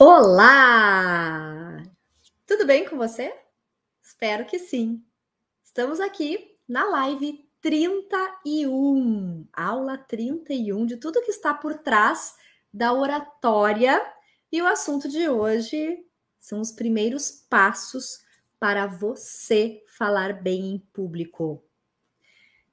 Olá! 0.00 1.82
Tudo 2.46 2.64
bem 2.64 2.88
com 2.88 2.96
você? 2.96 3.34
Espero 4.00 4.46
que 4.46 4.56
sim. 4.56 5.04
Estamos 5.64 5.98
aqui 5.98 6.56
na 6.68 6.84
live 6.84 7.44
31, 7.60 9.48
aula 9.52 9.98
31 9.98 10.86
de 10.86 10.98
tudo 10.98 11.20
que 11.22 11.32
está 11.32 11.52
por 11.52 11.74
trás 11.78 12.36
da 12.72 12.92
oratória. 12.92 14.00
E 14.52 14.62
o 14.62 14.68
assunto 14.68 15.08
de 15.08 15.28
hoje 15.28 16.06
são 16.38 16.60
os 16.60 16.70
primeiros 16.70 17.32
passos 17.32 18.20
para 18.56 18.86
você 18.86 19.82
falar 19.88 20.32
bem 20.32 20.74
em 20.74 20.78
público. 20.92 21.60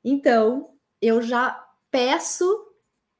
Então, 0.03 0.77
eu 1.01 1.23
já 1.23 1.59
peço 1.89 2.71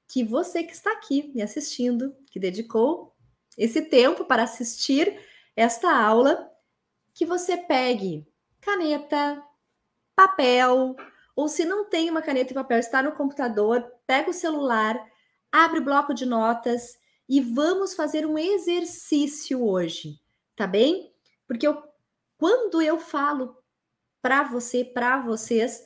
que 0.08 0.24
você 0.24 0.64
que 0.64 0.74
está 0.74 0.92
aqui 0.92 1.32
me 1.34 1.42
assistindo, 1.42 2.16
que 2.28 2.40
dedicou 2.40 3.15
esse 3.58 3.84
tempo 3.84 4.26
para 4.26 4.44
assistir 4.44 5.20
esta 5.56 5.92
aula, 5.92 6.52
que 7.14 7.26
você 7.26 7.56
pegue 7.58 8.28
caneta, 8.60 9.42
papel, 10.16 10.96
ou 11.36 11.48
se 11.48 11.66
não 11.66 11.86
tem 11.90 12.10
uma 12.10 12.22
caneta 12.22 12.52
e 12.52 12.56
papel, 12.56 12.80
está 12.80 13.02
no 13.04 13.12
computador, 13.12 13.86
pega 14.08 14.30
o 14.30 14.34
celular, 14.34 15.00
abre 15.52 15.80
o 15.80 15.84
bloco 15.84 16.14
de 16.14 16.26
notas 16.26 16.98
e 17.28 17.42
vamos 17.42 17.94
fazer 17.94 18.26
um 18.26 18.38
exercício 18.38 19.66
hoje, 19.66 20.20
tá 20.56 20.68
bem? 20.68 21.14
Porque 21.48 21.68
eu, 21.68 21.82
quando 22.38 22.82
eu 22.82 23.00
falo 23.00 23.58
para 24.22 24.44
você, 24.44 24.84
para 24.84 25.22
vocês, 25.22 25.86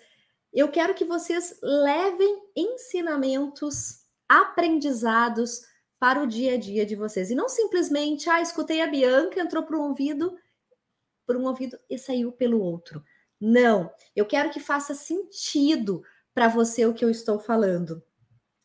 eu 0.54 0.70
quero 0.70 0.94
que 0.94 1.06
vocês 1.06 1.60
levem 1.62 2.42
ensinamentos, 2.56 4.04
aprendizados 4.28 5.62
para 6.00 6.24
o 6.24 6.28
dia 6.28 6.54
a 6.54 6.58
dia 6.58 6.86
de 6.86 6.96
vocês. 6.96 7.30
E 7.30 7.36
não 7.36 7.50
simplesmente, 7.50 8.30
ah, 8.30 8.42
escutei 8.42 8.82
a 8.82 8.88
Bianca, 8.88 9.40
entrou 9.40 9.64
por 9.64 9.76
um 9.76 9.90
ouvido, 9.90 10.38
por 11.28 11.36
um 11.36 11.46
ouvido 11.46 11.78
e 11.90 11.98
saiu 11.98 12.32
pelo 12.32 12.62
outro. 12.62 13.04
Não, 13.40 13.92
eu 14.16 14.26
quero 14.26 14.50
que 14.50 14.60
faça 14.60 14.96
sentido 14.96 16.02
para 16.34 16.48
você 16.48 16.86
o 16.86 16.94
que 16.94 17.04
eu 17.04 17.10
estou 17.10 17.40
falando. 17.40 18.02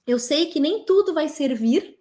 Eu 0.06 0.18
sei 0.18 0.46
que 0.46 0.60
nem 0.60 0.84
tudo 0.84 1.14
vai 1.14 1.28
servir, 1.28 1.98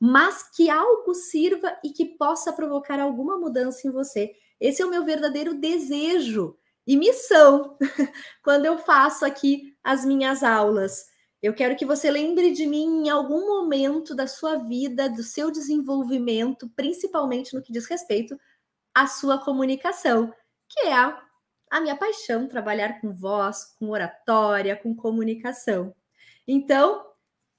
mas 0.00 0.50
que 0.54 0.68
algo 0.68 1.14
sirva 1.14 1.78
e 1.84 1.90
que 1.90 2.04
possa 2.04 2.52
provocar 2.52 2.98
alguma 2.98 3.38
mudança 3.38 3.86
em 3.86 3.90
você. 3.90 4.34
Esse 4.60 4.82
é 4.82 4.86
o 4.86 4.90
meu 4.90 5.04
verdadeiro 5.04 5.54
desejo 5.54 6.56
e 6.86 6.96
missão 6.96 7.76
quando 8.42 8.66
eu 8.66 8.78
faço 8.78 9.24
aqui 9.24 9.76
as 9.82 10.04
minhas 10.04 10.42
aulas. 10.42 11.06
Eu 11.44 11.52
quero 11.52 11.76
que 11.76 11.84
você 11.84 12.10
lembre 12.10 12.52
de 12.52 12.66
mim 12.66 13.04
em 13.04 13.10
algum 13.10 13.46
momento 13.46 14.14
da 14.14 14.26
sua 14.26 14.56
vida, 14.56 15.10
do 15.10 15.22
seu 15.22 15.50
desenvolvimento, 15.50 16.70
principalmente 16.74 17.54
no 17.54 17.60
que 17.60 17.70
diz 17.70 17.84
respeito 17.84 18.40
à 18.94 19.06
sua 19.06 19.36
comunicação, 19.36 20.32
que 20.66 20.80
é 20.86 20.94
a, 20.94 21.22
a 21.70 21.82
minha 21.82 21.96
paixão, 21.96 22.48
trabalhar 22.48 22.98
com 22.98 23.12
voz, 23.12 23.76
com 23.78 23.90
oratória, 23.90 24.74
com 24.74 24.96
comunicação. 24.96 25.94
Então, 26.48 27.04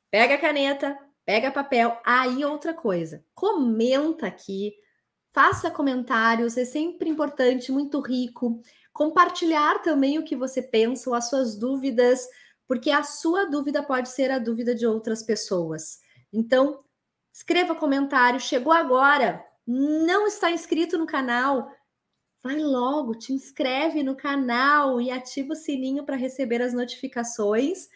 pega 0.09 0.33
a 0.33 0.39
caneta, 0.39 0.97
pega 1.23 1.51
papel. 1.51 1.95
Aí 2.03 2.43
outra 2.43 2.73
coisa, 2.73 3.23
comenta 3.35 4.25
aqui, 4.25 4.73
faça 5.31 5.69
comentários, 5.69 6.57
é 6.57 6.65
sempre 6.65 7.07
importante, 7.07 7.71
muito 7.71 7.99
rico. 7.99 8.63
Compartilhar 8.91 9.83
também 9.83 10.17
o 10.17 10.23
que 10.23 10.35
você 10.35 10.59
pensa, 10.59 11.07
ou 11.07 11.15
as 11.15 11.29
suas 11.29 11.55
dúvidas, 11.55 12.27
porque 12.67 12.91
a 12.91 13.03
sua 13.03 13.45
dúvida 13.45 13.83
pode 13.83 14.09
ser 14.09 14.31
a 14.31 14.39
dúvida 14.39 14.73
de 14.73 14.85
outras 14.85 15.23
pessoas. 15.23 15.99
Então, 16.31 16.83
escreva 17.31 17.75
comentário. 17.75 18.39
Chegou 18.39 18.73
agora, 18.73 19.43
não 19.65 20.27
está 20.27 20.51
inscrito 20.51 20.97
no 20.97 21.05
canal? 21.05 21.71
Vai 22.43 22.57
logo, 22.59 23.17
te 23.17 23.33
inscreve 23.33 24.03
no 24.03 24.15
canal 24.15 25.01
e 25.01 25.09
ativa 25.09 25.53
o 25.53 25.55
sininho 25.55 26.05
para 26.05 26.15
receber 26.15 26.61
as 26.61 26.73
notificações 26.73 27.87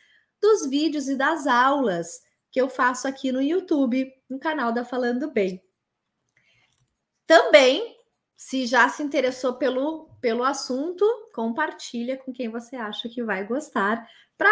dos 0.42 0.68
vídeos 0.68 1.08
e 1.08 1.16
das 1.16 1.46
aulas 1.46 2.22
que 2.52 2.60
eu 2.60 2.68
faço 2.68 3.08
aqui 3.08 3.32
no 3.32 3.42
YouTube, 3.42 4.12
no 4.28 4.40
canal 4.40 4.72
da 4.72 4.84
Falando 4.84 5.32
Bem. 5.32 5.62
Também, 7.28 7.96
se 8.40 8.66
já 8.66 8.88
se 8.88 9.04
interessou 9.04 9.56
pelo, 9.56 10.08
pelo 10.22 10.46
assunto, 10.46 11.06
compartilha 11.36 12.16
com 12.16 12.32
quem 12.32 12.48
você 12.48 12.78
acha 12.78 13.10
que 13.10 13.22
vai 13.22 13.46
gostar 13.46 14.08
para 14.38 14.50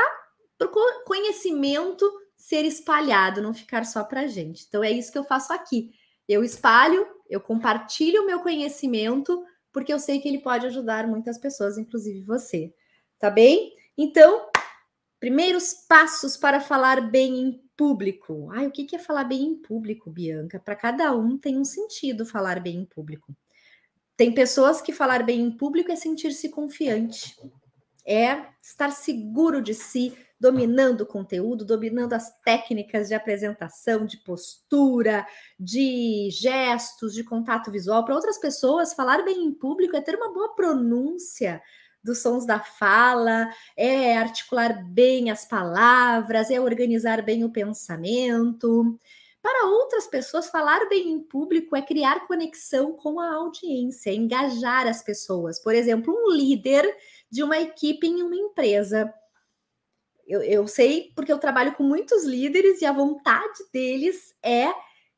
o 0.62 1.04
conhecimento 1.06 2.06
ser 2.36 2.66
espalhado, 2.66 3.42
não 3.42 3.54
ficar 3.54 3.86
só 3.86 4.04
para 4.04 4.28
gente. 4.28 4.66
Então 4.68 4.84
é 4.84 4.92
isso 4.92 5.10
que 5.10 5.18
eu 5.18 5.24
faço 5.24 5.54
aqui. 5.54 5.94
Eu 6.28 6.44
espalho, 6.44 7.08
eu 7.30 7.40
compartilho 7.40 8.24
o 8.24 8.26
meu 8.26 8.42
conhecimento, 8.42 9.42
porque 9.72 9.94
eu 9.94 10.00
sei 10.00 10.20
que 10.20 10.28
ele 10.28 10.40
pode 10.40 10.66
ajudar 10.66 11.08
muitas 11.08 11.38
pessoas, 11.38 11.78
inclusive 11.78 12.20
você. 12.24 12.74
Tá 13.18 13.30
bem? 13.30 13.74
Então, 13.98 14.50
primeiros 15.18 15.74
passos 15.88 16.36
para 16.36 16.60
falar 16.60 17.10
bem 17.10 17.40
em 17.40 17.64
público. 17.78 18.50
Ai, 18.52 18.68
o 18.68 18.72
que 18.72 18.98
é 18.98 19.00
falar 19.00 19.24
bem 19.24 19.44
em 19.44 19.56
público, 19.56 20.12
Bianca? 20.12 20.60
Para 20.60 20.76
cada 20.76 21.16
um 21.16 21.38
tem 21.38 21.58
um 21.58 21.64
sentido 21.64 22.26
falar 22.26 22.60
bem 22.60 22.80
em 22.80 22.86
público. 22.86 23.34
Tem 24.18 24.34
pessoas 24.34 24.82
que 24.82 24.92
falar 24.92 25.24
bem 25.24 25.40
em 25.40 25.52
público 25.52 25.92
é 25.92 25.96
sentir-se 25.96 26.50
confiante 26.50 27.38
é 28.08 28.46
estar 28.62 28.90
seguro 28.92 29.62
de 29.62 29.74
si, 29.74 30.18
dominando 30.40 31.02
o 31.02 31.06
conteúdo, 31.06 31.66
dominando 31.66 32.14
as 32.14 32.32
técnicas 32.40 33.10
de 33.10 33.14
apresentação, 33.14 34.06
de 34.06 34.18
postura, 34.20 35.28
de 35.60 36.30
gestos, 36.32 37.14
de 37.14 37.24
contato 37.24 37.70
visual. 37.70 38.06
Para 38.06 38.16
outras 38.16 38.38
pessoas, 38.38 38.94
falar 38.94 39.26
bem 39.26 39.44
em 39.44 39.54
público 39.54 39.98
é 39.98 40.02
ter 40.02 40.16
uma 40.16 40.32
boa 40.32 40.56
pronúncia 40.56 41.62
dos 42.02 42.20
sons 42.20 42.46
da 42.46 42.62
fala, 42.62 43.50
é 43.76 44.16
articular 44.16 44.86
bem 44.86 45.30
as 45.30 45.44
palavras, 45.44 46.50
é 46.50 46.62
organizar 46.62 47.22
bem 47.22 47.44
o 47.44 47.52
pensamento. 47.52 48.98
Para 49.48 49.70
outras 49.70 50.06
pessoas, 50.08 50.50
falar 50.50 50.90
bem 50.90 51.10
em 51.10 51.22
público 51.22 51.74
é 51.74 51.82
criar 51.82 52.28
conexão 52.28 52.92
com 52.92 53.18
a 53.18 53.34
audiência, 53.36 54.14
engajar 54.14 54.86
as 54.86 55.02
pessoas. 55.02 55.58
Por 55.58 55.74
exemplo, 55.74 56.14
um 56.14 56.30
líder 56.30 56.86
de 57.32 57.42
uma 57.42 57.58
equipe 57.58 58.06
em 58.06 58.22
uma 58.22 58.36
empresa. 58.36 59.10
Eu, 60.28 60.44
eu 60.44 60.68
sei 60.68 61.14
porque 61.16 61.32
eu 61.32 61.40
trabalho 61.40 61.74
com 61.76 61.84
muitos 61.84 62.26
líderes 62.26 62.82
e 62.82 62.86
a 62.86 62.92
vontade 62.92 63.64
deles 63.72 64.36
é 64.44 64.68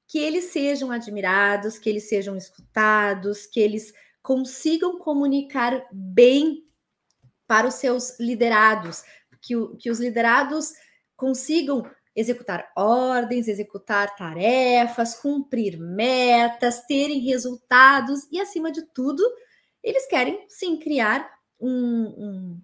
que 0.08 0.20
eles 0.20 0.46
sejam 0.52 0.92
admirados, 0.92 1.80
que 1.80 1.90
eles 1.90 2.08
sejam 2.08 2.38
escutados, 2.38 3.48
que 3.48 3.60
eles 3.60 3.92
consigam 4.22 5.00
comunicar 5.00 5.88
bem 5.92 6.68
para 7.48 7.68
os 7.68 7.74
seus 7.74 8.20
liderados, 8.20 9.02
que, 9.42 9.56
que 9.80 9.90
os 9.90 10.00
liderados 10.00 10.74
consigam 11.18 11.84
executar 12.16 12.72
ordens, 12.76 13.48
executar 13.48 14.16
tarefas, 14.16 15.16
cumprir 15.16 15.78
metas, 15.78 16.82
terem 16.86 17.20
resultados 17.20 18.28
e, 18.32 18.40
acima 18.40 18.72
de 18.72 18.82
tudo, 18.94 19.24
eles 19.84 20.06
querem 20.08 20.46
sim 20.50 20.78
criar 20.78 21.30
um, 21.60 21.72
um, 21.72 22.62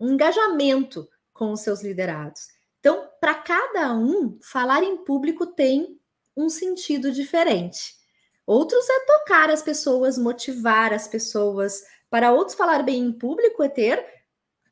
um 0.00 0.12
engajamento 0.12 1.08
com 1.32 1.52
os 1.52 1.60
seus 1.60 1.82
liderados. 1.82 2.48
Então, 2.80 3.08
para 3.20 3.34
cada 3.34 3.94
um, 3.94 4.38
falar 4.42 4.82
em 4.82 4.96
público 5.04 5.46
tem 5.46 5.98
um 6.36 6.48
sentido 6.48 7.10
diferente. 7.10 7.96
Outros 8.46 8.88
é 8.88 9.00
tocar 9.04 9.50
as 9.50 9.62
pessoas, 9.62 10.16
motivar 10.16 10.92
as 10.92 11.06
pessoas. 11.06 11.82
Para 12.08 12.32
outros, 12.32 12.56
falar 12.56 12.82
bem 12.82 13.02
em 13.02 13.12
público 13.12 13.62
é 13.62 13.68
ter 13.68 14.04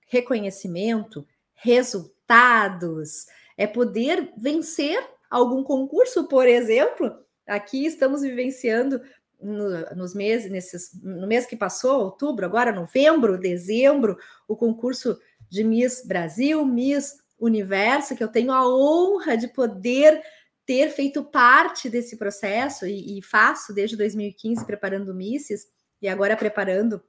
reconhecimento, 0.08 1.26
resultados, 1.54 3.26
é 3.56 3.66
poder 3.66 4.32
vencer 4.36 4.98
algum 5.30 5.62
concurso, 5.62 6.28
por 6.28 6.46
exemplo. 6.46 7.12
Aqui 7.46 7.86
estamos 7.86 8.22
vivenciando 8.22 9.00
no, 9.40 9.94
nos 9.94 10.14
meses, 10.14 10.50
nesses, 10.50 10.90
no 11.02 11.26
mês 11.26 11.46
que 11.46 11.56
passou, 11.56 12.00
outubro, 12.00 12.44
agora 12.44 12.72
novembro, 12.72 13.38
dezembro, 13.38 14.16
o 14.48 14.56
concurso 14.56 15.18
de 15.48 15.62
Miss 15.62 16.04
Brasil, 16.04 16.64
Miss 16.64 17.14
Universo, 17.38 18.16
que 18.16 18.24
eu 18.24 18.28
tenho 18.28 18.52
a 18.52 18.66
honra 18.66 19.36
de 19.36 19.48
poder 19.48 20.22
ter 20.64 20.90
feito 20.90 21.22
parte 21.22 21.88
desse 21.88 22.16
processo 22.16 22.86
e, 22.86 23.18
e 23.18 23.22
faço 23.22 23.72
desde 23.72 23.96
2015 23.96 24.64
preparando 24.66 25.14
Misses 25.14 25.66
e 26.02 26.08
agora 26.08 26.36
preparando 26.36 27.02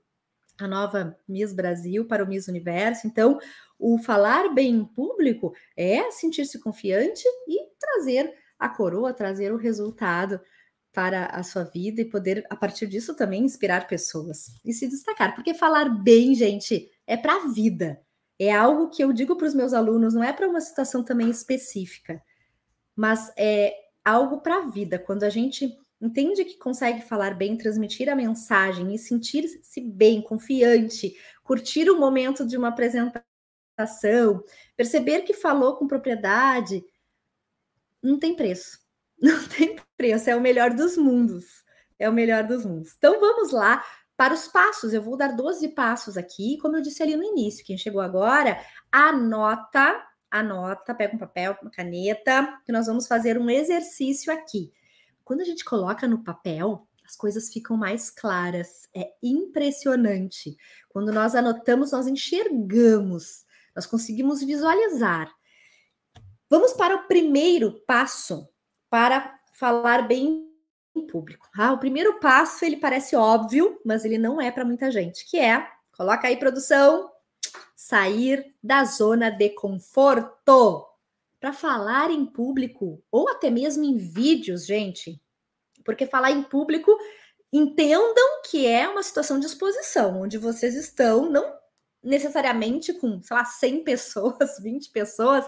a 0.59 0.67
nova 0.67 1.17
Miss 1.27 1.53
Brasil 1.53 2.05
para 2.05 2.23
o 2.23 2.27
Miss 2.27 2.47
Universo. 2.47 3.07
Então, 3.07 3.39
o 3.79 3.97
falar 3.99 4.53
bem 4.53 4.75
em 4.75 4.85
público 4.85 5.53
é 5.75 6.09
sentir-se 6.11 6.59
confiante 6.59 7.23
e 7.47 7.59
trazer 7.79 8.33
a 8.57 8.67
coroa, 8.67 9.13
trazer 9.13 9.53
o 9.53 9.57
resultado 9.57 10.39
para 10.91 11.25
a 11.27 11.43
sua 11.43 11.63
vida 11.63 12.01
e 12.01 12.05
poder, 12.05 12.43
a 12.49 12.55
partir 12.55 12.87
disso, 12.87 13.15
também 13.15 13.43
inspirar 13.43 13.87
pessoas 13.87 14.47
e 14.65 14.73
se 14.73 14.87
destacar. 14.87 15.35
Porque 15.35 15.53
falar 15.53 15.89
bem, 15.89 16.33
gente, 16.33 16.89
é 17.05 17.15
para 17.15 17.35
a 17.35 17.47
vida. 17.49 18.01
É 18.39 18.51
algo 18.51 18.89
que 18.89 19.03
eu 19.03 19.13
digo 19.13 19.35
para 19.35 19.47
os 19.47 19.53
meus 19.53 19.73
alunos, 19.73 20.13
não 20.13 20.23
é 20.23 20.33
para 20.33 20.47
uma 20.47 20.61
situação 20.61 21.03
também 21.03 21.29
específica, 21.29 22.21
mas 22.95 23.31
é 23.37 23.73
algo 24.03 24.41
para 24.41 24.57
a 24.57 24.69
vida. 24.69 24.97
Quando 24.97 25.23
a 25.23 25.29
gente 25.29 25.75
entende 25.99 26.45
que 26.45 26.57
consegue 26.57 27.01
falar 27.01 27.35
bem, 27.35 27.57
transmitir 27.57 28.09
a 28.09 28.15
mensagem 28.15 28.93
e 28.93 28.99
sentir-se 28.99 29.81
bem, 29.81 30.21
confiante, 30.21 31.15
curtir 31.43 31.89
o 31.89 31.99
momento 31.99 32.45
de 32.45 32.57
uma 32.57 32.69
apresentação, 32.69 34.43
perceber 34.75 35.21
que 35.21 35.33
falou 35.33 35.75
com 35.75 35.87
propriedade, 35.87 36.83
não 38.01 38.17
tem 38.19 38.35
preço. 38.35 38.85
Não 39.19 39.47
tem 39.47 39.75
preço, 39.97 40.29
é 40.29 40.35
o 40.35 40.41
melhor 40.41 40.75
dos 40.75 40.95
mundos. 40.95 41.63
É 41.97 42.07
o 42.07 42.13
melhor 42.13 42.43
dos 42.43 42.63
mundos. 42.63 42.93
Então 42.95 43.19
vamos 43.19 43.51
lá 43.51 43.83
para 44.15 44.31
os 44.31 44.47
passos. 44.47 44.93
Eu 44.93 45.01
vou 45.01 45.17
dar 45.17 45.35
12 45.35 45.69
passos 45.69 46.17
aqui, 46.17 46.59
como 46.59 46.77
eu 46.77 46.81
disse 46.81 47.01
ali 47.01 47.15
no 47.15 47.23
início. 47.23 47.65
Quem 47.65 47.79
chegou 47.79 47.99
agora, 47.99 48.63
anota, 48.91 50.03
anota, 50.29 50.93
pega 50.93 51.15
um 51.15 51.19
papel, 51.19 51.57
uma 51.61 51.71
caneta, 51.71 52.61
que 52.63 52.71
nós 52.71 52.85
vamos 52.85 53.07
fazer 53.07 53.39
um 53.39 53.49
exercício 53.49 54.31
aqui. 54.31 54.71
Quando 55.27 55.41
a 55.41 55.43
gente 55.43 55.65
coloca 55.65 56.07
no 56.07 56.23
papel, 56.23 56.87
as 57.05 57.13
coisas 57.13 57.49
ficam 57.49 57.75
mais 57.75 58.09
claras. 58.09 58.87
É 58.95 59.11
impressionante. 59.21 60.55
Quando 60.87 61.11
nós 61.11 61.35
anotamos, 61.35 61.91
nós 61.91 62.07
enxergamos, 62.07 63.45
nós 63.75 63.85
conseguimos 63.85 64.41
visualizar. 64.41 65.29
Vamos 66.49 66.71
para 66.71 66.95
o 66.95 67.07
primeiro 67.09 67.73
passo 67.85 68.47
para 68.89 69.37
falar 69.51 70.07
bem 70.07 70.49
em 70.95 71.05
público. 71.05 71.45
Ah, 71.57 71.73
o 71.73 71.77
primeiro 71.77 72.21
passo 72.21 72.63
ele 72.63 72.77
parece 72.77 73.13
óbvio, 73.13 73.81
mas 73.83 74.05
ele 74.05 74.17
não 74.17 74.39
é 74.39 74.49
para 74.49 74.63
muita 74.63 74.89
gente, 74.89 75.29
que 75.29 75.37
é, 75.37 75.67
coloca 75.91 76.29
aí 76.29 76.37
produção, 76.37 77.11
sair 77.75 78.55
da 78.63 78.85
zona 78.85 79.29
de 79.29 79.49
conforto 79.49 80.87
para 81.39 81.53
falar 81.53 82.09
em 82.11 82.25
público 82.25 83.03
ou 83.11 83.29
até 83.29 83.49
mesmo 83.49 83.83
em 83.83 83.95
vídeos, 83.95 84.65
gente. 84.65 85.21
Porque 85.85 86.05
falar 86.05 86.31
em 86.31 86.43
público, 86.43 86.97
entendam 87.51 88.41
que 88.49 88.65
é 88.65 88.87
uma 88.87 89.03
situação 89.03 89.39
de 89.39 89.45
exposição, 89.45 90.21
onde 90.21 90.37
vocês 90.37 90.75
estão, 90.75 91.29
não 91.29 91.57
necessariamente 92.03 92.93
com, 92.93 93.21
sei 93.21 93.37
lá, 93.37 93.45
100 93.45 93.83
pessoas, 93.85 94.59
20 94.61 94.91
pessoas, 94.91 95.45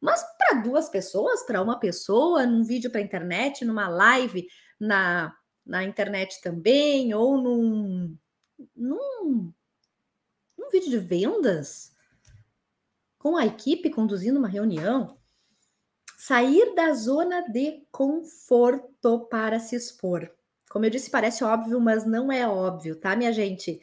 mas 0.00 0.22
para 0.36 0.60
duas 0.60 0.88
pessoas, 0.88 1.44
para 1.44 1.62
uma 1.62 1.78
pessoa, 1.78 2.46
num 2.46 2.62
vídeo 2.62 2.90
para 2.90 3.00
internet, 3.00 3.64
numa 3.64 3.88
live 3.88 4.46
na, 4.78 5.34
na 5.66 5.84
internet 5.84 6.40
também, 6.40 7.12
ou 7.14 7.36
num, 7.36 8.16
num, 8.76 9.52
num 10.56 10.70
vídeo 10.70 10.90
de 10.90 10.98
vendas, 10.98 11.92
com 13.18 13.36
a 13.36 13.44
equipe 13.44 13.90
conduzindo 13.90 14.38
uma 14.38 14.48
reunião, 14.48 15.17
Sair 16.28 16.74
da 16.74 16.92
zona 16.92 17.40
de 17.48 17.86
conforto 17.90 19.20
para 19.30 19.58
se 19.58 19.74
expor. 19.74 20.30
Como 20.68 20.84
eu 20.84 20.90
disse, 20.90 21.08
parece 21.10 21.42
óbvio, 21.42 21.80
mas 21.80 22.04
não 22.04 22.30
é 22.30 22.46
óbvio, 22.46 22.96
tá, 22.96 23.16
minha 23.16 23.32
gente? 23.32 23.80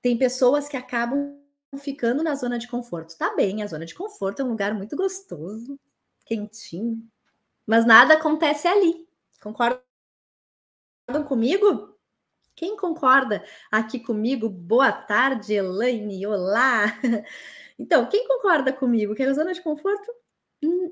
Tem 0.00 0.16
pessoas 0.16 0.68
que 0.68 0.76
acabam 0.76 1.36
ficando 1.78 2.22
na 2.22 2.36
zona 2.36 2.60
de 2.60 2.68
conforto. 2.68 3.18
Tá 3.18 3.34
bem, 3.34 3.60
a 3.60 3.66
zona 3.66 3.84
de 3.84 3.96
conforto 3.96 4.40
é 4.40 4.44
um 4.44 4.50
lugar 4.50 4.72
muito 4.72 4.94
gostoso, 4.94 5.76
quentinho, 6.24 7.04
mas 7.66 7.84
nada 7.84 8.14
acontece 8.14 8.68
ali. 8.68 9.04
Concordam 9.42 9.82
comigo? 11.26 11.98
Quem 12.54 12.76
concorda 12.76 13.44
aqui 13.68 13.98
comigo? 13.98 14.48
Boa 14.48 14.92
tarde, 14.92 15.54
Elaine. 15.54 16.24
Olá. 16.24 16.84
Então, 17.82 18.06
quem 18.10 18.28
concorda 18.28 18.74
comigo 18.74 19.14
que 19.14 19.22
a 19.22 19.32
zona 19.32 19.54
de 19.54 19.62
conforto 19.62 20.12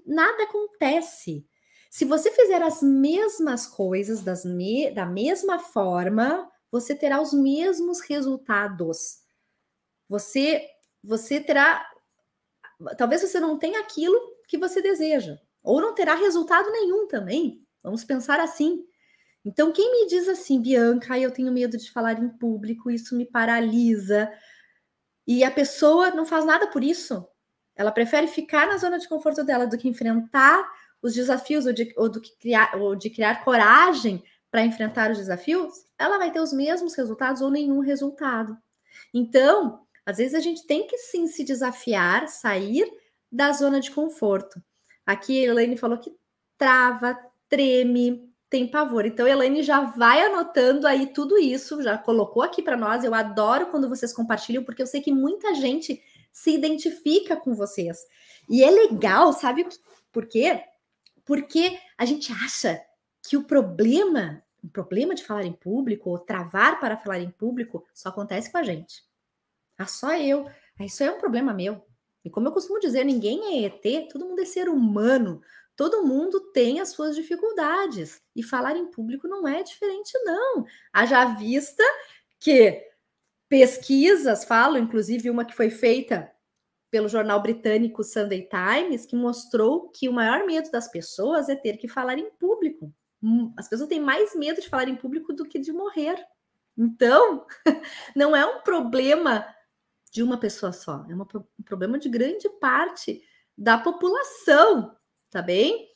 nada 0.06 0.44
acontece. 0.44 1.46
Se 1.90 2.04
você 2.04 2.30
fizer 2.30 2.62
as 2.62 2.82
mesmas 2.82 3.66
coisas 3.66 4.22
das 4.22 4.44
me 4.44 4.90
da 4.90 5.06
mesma 5.06 5.58
forma, 5.58 6.50
você 6.70 6.94
terá 6.94 7.20
os 7.20 7.32
mesmos 7.32 8.00
resultados. 8.00 9.20
Você 10.08 10.66
você 11.02 11.40
terá 11.40 11.86
talvez 12.96 13.22
você 13.22 13.40
não 13.40 13.58
tenha 13.58 13.80
aquilo 13.80 14.18
que 14.46 14.58
você 14.58 14.80
deseja, 14.80 15.38
ou 15.62 15.80
não 15.80 15.94
terá 15.94 16.14
resultado 16.14 16.70
nenhum 16.70 17.06
também. 17.06 17.64
Vamos 17.82 18.04
pensar 18.04 18.40
assim. 18.40 18.84
Então, 19.44 19.72
quem 19.72 19.90
me 19.90 20.06
diz 20.08 20.28
assim, 20.28 20.60
Bianca, 20.60 21.18
eu 21.18 21.30
tenho 21.30 21.52
medo 21.52 21.76
de 21.76 21.90
falar 21.90 22.18
em 22.18 22.28
público, 22.28 22.90
isso 22.90 23.16
me 23.16 23.24
paralisa, 23.24 24.30
e 25.26 25.44
a 25.44 25.50
pessoa 25.50 26.10
não 26.10 26.26
faz 26.26 26.44
nada 26.44 26.66
por 26.68 26.82
isso, 26.82 27.26
ela 27.78 27.92
prefere 27.92 28.26
ficar 28.26 28.66
na 28.66 28.76
zona 28.76 28.98
de 28.98 29.08
conforto 29.08 29.44
dela 29.44 29.64
do 29.64 29.78
que 29.78 29.88
enfrentar 29.88 30.68
os 31.00 31.14
desafios 31.14 31.64
ou 31.64 31.72
de, 31.72 31.94
ou 31.96 32.08
do 32.08 32.20
que 32.20 32.36
criar, 32.36 32.76
ou 32.76 32.96
de 32.96 33.08
criar 33.08 33.44
coragem 33.44 34.22
para 34.50 34.64
enfrentar 34.64 35.12
os 35.12 35.18
desafios, 35.18 35.72
ela 35.96 36.18
vai 36.18 36.32
ter 36.32 36.40
os 36.40 36.52
mesmos 36.52 36.94
resultados 36.94 37.40
ou 37.40 37.50
nenhum 37.50 37.78
resultado. 37.78 38.58
Então, 39.14 39.82
às 40.04 40.16
vezes 40.16 40.34
a 40.34 40.40
gente 40.40 40.66
tem 40.66 40.88
que 40.88 40.98
sim 40.98 41.28
se 41.28 41.44
desafiar, 41.44 42.26
sair 42.26 42.84
da 43.30 43.52
zona 43.52 43.78
de 43.78 43.92
conforto. 43.92 44.60
Aqui 45.06 45.44
a 45.44 45.50
Elaine 45.50 45.76
falou 45.76 45.98
que 45.98 46.12
trava, 46.56 47.16
treme, 47.48 48.28
tem 48.50 48.66
pavor. 48.66 49.06
Então, 49.06 49.24
a 49.24 49.30
Elaine 49.30 49.62
já 49.62 49.82
vai 49.82 50.22
anotando 50.22 50.84
aí 50.84 51.06
tudo 51.12 51.38
isso, 51.38 51.80
já 51.80 51.96
colocou 51.96 52.42
aqui 52.42 52.60
para 52.60 52.76
nós. 52.76 53.04
Eu 53.04 53.14
adoro 53.14 53.66
quando 53.66 53.88
vocês 53.88 54.12
compartilham, 54.12 54.64
porque 54.64 54.82
eu 54.82 54.86
sei 54.86 55.00
que 55.00 55.12
muita 55.12 55.54
gente 55.54 56.02
se 56.38 56.54
identifica 56.54 57.34
com 57.34 57.52
vocês. 57.52 57.98
E 58.48 58.62
é 58.62 58.70
legal, 58.70 59.32
sabe 59.32 59.66
por 60.12 60.26
quê? 60.26 60.62
Porque 61.24 61.78
a 61.96 62.04
gente 62.04 62.32
acha 62.32 62.80
que 63.28 63.36
o 63.36 63.42
problema, 63.42 64.40
o 64.62 64.68
problema 64.68 65.16
de 65.16 65.24
falar 65.24 65.44
em 65.44 65.52
público, 65.52 66.10
ou 66.10 66.18
travar 66.18 66.78
para 66.78 66.96
falar 66.96 67.18
em 67.18 67.30
público, 67.30 67.84
só 67.92 68.10
acontece 68.10 68.52
com 68.52 68.58
a 68.58 68.62
gente. 68.62 69.02
Ah, 69.76 69.86
só 69.86 70.14
eu. 70.16 70.48
Ah, 70.78 70.84
isso 70.84 71.02
é 71.02 71.10
um 71.10 71.18
problema 71.18 71.52
meu. 71.52 71.84
E 72.24 72.30
como 72.30 72.46
eu 72.46 72.52
costumo 72.52 72.78
dizer, 72.78 73.04
ninguém 73.04 73.64
é 73.64 73.66
ET, 73.66 74.08
todo 74.08 74.24
mundo 74.24 74.40
é 74.40 74.44
ser 74.44 74.68
humano. 74.68 75.42
Todo 75.74 76.06
mundo 76.06 76.40
tem 76.52 76.78
as 76.80 76.90
suas 76.90 77.16
dificuldades. 77.16 78.22
E 78.34 78.44
falar 78.44 78.76
em 78.76 78.90
público 78.90 79.26
não 79.26 79.46
é 79.46 79.62
diferente, 79.64 80.12
não. 80.24 80.64
Haja 80.92 81.24
vista 81.34 81.82
que 82.38 82.87
pesquisas 83.48 84.44
falam, 84.44 84.78
inclusive 84.78 85.30
uma 85.30 85.44
que 85.44 85.54
foi 85.54 85.70
feita 85.70 86.30
pelo 86.90 87.08
jornal 87.08 87.42
britânico 87.42 88.02
Sunday 88.02 88.48
Times, 88.48 89.04
que 89.04 89.16
mostrou 89.16 89.90
que 89.90 90.08
o 90.08 90.12
maior 90.12 90.46
medo 90.46 90.70
das 90.70 90.90
pessoas 90.90 91.48
é 91.48 91.56
ter 91.56 91.76
que 91.76 91.88
falar 91.88 92.18
em 92.18 92.30
público. 92.30 92.92
Hum, 93.22 93.52
as 93.56 93.68
pessoas 93.68 93.88
têm 93.88 94.00
mais 94.00 94.34
medo 94.34 94.60
de 94.60 94.68
falar 94.68 94.88
em 94.88 94.96
público 94.96 95.32
do 95.32 95.44
que 95.44 95.58
de 95.58 95.72
morrer. 95.72 96.16
Então, 96.76 97.46
não 98.14 98.34
é 98.34 98.46
um 98.46 98.60
problema 98.62 99.46
de 100.10 100.22
uma 100.22 100.38
pessoa 100.38 100.72
só, 100.72 101.04
é 101.08 101.14
um 101.14 101.26
problema 101.64 101.98
de 101.98 102.08
grande 102.08 102.48
parte 102.60 103.22
da 103.56 103.76
população, 103.76 104.96
tá 105.30 105.42
bem? 105.42 105.88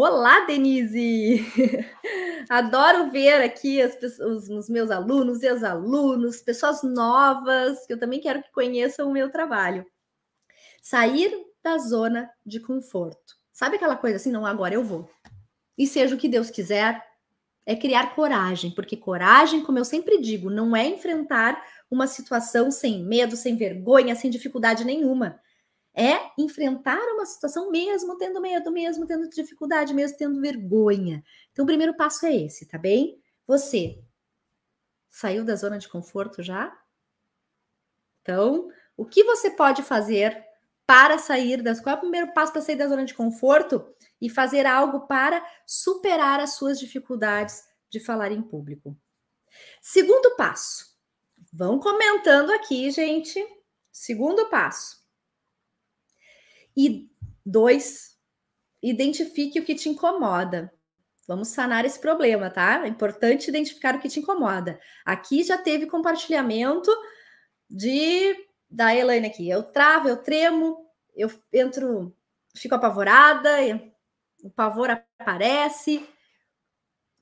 Olá, 0.00 0.46
Denise! 0.46 1.44
Adoro 2.48 3.10
ver 3.10 3.42
aqui 3.42 3.80
os, 3.82 4.68
meus 4.68 4.92
alunos 4.92 5.42
e 5.42 5.48
as 5.48 5.64
alunos, 5.64 6.40
pessoas 6.40 6.84
novas, 6.84 7.84
que 7.84 7.94
eu 7.94 7.98
também 7.98 8.20
quero 8.20 8.40
que 8.40 8.52
conheçam 8.52 9.08
o 9.08 9.12
meu 9.12 9.28
trabalho. 9.28 9.84
Sair 10.80 11.36
da 11.64 11.78
zona 11.78 12.30
de 12.46 12.60
conforto. 12.60 13.34
Sabe 13.52 13.74
aquela 13.74 13.96
coisa 13.96 14.18
assim, 14.18 14.30
não, 14.30 14.46
agora 14.46 14.72
eu 14.72 14.84
vou. 14.84 15.10
E 15.76 15.84
seja 15.84 16.14
o 16.14 16.18
que 16.18 16.28
Deus 16.28 16.48
quiser, 16.48 17.04
é 17.66 17.74
criar 17.74 18.14
coragem, 18.14 18.70
porque 18.70 18.96
coragem, 18.96 19.64
como 19.64 19.80
eu 19.80 19.84
sempre 19.84 20.20
digo, 20.20 20.48
não 20.48 20.76
é 20.76 20.86
enfrentar 20.86 21.60
uma 21.90 22.06
situação 22.06 22.70
sem 22.70 23.02
medo, 23.02 23.34
sem 23.34 23.56
vergonha, 23.56 24.14
sem 24.14 24.30
dificuldade 24.30 24.84
nenhuma 24.84 25.40
é 25.98 26.30
enfrentar 26.38 27.02
uma 27.12 27.26
situação 27.26 27.72
mesmo 27.72 28.16
tendo 28.16 28.40
medo, 28.40 28.70
mesmo 28.70 29.04
tendo 29.04 29.28
dificuldade, 29.28 29.92
mesmo 29.92 30.16
tendo 30.16 30.40
vergonha. 30.40 31.24
Então, 31.50 31.64
o 31.64 31.66
primeiro 31.66 31.96
passo 31.96 32.24
é 32.24 32.36
esse, 32.36 32.66
tá 32.66 32.78
bem? 32.78 33.20
Você 33.48 34.00
saiu 35.10 35.44
da 35.44 35.56
zona 35.56 35.76
de 35.76 35.88
conforto 35.88 36.40
já? 36.40 36.72
Então, 38.22 38.68
o 38.96 39.04
que 39.04 39.24
você 39.24 39.50
pode 39.50 39.82
fazer 39.82 40.46
para 40.86 41.18
sair 41.18 41.62
das. 41.62 41.80
Qual 41.80 41.96
é 41.96 41.98
o 41.98 42.00
primeiro 42.00 42.32
passo 42.32 42.52
para 42.52 42.62
sair 42.62 42.76
da 42.76 42.86
zona 42.86 43.04
de 43.04 43.14
conforto 43.14 43.84
e 44.20 44.30
fazer 44.30 44.66
algo 44.66 45.00
para 45.08 45.44
superar 45.66 46.38
as 46.38 46.54
suas 46.54 46.78
dificuldades 46.78 47.64
de 47.90 47.98
falar 47.98 48.30
em 48.30 48.40
público? 48.40 48.96
Segundo 49.82 50.36
passo. 50.36 50.96
Vão 51.52 51.80
comentando 51.80 52.50
aqui, 52.52 52.88
gente. 52.92 53.44
Segundo 53.90 54.48
passo 54.48 55.07
e 56.78 57.10
dois, 57.44 58.16
identifique 58.80 59.58
o 59.58 59.64
que 59.64 59.74
te 59.74 59.88
incomoda. 59.88 60.72
Vamos 61.26 61.48
sanar 61.48 61.84
esse 61.84 61.98
problema, 61.98 62.48
tá? 62.48 62.84
É 62.84 62.88
importante 62.88 63.48
identificar 63.48 63.96
o 63.96 63.98
que 63.98 64.08
te 64.08 64.20
incomoda. 64.20 64.80
Aqui 65.04 65.42
já 65.42 65.58
teve 65.58 65.86
compartilhamento 65.86 66.88
de 67.68 68.46
da 68.70 68.94
Elaine 68.94 69.26
aqui. 69.26 69.50
Eu 69.50 69.64
travo, 69.64 70.08
eu 70.08 70.18
tremo, 70.18 70.86
eu 71.16 71.28
entro, 71.52 72.14
fico 72.54 72.76
apavorada, 72.76 73.50
o 74.44 74.48
pavor 74.48 74.88
aparece. 75.18 76.08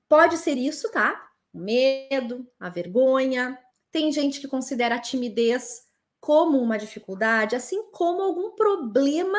Pode 0.07 0.37
ser 0.37 0.59
isso, 0.59 0.93
tá? 0.93 1.31
O 1.51 1.59
medo, 1.59 2.47
a 2.61 2.69
vergonha. 2.69 3.59
Tem 3.91 4.13
gente 4.13 4.39
que 4.39 4.49
considera 4.49 4.97
a 4.97 5.01
timidez 5.01 5.86
como 6.21 6.59
uma 6.59 6.79
dificuldade, 6.79 7.55
assim 7.55 7.91
como 7.91 8.23
algum 8.23 8.53
problema 8.55 9.39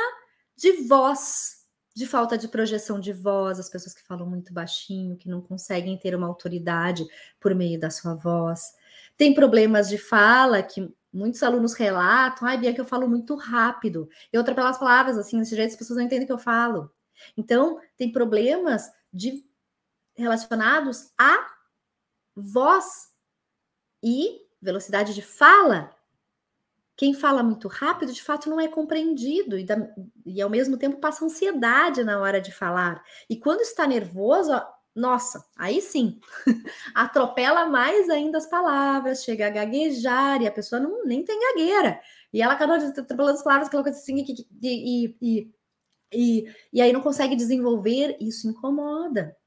de 0.56 0.72
voz, 0.88 1.66
de 1.96 2.06
falta 2.06 2.38
de 2.38 2.48
projeção 2.48 3.00
de 3.00 3.12
voz, 3.12 3.60
as 3.60 3.70
pessoas 3.70 3.94
que 3.94 4.06
falam 4.06 4.30
muito 4.30 4.54
baixinho, 4.54 5.18
que 5.18 5.30
não 5.30 5.42
conseguem 5.42 5.98
ter 5.98 6.16
uma 6.16 6.28
autoridade 6.28 7.06
por 7.40 7.54
meio 7.56 7.80
da 7.80 7.90
sua 7.90 8.14
voz. 8.14 8.74
Tem 9.18 9.34
problemas 9.34 9.90
de 9.90 9.98
fala 9.98 10.62
que 10.62 10.94
muitos 11.12 11.42
alunos 11.42 11.74
relatam, 11.74 12.48
ai, 12.48 12.58
Bia, 12.58 12.74
que 12.74 12.82
eu 12.82 12.86
falo 12.86 13.08
muito 13.10 13.36
rápido. 13.36 14.08
E 14.32 14.38
outra 14.38 14.54
pelas 14.54 14.78
palavras, 14.78 15.18
assim, 15.18 15.40
desse 15.40 15.56
jeito 15.56 15.72
as 15.72 15.76
pessoas 15.76 15.98
não 15.98 16.06
entendem 16.06 16.26
o 16.26 16.28
que 16.28 16.34
eu 16.34 16.38
falo. 16.38 16.92
Então, 17.36 17.80
tem 17.98 18.12
problemas 18.12 18.92
de 19.12 19.44
relacionados 20.16 21.12
à 21.18 21.48
voz 22.36 23.10
e 24.04 24.42
velocidade 24.62 25.14
de 25.14 25.22
fala. 25.22 25.96
Quem 26.98 27.13
fala 27.13 27.44
muito 27.44 27.68
rápido, 27.68 28.12
de 28.12 28.24
fato, 28.24 28.50
não 28.50 28.60
é 28.60 28.68
compreendido 28.68 29.56
e, 29.56 29.66
e 30.25 30.42
ao 30.42 30.50
mesmo 30.50 30.77
tempo 30.77 31.00
passa 31.00 31.24
ansiedade 31.24 32.04
na 32.04 32.20
hora 32.20 32.42
de 32.42 32.51
falar. 32.51 33.04
E 33.30 33.38
quando 33.38 33.62
está 33.62 33.86
nervoso, 33.86 34.51
nossa, 34.96 35.46
aí 35.56 35.80
sim, 35.80 36.20
atropela 36.96 37.68
mais 37.68 38.10
ainda 38.10 38.39
as 38.39 38.48
palavras, 38.48 39.24
chega 39.24 39.46
a 39.46 39.51
gaguejar 39.51 40.42
e 40.42 40.48
a 40.48 40.51
pessoa 40.51 40.82
não, 40.82 41.06
nem 41.06 41.24
tem 41.24 41.39
gagueira. 41.39 42.01
E 42.34 42.42
ela 42.42 42.54
acaba 42.54 42.77
atropelando 42.77 43.38
as 43.38 43.44
palavras, 43.44 43.68
aquela 43.68 43.84
coisa 43.84 44.00
assim, 44.00 44.18
e, 44.18 44.48
e, 44.63 45.16
e, 45.22 45.51
e, 46.12 46.54
e 46.74 46.82
aí 46.82 46.92
não 46.92 47.01
consegue 47.01 47.36
desenvolver, 47.36 48.18
isso 48.20 48.50
incomoda. 48.50 49.38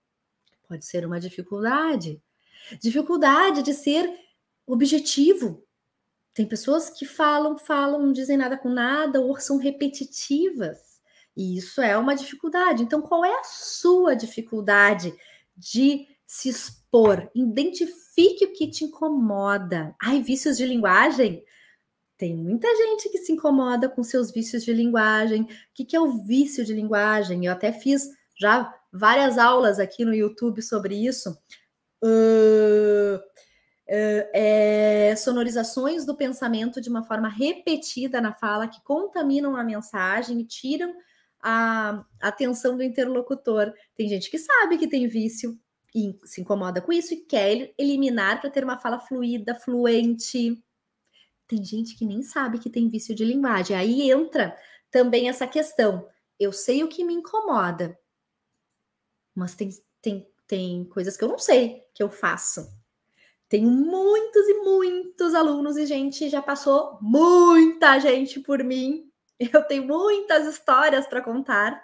Pode 0.68 0.84
ser 0.84 1.04
uma 1.04 1.18
dificuldade. 1.18 2.22
Dificuldade 2.80 3.64
de 3.64 3.74
ser 3.74 4.08
objetivo. 4.64 5.66
Tem 6.32 6.46
pessoas 6.46 6.90
que 6.90 7.04
falam, 7.04 7.58
falam, 7.58 8.00
não 8.00 8.12
dizem 8.12 8.36
nada 8.36 8.56
com 8.56 8.68
nada, 8.68 9.20
ou 9.20 9.38
são 9.40 9.56
repetitivas. 9.56 10.78
E 11.36 11.56
isso 11.56 11.80
é 11.80 11.96
uma 11.96 12.14
dificuldade. 12.14 12.82
Então, 12.82 13.00
qual 13.00 13.24
é 13.24 13.32
a 13.40 13.44
sua 13.44 14.14
dificuldade 14.14 15.14
de 15.56 16.06
se 16.26 16.48
expor? 16.48 17.30
Identifique 17.34 18.44
o 18.44 18.52
que 18.52 18.68
te 18.68 18.84
incomoda. 18.84 19.94
Ai, 20.02 20.22
vícios 20.22 20.56
de 20.56 20.66
linguagem? 20.66 21.44
Tem 22.16 22.36
muita 22.36 22.68
gente 22.76 23.08
que 23.08 23.18
se 23.18 23.32
incomoda 23.32 23.88
com 23.88 24.02
seus 24.02 24.30
vícios 24.30 24.62
de 24.62 24.74
linguagem. 24.74 25.42
O 25.42 25.48
que, 25.72 25.96
é 25.96 26.00
o 26.00 26.22
vício 26.22 26.64
de 26.64 26.74
linguagem? 26.74 27.46
Eu 27.46 27.52
até 27.52 27.72
fiz 27.72 28.10
já 28.38 28.74
várias 28.92 29.38
aulas 29.38 29.78
aqui 29.78 30.04
no 30.04 30.14
YouTube 30.14 30.60
sobre 30.60 30.94
isso. 30.94 31.30
Uh, 32.04 33.18
é, 33.92 35.16
sonorizações 35.16 36.06
do 36.06 36.16
pensamento 36.16 36.80
de 36.80 36.88
uma 36.88 37.02
forma 37.02 37.28
repetida 37.28 38.20
na 38.20 38.32
fala 38.32 38.68
que 38.68 38.80
contaminam 38.84 39.56
a 39.56 39.64
mensagem 39.64 40.40
e 40.40 40.44
tiram 40.44 40.94
a 41.42 42.04
atenção 42.20 42.76
do 42.76 42.84
interlocutor. 42.84 43.72
Tem 43.96 44.08
gente 44.08 44.30
que 44.30 44.38
sabe 44.38 44.78
que 44.78 44.86
tem 44.86 45.08
vício 45.08 45.58
e 45.92 46.16
se 46.24 46.40
incomoda 46.40 46.80
com 46.80 46.92
isso 46.92 47.14
e 47.14 47.24
quer 47.24 47.74
eliminar 47.76 48.40
para 48.40 48.50
ter 48.50 48.62
uma 48.62 48.78
fala 48.78 49.00
fluida, 49.00 49.56
fluente. 49.56 50.62
Tem 51.48 51.64
gente 51.64 51.96
que 51.96 52.04
nem 52.04 52.22
sabe 52.22 52.60
que 52.60 52.70
tem 52.70 52.88
vício 52.88 53.12
de 53.12 53.24
linguagem. 53.24 53.76
Aí 53.76 54.08
entra 54.08 54.56
também 54.88 55.28
essa 55.28 55.48
questão. 55.48 56.06
Eu 56.38 56.52
sei 56.52 56.84
o 56.84 56.88
que 56.88 57.04
me 57.04 57.12
incomoda, 57.12 57.98
mas 59.34 59.56
tem, 59.56 59.70
tem, 60.00 60.28
tem 60.46 60.84
coisas 60.84 61.16
que 61.16 61.24
eu 61.24 61.28
não 61.28 61.38
sei 61.38 61.82
que 61.92 62.02
eu 62.02 62.08
faço. 62.08 62.79
Tenho 63.50 63.68
muitos 63.68 64.48
e 64.48 64.54
muitos 64.62 65.34
alunos 65.34 65.76
e 65.76 65.84
gente 65.84 66.30
já 66.30 66.40
passou 66.40 66.98
muita 67.02 67.98
gente 67.98 68.40
por 68.40 68.64
mim. 68.64 69.12
Eu 69.38 69.62
tenho 69.64 69.86
muitas 69.86 70.46
histórias 70.46 71.06
para 71.06 71.20
contar, 71.20 71.78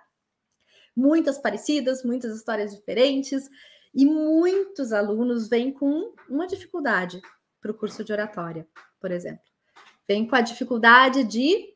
muitas 0.96 1.37
parecidas, 1.37 2.02
muitas 2.02 2.35
histórias 2.35 2.75
diferentes, 2.75 3.50
e 3.92 4.06
muitos 4.06 4.92
alunos 4.92 5.49
vêm 5.49 5.70
com 5.70 6.14
uma 6.28 6.46
dificuldade 6.46 7.20
para 7.61 7.70
o 7.70 7.75
curso 7.75 8.02
de 8.02 8.12
oratória, 8.12 8.66
por 8.99 9.11
exemplo 9.11 9.44
vem 10.06 10.26
com 10.26 10.37
a 10.37 10.40
dificuldade 10.40 11.25
de 11.25 11.75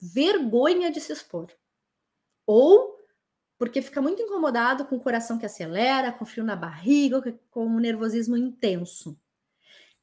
vergonha 0.00 0.90
de 0.90 1.00
se 1.00 1.12
expor. 1.12 1.48
Ou 2.46 2.98
porque 3.58 3.80
fica 3.82 4.02
muito 4.02 4.20
incomodado 4.22 4.84
com 4.84 4.96
o 4.96 5.00
coração 5.00 5.38
que 5.38 5.46
acelera, 5.46 6.12
com 6.12 6.24
frio 6.24 6.44
na 6.44 6.56
barriga, 6.56 7.38
com 7.50 7.66
um 7.66 7.78
nervosismo 7.78 8.36
intenso. 8.36 9.18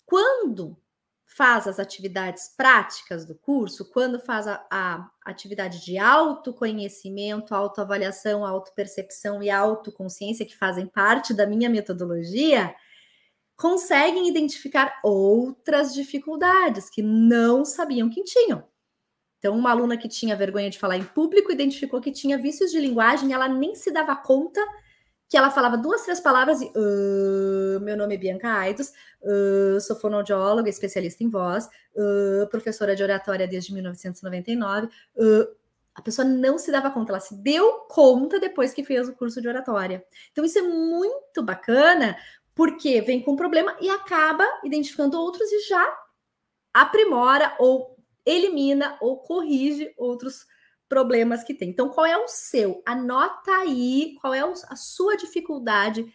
Quando 0.05 0.77
faz 1.25 1.65
as 1.65 1.79
atividades 1.79 2.53
práticas 2.57 3.25
do 3.25 3.33
curso, 3.35 3.89
quando 3.91 4.19
faz 4.19 4.47
a, 4.47 4.65
a 4.69 5.09
atividade 5.25 5.83
de 5.83 5.97
autoconhecimento, 5.97 7.55
autoavaliação, 7.55 8.45
autopercepção 8.45 9.41
e 9.41 9.49
autoconsciência, 9.49 10.45
que 10.45 10.57
fazem 10.57 10.87
parte 10.87 11.33
da 11.33 11.47
minha 11.47 11.69
metodologia, 11.69 12.75
conseguem 13.55 14.27
identificar 14.27 14.99
outras 15.03 15.93
dificuldades 15.93 16.89
que 16.89 17.01
não 17.01 17.63
sabiam 17.63 18.09
que 18.09 18.23
tinham. 18.23 18.70
Então, 19.41 19.57
uma 19.57 19.71
aluna 19.71 19.97
que 19.97 20.07
tinha 20.07 20.35
vergonha 20.35 20.69
de 20.69 20.77
falar 20.77 20.97
em 20.97 21.03
público 21.03 21.51
identificou 21.51 21.99
que 21.99 22.11
tinha 22.11 22.37
vícios 22.37 22.69
de 22.69 22.79
linguagem 22.79 23.33
ela 23.33 23.47
nem 23.47 23.73
se 23.73 23.91
dava 23.91 24.15
conta 24.15 24.61
que 25.27 25.35
ela 25.35 25.49
falava 25.49 25.77
duas, 25.77 26.03
três 26.03 26.19
palavras 26.19 26.61
e 26.61 26.65
uh, 26.65 27.79
meu 27.79 27.97
nome 27.97 28.15
é 28.15 28.17
Bianca 28.17 28.49
Aidos, 28.49 28.91
uh, 29.23 29.79
sou 29.79 29.95
fonoaudióloga, 29.95 30.69
especialista 30.69 31.23
em 31.23 31.29
voz, 31.29 31.69
uh, 31.95 32.45
professora 32.49 32.95
de 32.95 33.01
oratória 33.01 33.47
desde 33.47 33.73
1999. 33.73 34.89
a 35.95 36.01
pessoa 36.03 36.27
não 36.27 36.59
se 36.59 36.71
dava 36.71 36.91
conta, 36.91 37.13
ela 37.13 37.19
se 37.19 37.33
deu 37.33 37.85
conta 37.89 38.39
depois 38.39 38.73
que 38.73 38.83
fez 38.83 39.09
o 39.09 39.13
curso 39.13 39.41
de 39.41 39.47
oratória. 39.47 40.05
Então, 40.33 40.45
isso 40.45 40.59
é 40.59 40.61
muito 40.61 41.41
bacana, 41.41 42.15
porque 42.53 43.01
vem 43.01 43.23
com 43.23 43.31
um 43.31 43.37
problema 43.37 43.75
e 43.81 43.89
acaba 43.89 44.45
identificando 44.65 45.17
outros 45.17 45.49
e 45.49 45.61
já 45.61 45.97
aprimora 46.73 47.55
ou 47.57 47.90
elimina 48.25 48.97
ou 49.01 49.17
corrige 49.17 49.93
outros 49.97 50.45
problemas 50.87 51.43
que 51.43 51.53
tem. 51.53 51.69
Então, 51.69 51.89
qual 51.89 52.05
é 52.05 52.17
o 52.17 52.27
seu? 52.27 52.81
Anota 52.85 53.51
aí 53.51 54.15
qual 54.19 54.33
é 54.33 54.41
a 54.41 54.75
sua 54.75 55.15
dificuldade 55.15 56.05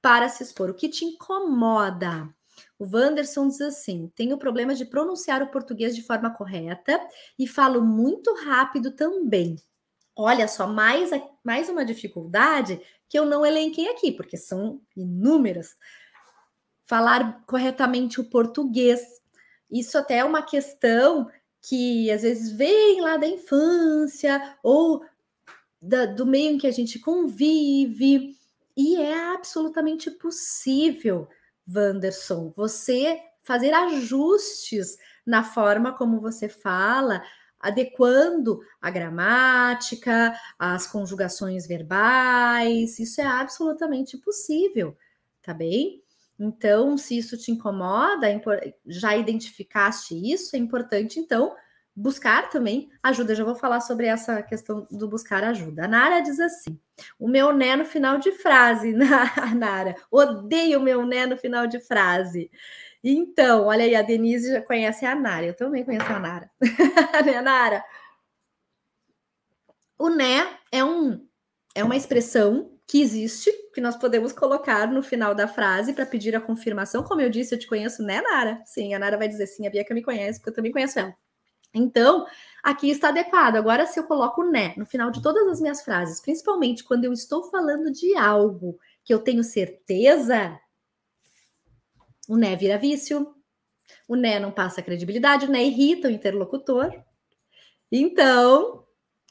para 0.00 0.28
se 0.28 0.42
expor, 0.42 0.70
o 0.70 0.74
que 0.74 0.88
te 0.88 1.04
incomoda. 1.04 2.32
O 2.78 2.84
Wanderson 2.84 3.48
diz 3.48 3.60
assim: 3.60 4.10
tenho 4.14 4.38
problemas 4.38 4.78
de 4.78 4.84
pronunciar 4.84 5.42
o 5.42 5.50
português 5.50 5.94
de 5.94 6.02
forma 6.02 6.30
correta 6.30 7.00
e 7.38 7.46
falo 7.46 7.82
muito 7.82 8.32
rápido 8.34 8.92
também. 8.92 9.56
Olha 10.14 10.48
só, 10.48 10.66
mais, 10.66 11.10
mais 11.44 11.68
uma 11.68 11.84
dificuldade 11.84 12.80
que 13.08 13.18
eu 13.18 13.26
não 13.26 13.44
elenquei 13.44 13.88
aqui, 13.88 14.12
porque 14.12 14.36
são 14.36 14.80
inúmeras. 14.96 15.76
Falar 16.84 17.44
corretamente 17.46 18.20
o 18.20 18.30
português. 18.30 19.00
Isso 19.70 19.98
até 19.98 20.18
é 20.18 20.24
uma 20.24 20.42
questão 20.42 21.30
que 21.62 22.10
às 22.10 22.22
vezes 22.22 22.52
vem 22.52 23.00
lá 23.00 23.16
da 23.16 23.26
infância 23.26 24.56
ou 24.62 25.04
da, 25.82 26.06
do 26.06 26.24
meio 26.24 26.52
em 26.52 26.58
que 26.58 26.66
a 26.66 26.72
gente 26.72 26.98
convive. 26.98 28.36
E 28.76 28.96
é 28.96 29.32
absolutamente 29.32 30.10
possível, 30.10 31.28
Wanderson, 31.68 32.52
você 32.54 33.20
fazer 33.42 33.72
ajustes 33.72 34.96
na 35.24 35.42
forma 35.42 35.92
como 35.92 36.20
você 36.20 36.48
fala, 36.48 37.22
adequando 37.58 38.60
a 38.80 38.90
gramática, 38.90 40.38
as 40.58 40.86
conjugações 40.86 41.66
verbais, 41.66 42.98
isso 42.98 43.20
é 43.20 43.26
absolutamente 43.26 44.16
possível, 44.18 44.96
tá 45.42 45.54
bem? 45.54 46.02
Então, 46.38 46.98
se 46.98 47.16
isso 47.16 47.36
te 47.36 47.50
incomoda, 47.50 48.26
já 48.86 49.16
identificaste 49.16 50.14
isso, 50.14 50.54
é 50.54 50.58
importante, 50.58 51.18
então, 51.18 51.54
buscar 51.96 52.50
também 52.50 52.90
ajuda. 53.02 53.32
Eu 53.32 53.36
já 53.36 53.44
vou 53.44 53.54
falar 53.54 53.80
sobre 53.80 54.06
essa 54.06 54.42
questão 54.42 54.86
do 54.90 55.08
buscar 55.08 55.42
ajuda. 55.42 55.84
A 55.84 55.88
Nara 55.88 56.20
diz 56.20 56.38
assim: 56.38 56.78
o 57.18 57.26
meu 57.26 57.52
né 57.52 57.74
no 57.74 57.86
final 57.86 58.18
de 58.18 58.32
frase, 58.32 58.92
Nara, 59.56 59.96
odeio 60.10 60.78
o 60.78 60.82
meu 60.82 61.06
né 61.06 61.24
no 61.24 61.38
final 61.38 61.66
de 61.66 61.80
frase. 61.80 62.50
Então, 63.02 63.66
olha 63.66 63.84
aí, 63.84 63.94
a 63.94 64.02
Denise 64.02 64.50
já 64.50 64.60
conhece 64.60 65.06
a 65.06 65.14
Nara, 65.14 65.46
eu 65.46 65.54
também 65.54 65.84
conheço 65.84 66.12
a 66.12 66.18
Nara. 66.18 66.50
né, 67.24 67.40
Nara? 67.40 67.84
O 69.98 70.10
né 70.10 70.58
é, 70.70 70.84
um, 70.84 71.26
é 71.74 71.82
uma 71.82 71.96
expressão 71.96 72.75
que 72.86 73.02
existe, 73.02 73.50
que 73.74 73.80
nós 73.80 73.96
podemos 73.96 74.32
colocar 74.32 74.86
no 74.86 75.02
final 75.02 75.34
da 75.34 75.48
frase 75.48 75.92
para 75.92 76.06
pedir 76.06 76.36
a 76.36 76.40
confirmação. 76.40 77.02
Como 77.02 77.20
eu 77.20 77.28
disse, 77.28 77.54
eu 77.54 77.58
te 77.58 77.66
conheço, 77.66 78.02
né, 78.02 78.20
Nara? 78.22 78.62
Sim, 78.64 78.94
a 78.94 78.98
Nara 78.98 79.18
vai 79.18 79.28
dizer 79.28 79.46
sim, 79.48 79.66
a 79.66 79.70
Bianca 79.70 79.92
me 79.92 80.02
conhece, 80.02 80.38
porque 80.38 80.50
eu 80.50 80.54
também 80.54 80.70
conheço 80.70 80.98
ela. 80.98 81.14
Então, 81.74 82.26
aqui 82.62 82.88
está 82.88 83.08
adequado. 83.08 83.56
Agora, 83.56 83.86
se 83.86 83.98
eu 83.98 84.04
coloco 84.04 84.44
né 84.44 84.72
no 84.76 84.86
final 84.86 85.10
de 85.10 85.20
todas 85.20 85.46
as 85.48 85.60
minhas 85.60 85.82
frases, 85.82 86.20
principalmente 86.20 86.84
quando 86.84 87.04
eu 87.04 87.12
estou 87.12 87.50
falando 87.50 87.90
de 87.90 88.14
algo 88.16 88.78
que 89.04 89.12
eu 89.12 89.18
tenho 89.18 89.42
certeza, 89.42 90.58
o 92.28 92.36
né 92.36 92.54
vira 92.56 92.78
vício, 92.78 93.34
o 94.08 94.16
né 94.16 94.38
não 94.38 94.52
passa 94.52 94.82
credibilidade, 94.82 95.46
o 95.46 95.50
né 95.50 95.64
irrita 95.64 96.08
o 96.08 96.10
interlocutor. 96.10 96.92
Então, 97.90 98.84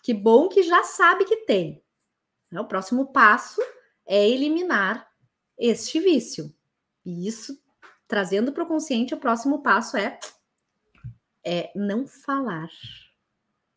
que 0.03 0.13
bom 0.13 0.49
que 0.49 0.61
já 0.61 0.83
sabe 0.83 1.25
que 1.25 1.37
tem. 1.45 1.84
O 2.61 2.67
próximo 2.67 3.07
passo 3.07 3.61
é 4.05 4.27
eliminar 4.27 5.09
este 5.57 5.99
vício. 5.99 6.53
E 7.05 7.27
isso, 7.27 7.59
trazendo 8.07 8.51
para 8.51 8.63
o 8.63 8.67
consciente, 8.67 9.13
o 9.13 9.19
próximo 9.19 9.61
passo 9.61 9.97
é, 9.97 10.19
é 11.43 11.71
não 11.75 12.07
falar. 12.07 12.69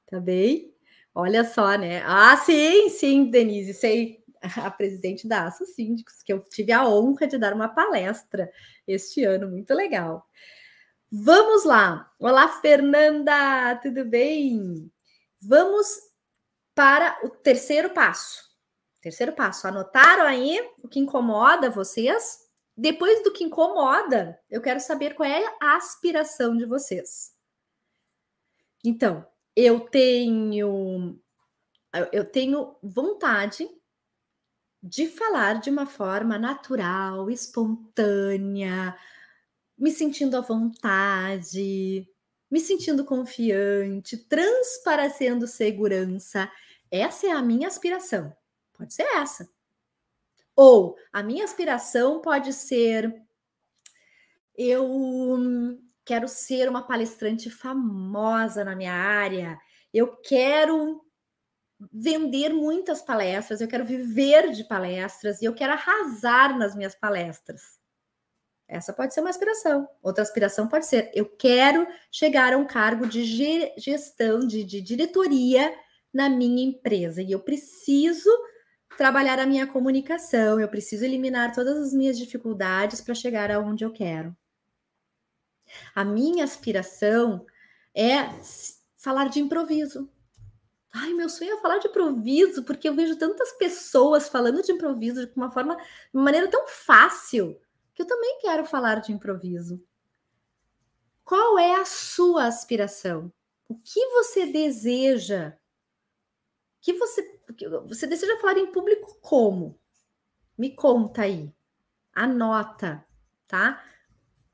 Tá 0.07 0.19
bem? 0.19 0.75
Olha 1.15 1.45
só, 1.45 1.77
né? 1.77 2.03
Ah, 2.05 2.37
sim, 2.37 2.89
sim, 2.89 3.31
Denise, 3.31 3.75
sei. 3.75 4.25
A 4.63 4.71
presidente 4.71 5.27
da 5.27 5.47
Aço 5.47 5.67
Síndicos, 5.67 6.23
que 6.23 6.33
eu 6.33 6.39
tive 6.39 6.71
a 6.71 6.89
honra 6.89 7.27
de 7.27 7.37
dar 7.37 7.53
uma 7.53 7.69
palestra 7.69 8.49
este 8.87 9.25
ano, 9.25 9.51
muito 9.51 9.75
legal. 9.75 10.25
Vamos 11.11 11.65
lá. 11.65 12.13
Olá, 12.21 12.47
Fernanda, 12.61 13.75
tudo 13.83 14.05
bem? 14.05 14.89
Vamos 15.41 15.89
para 16.73 17.19
o 17.25 17.31
terceiro 17.31 17.91
passo. 17.91 18.48
Terceiro 19.01 19.33
passo, 19.33 19.67
anotaram 19.67 20.25
aí 20.25 20.59
o 20.83 20.89
que 20.89 20.99
incomoda 20.99 21.71
vocês? 21.71 22.47
Depois 22.77 23.23
do 23.23 23.33
que 23.33 23.45
incomoda, 23.45 24.39
eu 24.51 24.61
quero 24.61 24.81
saber 24.81 25.15
qual 25.15 25.29
é 25.29 25.45
a 25.61 25.77
aspiração 25.77 26.57
de 26.57 26.65
vocês. 26.65 27.33
Então, 28.85 29.27
eu 29.57 29.81
tenho 29.81 31.19
eu 32.13 32.25
tenho 32.25 32.77
vontade 32.83 33.69
de 34.83 35.09
falar 35.09 35.61
de 35.61 35.71
uma 35.71 35.87
forma 35.87 36.39
natural, 36.39 37.31
espontânea, 37.31 38.97
me 39.77 39.91
sentindo 39.91 40.37
à 40.37 40.41
vontade, 40.41 42.09
me 42.51 42.61
sentindo 42.61 43.05
confiante, 43.05 44.17
transparecendo 44.17 45.47
segurança. 45.47 46.51
Essa 46.91 47.29
é 47.29 47.31
a 47.31 47.43
minha 47.43 47.69
aspiração. 47.69 48.37
Pode 48.79 48.95
ser 48.95 49.03
essa. 49.17 49.51
Ou 50.55 50.97
a 51.13 51.23
minha 51.23 51.45
aspiração 51.45 52.21
pode 52.21 52.53
ser 52.53 53.13
eu 54.57 55.79
quero 56.05 56.27
ser 56.27 56.69
uma 56.69 56.85
palestrante 56.87 57.49
famosa 57.49 58.65
na 58.65 58.75
minha 58.75 58.93
área. 58.93 59.59
Eu 59.93 60.17
quero 60.17 61.01
vender 61.93 62.49
muitas 62.49 63.01
palestras, 63.01 63.61
eu 63.61 63.69
quero 63.69 63.85
viver 63.85 64.51
de 64.51 64.65
palestras 64.65 65.41
e 65.41 65.45
eu 65.45 65.55
quero 65.55 65.75
arrasar 65.75 66.59
nas 66.59 66.75
minhas 66.75 66.95
palestras. 66.95 67.79
Essa 68.67 68.93
pode 68.93 69.15
ser 69.15 69.21
uma 69.21 69.31
aspiração. 69.31 69.89
Outra 70.03 70.23
aspiração 70.23 70.67
pode 70.69 70.87
ser: 70.87 71.11
eu 71.15 71.25
quero 71.25 71.87
chegar 72.11 72.53
a 72.53 72.57
um 72.57 72.67
cargo 72.67 73.07
de 73.07 73.25
gestão, 73.77 74.41
de, 74.41 74.65
de 74.65 74.81
diretoria 74.81 75.73
na 76.13 76.29
minha 76.29 76.65
empresa 76.65 77.23
e 77.23 77.31
eu 77.31 77.41
preciso 77.41 78.31
trabalhar 78.99 79.39
a 79.39 79.47
minha 79.47 79.65
comunicação, 79.65 80.59
eu 80.59 80.69
preciso 80.69 81.05
eliminar 81.05 81.55
todas 81.55 81.79
as 81.79 81.93
minhas 81.95 82.19
dificuldades 82.19 83.01
para 83.01 83.15
chegar 83.15 83.49
aonde 83.49 83.85
eu 83.85 83.93
quero. 83.93 84.37
A 85.95 86.05
minha 86.05 86.43
aspiração 86.43 87.47
é 87.95 88.29
falar 88.97 89.29
de 89.29 89.39
improviso. 89.39 90.11
Ai, 90.93 91.15
meu 91.15 91.29
sonho 91.29 91.55
é 91.55 91.61
falar 91.61 91.79
de 91.79 91.87
improviso, 91.87 92.65
porque 92.65 92.89
eu 92.89 92.95
vejo 92.95 93.15
tantas 93.15 93.53
pessoas 93.53 94.29
falando 94.29 94.63
de 94.63 94.73
improviso 94.73 95.27
de 95.27 95.33
uma 95.37 95.49
forma, 95.49 95.77
de 95.77 95.83
uma 96.13 96.25
maneira 96.25 96.51
tão 96.51 96.67
fácil, 96.67 97.57
que 97.95 98.03
eu 98.03 98.07
também 98.07 98.41
quero 98.41 98.65
falar 98.65 98.97
de 98.97 99.13
improviso. 99.13 99.81
Qual 101.25 101.57
é 101.57 101.77
a 101.77 101.85
sua 101.85 102.47
aspiração? 102.47 103.33
O 103.69 103.77
que 103.77 104.05
você 104.09 104.47
deseja 104.47 105.57
que 106.81 106.93
você 106.93 107.39
você 107.87 108.07
deseja 108.07 108.37
falar 108.39 108.59
em 108.59 108.71
público 108.71 109.19
como? 109.21 109.79
Me 110.57 110.75
conta 110.75 111.23
aí. 111.23 111.53
Anota, 112.15 113.05
tá? 113.47 113.83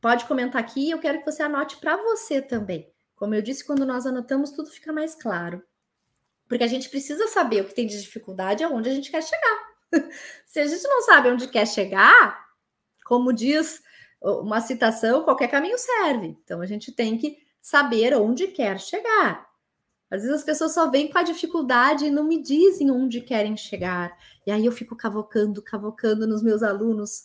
Pode 0.01 0.27
comentar 0.27 0.61
aqui, 0.61 0.91
eu 0.91 0.99
quero 0.99 1.19
que 1.19 1.31
você 1.31 1.43
anote 1.43 1.79
para 1.79 1.97
você 1.97 2.41
também. 2.43 2.93
Como 3.17 3.35
eu 3.35 3.43
disse, 3.43 3.65
quando 3.65 3.87
nós 3.87 4.07
anotamos, 4.07 4.51
tudo 4.51 4.71
fica 4.71 4.93
mais 4.93 5.15
claro. 5.15 5.63
Porque 6.47 6.63
a 6.63 6.69
gente 6.69 6.91
precisa 6.91 7.27
saber 7.29 7.63
o 7.63 7.65
que 7.67 7.75
tem 7.75 7.87
de 7.87 8.01
dificuldade 8.01 8.63
e 8.63 8.65
aonde 8.65 8.91
a 8.91 8.95
gente 8.95 9.11
quer 9.11 9.23
chegar. 9.23 9.75
Se 10.45 10.61
a 10.61 10.67
gente 10.67 10.83
não 10.83 11.03
sabe 11.03 11.31
onde 11.31 11.49
quer 11.49 11.67
chegar, 11.67 12.45
como 13.05 13.33
diz 13.33 13.83
uma 14.21 14.61
citação, 14.61 15.25
qualquer 15.25 15.49
caminho 15.49 15.79
serve. 15.79 16.37
Então 16.43 16.61
a 16.61 16.67
gente 16.67 16.93
tem 16.93 17.17
que 17.17 17.39
saber 17.61 18.15
onde 18.15 18.49
quer 18.49 18.79
chegar. 18.79 19.49
Às 20.11 20.23
vezes 20.23 20.37
as 20.37 20.45
pessoas 20.45 20.73
só 20.73 20.91
vêm 20.91 21.11
com 21.11 21.19
a 21.19 21.23
dificuldade 21.23 22.07
e 22.07 22.11
não 22.11 22.25
me 22.25 22.41
dizem 22.43 22.91
onde 22.91 23.21
querem 23.21 23.57
chegar. 23.57 24.17
E 24.47 24.51
aí 24.51 24.65
eu 24.65 24.73
fico 24.73 24.97
cavocando, 24.97 25.63
cavocando 25.63 26.27
nos 26.27 26.43
meus 26.43 26.63
alunos. 26.63 27.25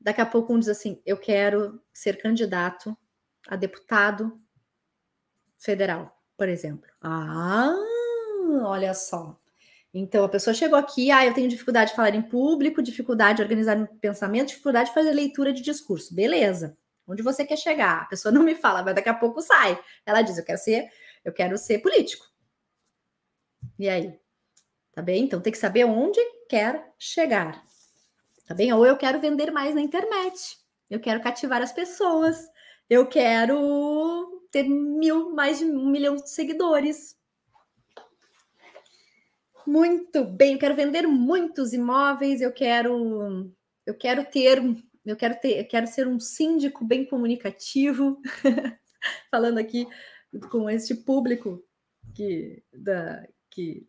Daqui 0.00 0.20
a 0.20 0.26
pouco 0.26 0.52
um 0.52 0.58
diz 0.58 0.68
assim: 0.68 1.00
eu 1.06 1.16
quero 1.16 1.80
ser 1.92 2.20
candidato 2.20 2.96
a 3.48 3.56
deputado 3.56 4.40
federal, 5.58 6.18
por 6.36 6.48
exemplo. 6.48 6.90
Ah, 7.00 7.74
olha 8.64 8.94
só. 8.94 9.38
Então 9.92 10.24
a 10.24 10.28
pessoa 10.28 10.54
chegou 10.54 10.78
aqui, 10.78 11.10
ah, 11.10 11.26
eu 11.26 11.34
tenho 11.34 11.48
dificuldade 11.48 11.90
de 11.90 11.96
falar 11.96 12.14
em 12.14 12.22
público, 12.22 12.82
dificuldade 12.82 13.36
de 13.36 13.42
organizar 13.42 13.88
pensamento, 14.00 14.48
dificuldade 14.48 14.88
de 14.88 14.94
fazer 14.94 15.12
leitura 15.12 15.52
de 15.52 15.62
discurso. 15.62 16.14
Beleza. 16.14 16.76
Onde 17.10 17.22
você 17.22 17.44
quer 17.44 17.56
chegar? 17.56 18.02
A 18.02 18.04
pessoa 18.06 18.32
não 18.32 18.42
me 18.42 18.54
fala, 18.54 18.82
mas 18.82 18.94
daqui 18.94 19.08
a 19.08 19.14
pouco 19.14 19.40
sai. 19.40 19.78
Ela 20.06 20.22
diz: 20.22 20.38
eu 20.38 20.44
quero 20.44 20.58
ser 20.58 20.90
eu 21.24 21.32
quero 21.32 21.58
ser 21.58 21.80
político. 21.80 22.26
E 23.78 23.88
aí? 23.88 24.18
Tá 24.92 25.02
bem? 25.02 25.24
Então 25.24 25.40
tem 25.40 25.52
que 25.52 25.58
saber 25.58 25.84
onde 25.84 26.20
quer 26.48 26.92
chegar. 26.98 27.62
Tá 28.46 28.54
bem? 28.54 28.72
Ou 28.72 28.84
eu 28.86 28.96
quero 28.96 29.20
vender 29.20 29.50
mais 29.50 29.74
na 29.74 29.80
internet. 29.80 30.58
Eu 30.88 30.98
quero 30.98 31.22
cativar 31.22 31.62
as 31.62 31.72
pessoas. 31.72 32.48
Eu 32.88 33.06
quero 33.06 34.46
ter 34.50 34.64
mil, 34.64 35.30
mais 35.32 35.58
de 35.58 35.64
um 35.64 35.88
milhão 35.90 36.16
de 36.16 36.28
seguidores. 36.28 37.16
Muito 39.66 40.24
bem, 40.24 40.54
eu 40.54 40.58
quero 40.58 40.74
vender 40.74 41.06
muitos 41.06 41.72
imóveis, 41.72 42.40
eu 42.40 42.50
quero 42.52 43.52
eu 43.86 43.96
quero 43.96 44.24
ter 44.24 44.60
eu 45.04 45.16
quero 45.16 45.38
ter 45.40 45.58
eu 45.58 45.66
quero 45.66 45.86
ser 45.86 46.06
um 46.06 46.20
síndico 46.20 46.84
bem 46.84 47.04
comunicativo. 47.04 48.20
Falando 49.30 49.58
aqui 49.58 49.86
com 50.50 50.68
este 50.68 50.94
público 50.94 51.64
que 52.14 52.62
da 52.72 53.26
que 53.50 53.88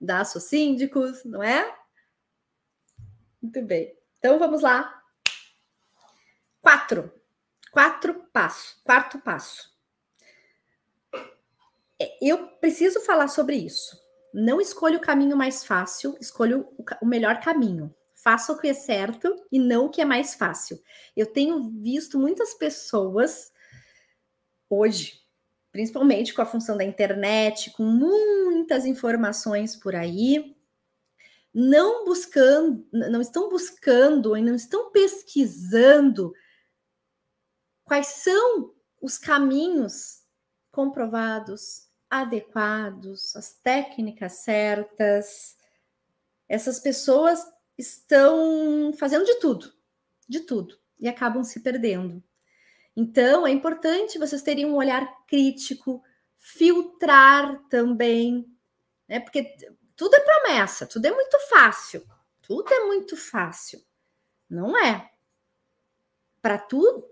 dá 0.00 0.24
síndicos, 0.24 1.24
não 1.24 1.42
é? 1.42 1.74
Muito 3.40 3.62
bem. 3.62 3.96
Então 4.18 4.38
vamos 4.38 4.62
lá. 4.62 5.02
Quatro. 6.60 7.12
Quatro 7.70 8.14
passos. 8.32 8.80
Quarto 8.82 9.18
passo. 9.20 9.74
É, 12.00 12.18
eu 12.20 12.48
preciso 12.58 13.00
falar 13.00 13.28
sobre 13.28 13.56
isso. 13.56 13.98
Não 14.32 14.60
escolha 14.60 14.96
o 14.96 15.00
caminho 15.00 15.36
mais 15.36 15.64
fácil, 15.64 16.16
escolha 16.20 16.58
o 17.00 17.06
melhor 17.06 17.40
caminho. 17.40 17.94
Faça 18.24 18.54
o 18.54 18.58
que 18.58 18.68
é 18.68 18.72
certo 18.72 19.36
e 19.52 19.58
não 19.58 19.84
o 19.84 19.90
que 19.90 20.00
é 20.00 20.04
mais 20.06 20.34
fácil. 20.34 20.82
Eu 21.14 21.26
tenho 21.26 21.68
visto 21.82 22.18
muitas 22.18 22.54
pessoas 22.54 23.52
hoje, 24.66 25.20
principalmente 25.70 26.32
com 26.32 26.40
a 26.40 26.46
função 26.46 26.74
da 26.74 26.84
internet, 26.84 27.70
com 27.72 27.82
muitas 27.82 28.86
informações 28.86 29.76
por 29.76 29.94
aí, 29.94 30.56
não 31.52 32.06
buscando, 32.06 32.88
não 32.90 33.20
estão 33.20 33.50
buscando 33.50 34.34
e 34.34 34.40
não 34.40 34.54
estão 34.54 34.90
pesquisando 34.90 36.32
quais 37.84 38.06
são 38.06 38.74
os 39.02 39.18
caminhos 39.18 40.22
comprovados, 40.72 41.90
adequados, 42.08 43.36
as 43.36 43.52
técnicas 43.52 44.32
certas. 44.38 45.58
Essas 46.48 46.80
pessoas 46.80 47.53
estão 47.76 48.92
fazendo 48.98 49.24
de 49.24 49.34
tudo, 49.40 49.72
de 50.28 50.40
tudo, 50.40 50.78
e 50.98 51.08
acabam 51.08 51.42
se 51.42 51.60
perdendo. 51.60 52.22
Então, 52.96 53.46
é 53.46 53.50
importante 53.50 54.18
vocês 54.18 54.42
terem 54.42 54.66
um 54.66 54.76
olhar 54.76 55.24
crítico, 55.26 56.02
filtrar 56.36 57.58
também, 57.68 58.46
né? 59.08 59.18
Porque 59.18 59.56
tudo 59.96 60.14
é 60.14 60.20
promessa, 60.20 60.86
tudo 60.86 61.06
é 61.06 61.10
muito 61.10 61.38
fácil, 61.48 62.06
tudo 62.40 62.72
é 62.72 62.80
muito 62.86 63.16
fácil. 63.16 63.80
Não 64.48 64.76
é. 64.76 65.10
Para 66.40 66.58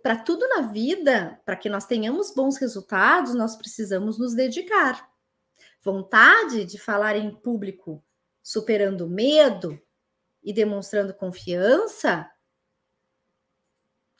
para 0.02 0.16
tudo 0.16 0.46
na 0.48 0.60
vida, 0.60 1.40
para 1.44 1.56
que 1.56 1.70
nós 1.70 1.86
tenhamos 1.86 2.34
bons 2.34 2.58
resultados, 2.58 3.34
nós 3.34 3.56
precisamos 3.56 4.18
nos 4.18 4.34
dedicar. 4.34 5.10
Vontade 5.80 6.64
de 6.64 6.78
falar 6.78 7.16
em 7.16 7.34
público, 7.34 8.04
superando 8.42 9.08
medo, 9.08 9.80
e 10.42 10.52
demonstrando 10.52 11.14
confiança, 11.14 12.30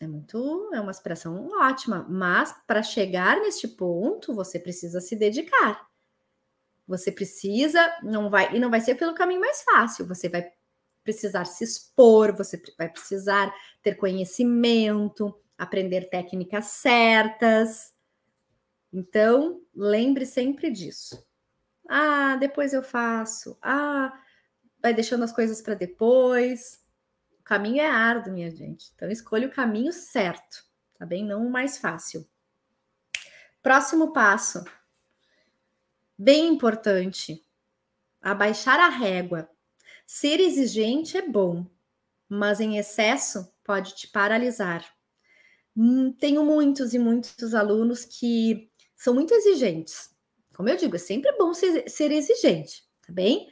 é 0.01 0.07
muito, 0.07 0.71
é 0.75 0.81
uma 0.81 0.91
expressão 0.91 1.49
ótima, 1.61 2.05
mas 2.09 2.53
para 2.67 2.83
chegar 2.83 3.41
neste 3.41 3.69
ponto, 3.69 4.35
você 4.35 4.59
precisa 4.59 5.01
se 5.01 5.15
dedicar. 5.15 5.87
Você 6.87 7.13
precisa, 7.13 7.81
não 8.03 8.29
vai, 8.29 8.55
e 8.57 8.59
não 8.59 8.71
vai 8.71 8.81
ser 8.81 8.97
pelo 8.97 9.15
caminho 9.15 9.41
mais 9.41 9.63
fácil, 9.63 10.07
você 10.07 10.29
vai 10.29 10.51
precisar 11.05 11.45
se 11.45 11.65
expor, 11.65 12.37
você 12.37 12.61
vai 12.77 12.89
precisar 12.89 13.55
ter 13.83 13.95
conhecimento, 13.95 15.35
aprender 15.57 16.09
técnicas 16.11 16.67
certas. 16.67 17.93
Então, 18.93 19.61
lembre 19.75 20.27
sempre 20.27 20.71
disso. 20.71 21.25
Ah, 21.89 22.37
depois 22.37 22.73
eu 22.73 22.83
faço. 22.83 23.59
Ah, 23.63 24.13
vai 24.83 24.93
deixando 24.93 25.23
as 25.23 25.33
coisas 25.33 25.63
para 25.63 25.75
depois. 25.75 26.83
O 27.41 27.45
caminho 27.45 27.81
é 27.81 27.89
árduo, 27.89 28.33
minha 28.33 28.51
gente. 28.51 28.91
Então, 28.95 29.11
escolha 29.11 29.47
o 29.47 29.53
caminho 29.53 29.93
certo, 29.93 30.65
tá 30.99 31.07
bem? 31.07 31.25
Não 31.25 31.47
o 31.47 31.51
mais 31.51 31.79
fácil. 31.79 32.29
Próximo 33.63 34.13
passo. 34.13 34.65
Bem 36.19 36.49
importante. 36.49 37.47
Abaixar 38.21 38.81
a 38.81 38.89
régua. 38.89 39.49
Ser 40.05 40.41
exigente 40.41 41.17
é 41.17 41.27
bom, 41.27 41.65
mas 42.29 42.61
em 42.61 42.77
excesso 42.77 43.51
pode 43.65 43.95
te 43.95 44.09
paralisar. 44.09 44.85
Hum, 45.77 46.13
tenho 46.13 46.45
muitos 46.45 46.93
e 46.93 46.99
muitos 46.99 47.55
alunos 47.55 48.05
que 48.05 48.71
são 48.95 49.15
muito 49.15 49.33
exigentes. 49.33 50.11
Como 50.55 50.69
eu 50.69 50.77
digo, 50.77 50.97
é 50.97 50.99
sempre 50.99 51.33
bom 51.39 51.55
ser, 51.55 51.89
ser 51.89 52.13
exigente, 52.13 52.85
tá 53.07 53.13
bem? 53.13 53.49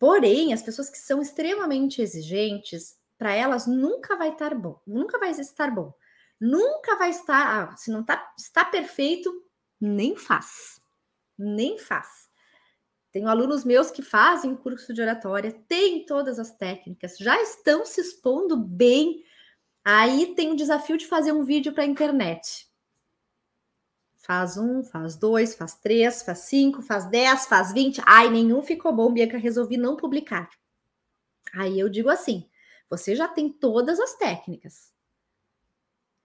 Porém, 0.00 0.54
as 0.54 0.62
pessoas 0.62 0.88
que 0.88 0.96
são 0.96 1.20
extremamente 1.20 2.00
exigentes, 2.00 2.98
para 3.18 3.34
elas 3.34 3.66
nunca 3.66 4.16
vai 4.16 4.30
estar 4.30 4.54
bom, 4.54 4.80
nunca 4.86 5.18
vai 5.18 5.30
estar 5.30 5.70
bom. 5.70 5.92
Nunca 6.40 6.96
vai 6.96 7.10
estar, 7.10 7.68
ah, 7.68 7.76
se 7.76 7.90
não 7.90 8.02
tá, 8.02 8.32
está 8.38 8.64
perfeito, 8.64 9.30
nem 9.78 10.16
faz. 10.16 10.80
Nem 11.38 11.78
faz. 11.78 12.30
Tenho 13.12 13.28
alunos 13.28 13.62
meus 13.62 13.90
que 13.90 14.00
fazem 14.00 14.56
curso 14.56 14.94
de 14.94 15.02
oratória, 15.02 15.52
têm 15.68 16.06
todas 16.06 16.38
as 16.38 16.50
técnicas, 16.56 17.18
já 17.18 17.38
estão 17.42 17.84
se 17.84 18.00
expondo 18.00 18.56
bem. 18.56 19.22
Aí 19.84 20.34
tem 20.34 20.50
o 20.50 20.56
desafio 20.56 20.96
de 20.96 21.06
fazer 21.06 21.32
um 21.32 21.44
vídeo 21.44 21.74
para 21.74 21.82
a 21.82 21.86
internet. 21.86 22.69
Faz 24.20 24.58
um, 24.58 24.84
faz 24.84 25.16
dois, 25.16 25.54
faz 25.54 25.74
três, 25.76 26.22
faz 26.22 26.40
cinco, 26.40 26.82
faz 26.82 27.08
dez, 27.08 27.46
faz 27.46 27.72
vinte. 27.72 28.02
Ai, 28.04 28.28
nenhum 28.28 28.62
ficou 28.62 28.94
bom, 28.94 29.12
Bianca, 29.12 29.38
resolvi 29.38 29.78
não 29.78 29.96
publicar. 29.96 30.50
Aí 31.54 31.80
eu 31.80 31.88
digo 31.88 32.10
assim: 32.10 32.48
você 32.88 33.16
já 33.16 33.26
tem 33.26 33.50
todas 33.50 33.98
as 33.98 34.14
técnicas. 34.16 34.92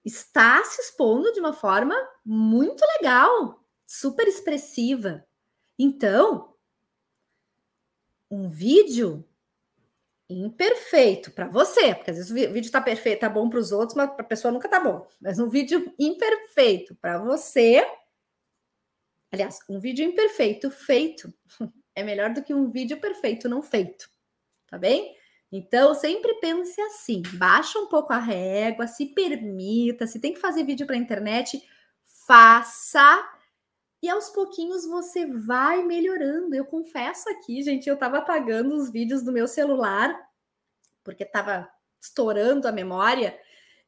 Está 0.03 0.63
se 0.65 0.81
expondo 0.81 1.31
de 1.31 1.39
uma 1.39 1.53
forma 1.53 1.95
muito 2.23 2.83
legal, 2.97 3.63
super 3.87 4.27
expressiva. 4.27 5.25
Então, 5.79 6.53
um 8.29 8.49
vídeo 8.49 9.27
imperfeito 10.29 11.31
para 11.31 11.47
você, 11.47 11.93
porque 11.93 12.11
às 12.11 12.17
vezes 12.17 12.31
o 12.31 12.33
vídeo 12.33 12.65
está 12.65 12.81
perfeito, 12.81 13.19
tá 13.21 13.29
bom 13.29 13.49
para 13.49 13.59
os 13.59 13.71
outros, 13.71 13.95
mas 13.95 14.09
para 14.11 14.23
a 14.23 14.27
pessoa 14.27 14.51
nunca 14.51 14.67
tá 14.67 14.79
bom. 14.79 15.07
Mas 15.21 15.39
um 15.39 15.49
vídeo 15.49 15.93
imperfeito 15.99 16.95
para 16.95 17.17
você, 17.19 17.85
aliás, 19.31 19.59
um 19.69 19.79
vídeo 19.79 20.05
imperfeito 20.05 20.71
feito 20.71 21.33
é 21.95 22.03
melhor 22.03 22.33
do 22.33 22.43
que 22.43 22.53
um 22.53 22.71
vídeo 22.71 22.99
perfeito 22.99 23.47
não 23.47 23.61
feito, 23.61 24.09
tá 24.67 24.77
bem? 24.77 25.15
Então, 25.51 25.93
sempre 25.93 26.33
pense 26.39 26.79
assim: 26.81 27.21
baixa 27.35 27.79
um 27.79 27.87
pouco 27.87 28.11
a 28.11 28.19
régua, 28.19 28.87
se 28.87 29.05
permita, 29.07 30.07
se 30.07 30.19
tem 30.19 30.33
que 30.33 30.39
fazer 30.39 30.63
vídeo 30.63 30.87
para 30.87 30.97
internet, 30.97 31.61
faça 32.25 33.23
e 34.05 34.09
aos 34.09 34.29
pouquinhos 34.29 34.85
você 34.85 35.25
vai 35.25 35.83
melhorando. 35.83 36.53
Eu 36.53 36.63
confesso 36.63 37.27
aqui, 37.27 37.63
gente, 37.63 37.89
eu 37.89 37.95
estava 37.95 38.19
apagando 38.19 38.75
os 38.75 38.91
vídeos 38.91 39.23
do 39.23 39.31
meu 39.31 39.47
celular, 39.47 40.15
porque 41.03 41.23
estava 41.23 41.67
estourando 41.99 42.67
a 42.67 42.71
memória, 42.71 43.35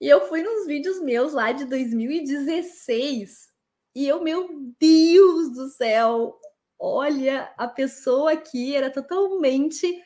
e 0.01 0.07
eu 0.07 0.27
fui 0.27 0.41
nos 0.41 0.65
vídeos 0.65 0.99
meus 0.99 1.33
lá 1.33 1.51
de 1.51 1.65
2016. 1.65 3.49
E 3.93 4.07
eu, 4.07 4.23
meu 4.23 4.49
Deus 4.79 5.53
do 5.53 5.69
céu, 5.69 6.39
olha, 6.79 7.53
a 7.55 7.67
pessoa 7.67 8.31
aqui 8.31 8.75
era 8.75 8.89
totalmente 8.89 10.03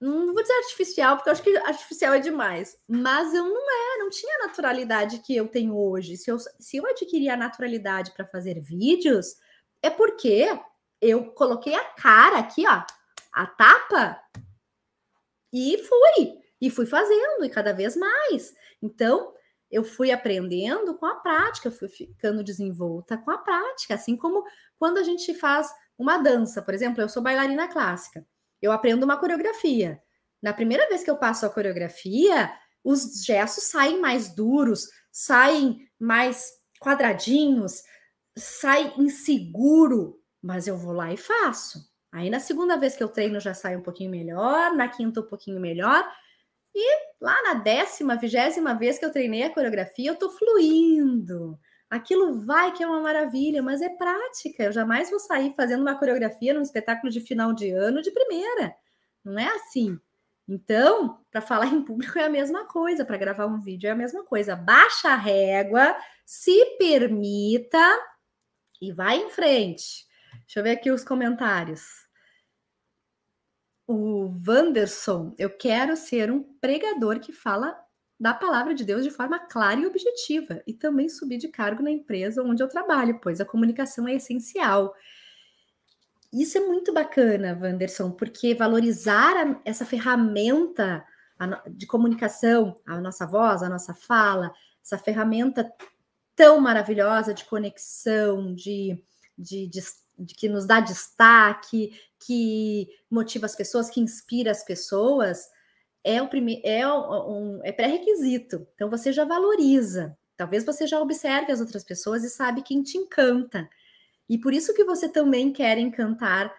não 0.00 0.32
vou 0.34 0.42
dizer 0.42 0.52
artificial, 0.54 1.16
porque 1.16 1.30
eu 1.30 1.32
acho 1.32 1.42
que 1.42 1.56
artificial 1.56 2.14
é 2.14 2.18
demais, 2.18 2.76
mas 2.86 3.32
eu 3.32 3.44
não 3.44 3.70
é, 3.70 3.98
não 3.98 4.10
tinha 4.10 4.36
a 4.36 4.46
naturalidade 4.46 5.20
que 5.20 5.34
eu 5.34 5.48
tenho 5.48 5.76
hoje. 5.76 6.16
Se 6.16 6.30
eu, 6.30 6.38
se 6.38 6.76
eu 6.76 6.86
adquirir 6.86 7.30
a 7.30 7.36
naturalidade 7.36 8.12
para 8.12 8.26
fazer 8.26 8.60
vídeos, 8.60 9.36
é 9.82 9.88
porque 9.88 10.48
eu 11.00 11.32
coloquei 11.32 11.74
a 11.74 11.84
cara 11.84 12.38
aqui, 12.38 12.66
ó, 12.66 12.82
a 13.32 13.46
tapa, 13.46 14.20
e 15.52 15.78
fui, 15.78 16.38
e 16.60 16.70
fui 16.70 16.86
fazendo, 16.86 17.44
e 17.44 17.48
cada 17.48 17.72
vez 17.72 17.96
mais. 17.96 18.54
Então, 18.82 19.32
eu 19.70 19.82
fui 19.82 20.10
aprendendo 20.10 20.94
com 20.94 21.06
a 21.06 21.16
prática, 21.16 21.70
fui 21.70 21.88
ficando 21.88 22.44
desenvolta 22.44 23.16
com 23.16 23.30
a 23.30 23.38
prática, 23.38 23.94
assim 23.94 24.16
como 24.16 24.44
quando 24.78 24.98
a 24.98 25.02
gente 25.02 25.34
faz 25.34 25.72
uma 25.98 26.18
dança, 26.18 26.60
por 26.60 26.74
exemplo, 26.74 27.00
eu 27.00 27.08
sou 27.08 27.22
bailarina 27.22 27.66
clássica. 27.68 28.26
Eu 28.60 28.72
aprendo 28.72 29.04
uma 29.04 29.18
coreografia. 29.18 30.00
Na 30.42 30.52
primeira 30.52 30.88
vez 30.88 31.02
que 31.02 31.10
eu 31.10 31.16
passo 31.16 31.46
a 31.46 31.50
coreografia, 31.50 32.52
os 32.84 33.24
gestos 33.24 33.64
saem 33.64 34.00
mais 34.00 34.34
duros, 34.34 34.88
saem 35.10 35.88
mais 35.98 36.52
quadradinhos, 36.80 37.82
sai 38.36 38.94
inseguro, 38.96 40.20
mas 40.42 40.66
eu 40.66 40.76
vou 40.76 40.92
lá 40.92 41.12
e 41.12 41.16
faço. 41.16 41.80
Aí 42.12 42.30
na 42.30 42.38
segunda 42.38 42.76
vez 42.76 42.94
que 42.96 43.02
eu 43.02 43.08
treino 43.08 43.40
já 43.40 43.54
sai 43.54 43.76
um 43.76 43.82
pouquinho 43.82 44.10
melhor, 44.10 44.74
na 44.74 44.88
quinta 44.88 45.20
um 45.20 45.26
pouquinho 45.26 45.60
melhor. 45.60 46.06
E 46.74 46.98
lá 47.20 47.42
na 47.42 47.54
décima, 47.54 48.16
vigésima 48.16 48.74
vez 48.74 48.98
que 48.98 49.04
eu 49.04 49.12
treinei 49.12 49.42
a 49.42 49.52
coreografia, 49.52 50.10
eu 50.10 50.16
tô 50.16 50.30
fluindo. 50.30 51.58
Aquilo 51.88 52.40
vai 52.40 52.72
que 52.72 52.82
é 52.82 52.86
uma 52.86 53.00
maravilha, 53.00 53.62
mas 53.62 53.80
é 53.80 53.88
prática. 53.88 54.64
Eu 54.64 54.72
jamais 54.72 55.08
vou 55.08 55.20
sair 55.20 55.54
fazendo 55.54 55.82
uma 55.82 55.98
coreografia 55.98 56.52
num 56.52 56.62
espetáculo 56.62 57.12
de 57.12 57.20
final 57.20 57.52
de 57.52 57.70
ano 57.70 58.02
de 58.02 58.10
primeira. 58.10 58.74
Não 59.24 59.38
é 59.38 59.46
assim. 59.54 59.98
Então, 60.48 61.20
para 61.30 61.40
falar 61.40 61.66
em 61.66 61.82
público 61.82 62.18
é 62.18 62.24
a 62.24 62.30
mesma 62.30 62.66
coisa, 62.66 63.04
para 63.04 63.16
gravar 63.16 63.46
um 63.46 63.60
vídeo 63.60 63.88
é 63.88 63.90
a 63.90 63.96
mesma 63.96 64.24
coisa. 64.24 64.54
Baixa 64.54 65.10
a 65.10 65.16
régua, 65.16 65.96
se 66.24 66.76
permita 66.78 67.98
e 68.80 68.92
vai 68.92 69.18
em 69.18 69.30
frente. 69.30 70.06
Deixa 70.40 70.60
eu 70.60 70.64
ver 70.64 70.72
aqui 70.72 70.90
os 70.90 71.04
comentários. 71.04 72.06
O 73.88 74.32
Wanderson, 74.46 75.34
eu 75.38 75.50
quero 75.50 75.96
ser 75.96 76.30
um 76.30 76.42
pregador 76.60 77.20
que 77.20 77.32
fala 77.32 77.76
da 78.18 78.32
palavra 78.32 78.74
de 78.74 78.84
Deus 78.84 79.04
de 79.04 79.10
forma 79.10 79.38
clara 79.38 79.80
e 79.80 79.86
objetiva 79.86 80.62
e 80.66 80.72
também 80.72 81.08
subir 81.08 81.38
de 81.38 81.48
cargo 81.48 81.82
na 81.82 81.90
empresa 81.90 82.42
onde 82.42 82.62
eu 82.62 82.68
trabalho, 82.68 83.20
pois 83.22 83.40
a 83.40 83.44
comunicação 83.44 84.08
é 84.08 84.14
essencial. 84.14 84.94
Isso 86.32 86.58
é 86.58 86.60
muito 86.60 86.92
bacana, 86.92 87.58
Wanderson, 87.60 88.10
porque 88.10 88.54
valorizar 88.54 89.36
a, 89.36 89.60
essa 89.64 89.84
ferramenta 89.84 91.04
de 91.68 91.86
comunicação, 91.86 92.74
a 92.86 93.00
nossa 93.00 93.26
voz, 93.26 93.62
a 93.62 93.68
nossa 93.68 93.94
fala, 93.94 94.52
essa 94.82 94.96
ferramenta 94.96 95.70
tão 96.34 96.60
maravilhosa 96.60 97.34
de 97.34 97.44
conexão, 97.44 98.54
de, 98.54 99.02
de, 99.36 99.66
de, 99.66 99.80
de 100.18 100.34
que 100.34 100.48
nos 100.48 100.66
dá 100.66 100.80
destaque, 100.80 101.92
que 102.18 102.88
motiva 103.10 103.46
as 103.46 103.54
pessoas, 103.54 103.90
que 103.90 104.00
inspira 104.00 104.50
as 104.50 104.64
pessoas, 104.64 105.48
é 106.06 106.22
o 106.22 106.28
primeiro 106.28 106.62
é 106.64 106.86
um 106.86 107.60
é 107.64 107.72
pré-requisito. 107.72 108.66
Então 108.74 108.88
você 108.88 109.12
já 109.12 109.24
valoriza. 109.24 110.16
Talvez 110.36 110.64
você 110.64 110.86
já 110.86 111.00
observe 111.00 111.50
as 111.50 111.60
outras 111.60 111.82
pessoas 111.82 112.22
e 112.22 112.30
sabe 112.30 112.62
quem 112.62 112.82
te 112.82 112.96
encanta. 112.96 113.68
E 114.28 114.38
por 114.38 114.54
isso 114.54 114.72
que 114.72 114.84
você 114.84 115.08
também 115.08 115.52
quer 115.52 115.78
encantar 115.78 116.54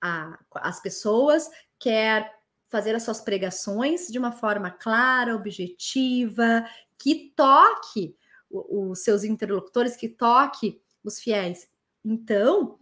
a, 0.00 0.38
as 0.54 0.80
pessoas, 0.80 1.48
quer 1.78 2.32
fazer 2.68 2.94
as 2.94 3.02
suas 3.02 3.20
pregações 3.20 4.06
de 4.06 4.18
uma 4.18 4.32
forma 4.32 4.70
clara, 4.70 5.36
objetiva, 5.36 6.64
que 6.98 7.32
toque 7.36 8.16
os 8.50 9.00
seus 9.00 9.24
interlocutores, 9.24 9.96
que 9.96 10.08
toque 10.08 10.80
os 11.04 11.20
fiéis. 11.20 11.68
Então, 12.04 12.78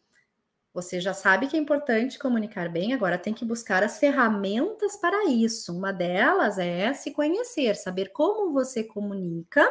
você 0.73 1.01
já 1.01 1.15
sabe 1.15 1.49
que 1.49 1.57
é 1.57 1.61
importante 1.61 2.19
comunicar 2.19 2.69
bem, 2.69 2.93
agora 2.95 3.19
tem 3.19 3.35
que 3.35 3.45
buscar 3.45 3.83
as 3.83 3.99
ferramentas 3.99 4.97
para 4.97 5.29
isso. 5.29 5.77
Uma 5.77 5.93
delas 5.93 6.59
é 6.59 6.93
se 6.93 7.11
conhecer, 7.13 7.75
saber 7.75 8.11
como 8.13 8.53
você 8.53 8.85
comunica 8.85 9.67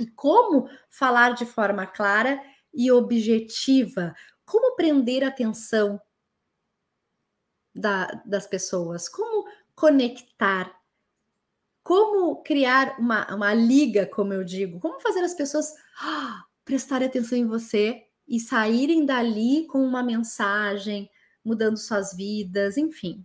e 0.00 0.06
como 0.06 0.68
falar 0.90 1.34
de 1.34 1.46
forma 1.46 1.86
clara 1.86 2.42
e 2.74 2.90
objetiva, 2.92 4.14
como 4.44 4.76
prender 4.76 5.24
atenção. 5.24 6.00
da, 7.74 8.06
das 8.24 8.46
pessoas, 8.46 9.08
como 9.08 9.46
conectar, 9.74 10.74
como 11.82 12.42
criar 12.42 12.98
uma, 12.98 13.32
uma 13.34 13.54
liga, 13.54 14.06
como 14.06 14.32
eu 14.32 14.42
digo, 14.42 14.80
como 14.80 14.98
fazer 14.98 15.20
as 15.20 15.34
pessoas 15.34 15.72
ah, 16.00 16.44
prestarem 16.64 17.06
atenção 17.06 17.36
em 17.38 17.46
você 17.46 18.05
e 18.26 18.40
saírem 18.40 19.04
dali 19.04 19.66
com 19.66 19.78
uma 19.78 20.02
mensagem, 20.02 21.10
mudando 21.44 21.76
suas 21.76 22.14
vidas, 22.14 22.76
enfim. 22.76 23.24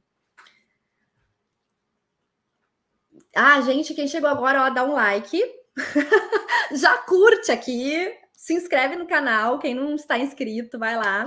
Ah, 3.35 3.61
gente, 3.61 3.93
quem 3.93 4.07
chegou 4.07 4.29
agora, 4.29 4.63
ó, 4.63 4.69
dá 4.69 4.83
um 4.83 4.93
like. 4.93 5.41
Já 6.73 6.97
curte 6.99 7.51
aqui, 7.51 8.13
se 8.33 8.53
inscreve 8.53 8.95
no 8.95 9.07
canal. 9.07 9.57
Quem 9.57 9.73
não 9.73 9.95
está 9.95 10.17
inscrito, 10.17 10.77
vai 10.77 10.95
lá. 10.95 11.25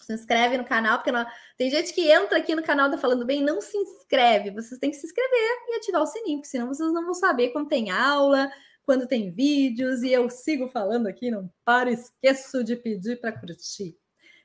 Se 0.00 0.12
inscreve 0.12 0.58
no 0.58 0.64
canal, 0.64 0.98
porque 0.98 1.10
não... 1.10 1.26
tem 1.56 1.70
gente 1.70 1.92
que 1.92 2.10
entra 2.10 2.38
aqui 2.38 2.54
no 2.54 2.62
canal 2.62 2.90
da 2.90 2.98
Falando 2.98 3.24
Bem 3.24 3.42
não 3.42 3.60
se 3.60 3.76
inscreve. 3.76 4.50
Vocês 4.50 4.78
têm 4.78 4.90
que 4.90 4.96
se 4.96 5.06
inscrever 5.06 5.50
e 5.68 5.76
ativar 5.76 6.02
o 6.02 6.06
sininho, 6.06 6.38
porque 6.38 6.50
senão 6.50 6.68
vocês 6.68 6.92
não 6.92 7.04
vão 7.04 7.14
saber 7.14 7.48
quando 7.48 7.68
tem 7.68 7.90
aula, 7.90 8.50
quando 8.84 9.06
tem 9.06 9.30
vídeos 9.30 10.02
e 10.02 10.12
eu 10.12 10.28
sigo 10.30 10.68
falando 10.68 11.06
aqui, 11.06 11.30
não 11.30 11.50
paro, 11.64 11.90
esqueço 11.90 12.62
de 12.62 12.76
pedir 12.76 13.20
para 13.20 13.38
curtir. 13.38 13.98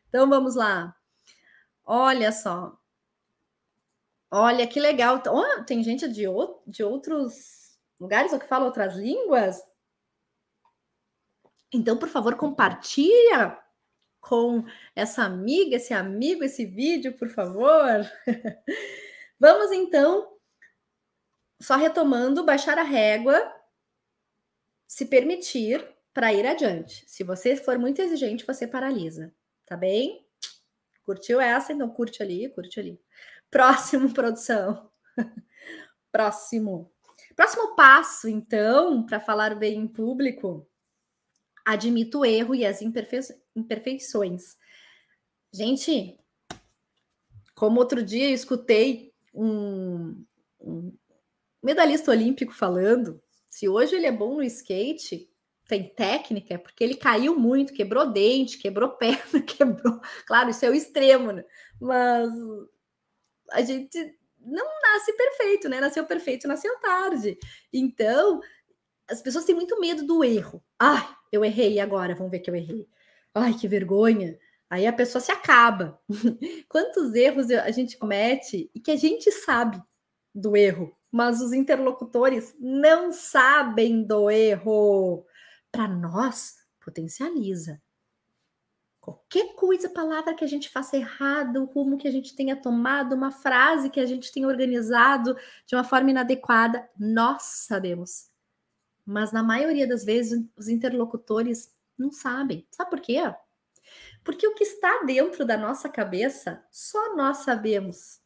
Então 0.08 0.30
vamos 0.30 0.56
lá. 0.56 0.96
Olha 1.86 2.32
só. 2.32 2.78
Olha 4.32 4.68
que 4.68 4.80
legal. 4.80 5.22
Oh, 5.28 5.64
tem 5.64 5.84
gente 5.84 6.08
de, 6.08 6.28
o, 6.28 6.62
de 6.66 6.84
outros 6.84 7.78
lugares 8.00 8.32
ou 8.32 8.40
que 8.40 8.48
fala 8.48 8.66
outras 8.66 8.96
línguas? 8.96 9.62
Então, 11.74 11.98
por 11.98 12.10
favor, 12.10 12.36
compartilha 12.36 13.58
com 14.20 14.64
essa 14.96 15.24
amiga, 15.24 15.76
esse 15.76 15.94
amigo, 15.94 16.44
esse 16.44 16.66
vídeo, 16.66 17.18
por 17.18 17.30
favor. 17.30 18.06
Vamos 19.40 19.72
então, 19.72 20.36
só 21.62 21.76
retomando, 21.76 22.46
baixar 22.46 22.78
a 22.78 22.84
régua 22.84 23.59
se 24.90 25.06
permitir 25.06 25.88
para 26.12 26.34
ir 26.34 26.48
adiante. 26.48 27.04
Se 27.08 27.24
você 27.24 27.56
for 27.56 27.78
muito 27.78 28.02
exigente, 28.02 28.46
você 28.46 28.68
paralisa, 28.68 29.32
tá 29.64 29.78
bem? 29.78 30.26
Curtiu 31.06 31.40
essa? 31.40 31.72
Então 31.72 31.88
curte 31.88 32.24
ali, 32.24 32.50
curte 32.50 32.80
ali. 32.80 33.00
Próximo, 33.52 34.12
produção. 34.12 34.92
Próximo. 36.12 36.92
Próximo 37.36 37.76
passo, 37.76 38.28
então, 38.28 39.06
para 39.06 39.20
falar 39.20 39.56
bem 39.56 39.78
em 39.80 39.88
público, 39.88 40.68
admito 41.64 42.20
o 42.20 42.26
erro 42.26 42.56
e 42.56 42.66
as 42.66 42.82
imperfei 42.82 43.20
imperfeições. 43.56 44.58
Gente, 45.54 46.20
como 47.54 47.80
outro 47.80 48.04
dia 48.04 48.28
eu 48.28 48.34
escutei 48.34 49.14
um, 49.34 50.26
um 50.60 50.98
medalhista 51.64 52.10
olímpico 52.12 52.54
falando 52.54 53.22
se 53.50 53.68
hoje 53.68 53.96
ele 53.96 54.06
é 54.06 54.12
bom 54.12 54.36
no 54.36 54.44
skate, 54.44 55.30
tem 55.68 55.94
técnica, 55.94 56.56
é 56.56 56.58
porque 56.58 56.84
ele 56.84 56.96
caiu 56.96 57.38
muito, 57.38 57.74
quebrou 57.74 58.12
dente, 58.12 58.58
quebrou 58.58 58.90
perna, 58.98 59.42
quebrou. 59.42 60.00
Claro, 60.26 60.50
isso 60.50 60.66
é 60.66 60.70
o 60.70 60.74
extremo, 60.74 61.32
né? 61.32 61.44
Mas 61.80 62.32
a 63.52 63.62
gente 63.62 64.16
não 64.40 64.66
nasce 64.82 65.14
perfeito, 65.14 65.70
né? 65.70 65.80
Nasceu 65.80 66.06
perfeito, 66.06 66.48
nasceu 66.48 66.80
tarde. 66.80 67.38
Então, 67.74 68.40
as 69.10 69.22
pessoas 69.22 69.46
têm 69.46 69.56
muito 69.56 69.80
medo 69.80 70.06
do 70.06 70.24
erro. 70.24 70.64
Ai, 70.78 71.08
eu 71.32 71.44
errei 71.44 71.80
agora, 71.80 72.16
vamos 72.16 72.32
ver 72.32 72.40
que 72.40 72.50
eu 72.50 72.56
errei. 72.56 72.88
Ai, 73.34 73.54
que 73.54 73.68
vergonha. 73.68 74.38
Aí 74.70 74.86
a 74.86 74.94
pessoa 74.94 75.22
se 75.22 75.32
acaba. 75.32 76.00
Quantos 76.70 77.14
erros 77.16 77.50
a 77.50 77.72
gente 77.72 77.98
comete 77.98 78.70
e 78.74 78.80
que 78.80 78.92
a 78.92 78.96
gente 78.96 79.32
sabe 79.32 79.82
do 80.34 80.56
erro, 80.56 80.96
mas 81.12 81.42
os 81.42 81.54
interlocutores 81.54 82.56
não 82.60 83.12
sabem 83.12 84.04
do 84.04 84.30
erro. 84.30 85.26
Para 85.72 85.88
nós, 85.88 86.56
potencializa. 86.80 87.82
Qualquer 89.00 89.56
coisa, 89.56 89.90
palavra 89.90 90.36
que 90.36 90.44
a 90.44 90.48
gente 90.48 90.70
faça 90.70 90.98
errado, 90.98 91.64
o 91.64 91.66
rumo 91.66 91.98
que 91.98 92.08
a 92.08 92.12
gente 92.12 92.36
tenha 92.36 92.56
tomado, 92.56 93.16
uma 93.16 93.32
frase 93.32 93.90
que 93.90 94.00
a 94.00 94.06
gente 94.06 94.32
tenha 94.32 94.48
organizado 94.48 95.36
de 95.66 95.76
uma 95.76 95.84
forma 95.84 96.12
inadequada, 96.12 96.88
nós 97.00 97.42
sabemos. 97.42 98.30
Mas 99.06 99.32
na 99.32 99.42
maioria 99.42 99.88
das 99.88 100.04
vezes, 100.04 100.46
os 100.56 100.68
interlocutores 100.68 101.74
não 101.98 102.12
sabem. 102.12 102.68
Sabe 102.70 102.92
por 102.92 103.00
quê? 103.00 103.20
Porque 104.24 104.46
o 104.46 104.54
que 104.54 104.64
está 104.64 105.04
dentro 105.04 105.46
da 105.46 105.58
nossa 105.58 105.90
cabeça, 105.90 106.64
só 106.70 107.16
nós 107.16 107.38
sabemos. 107.38 108.22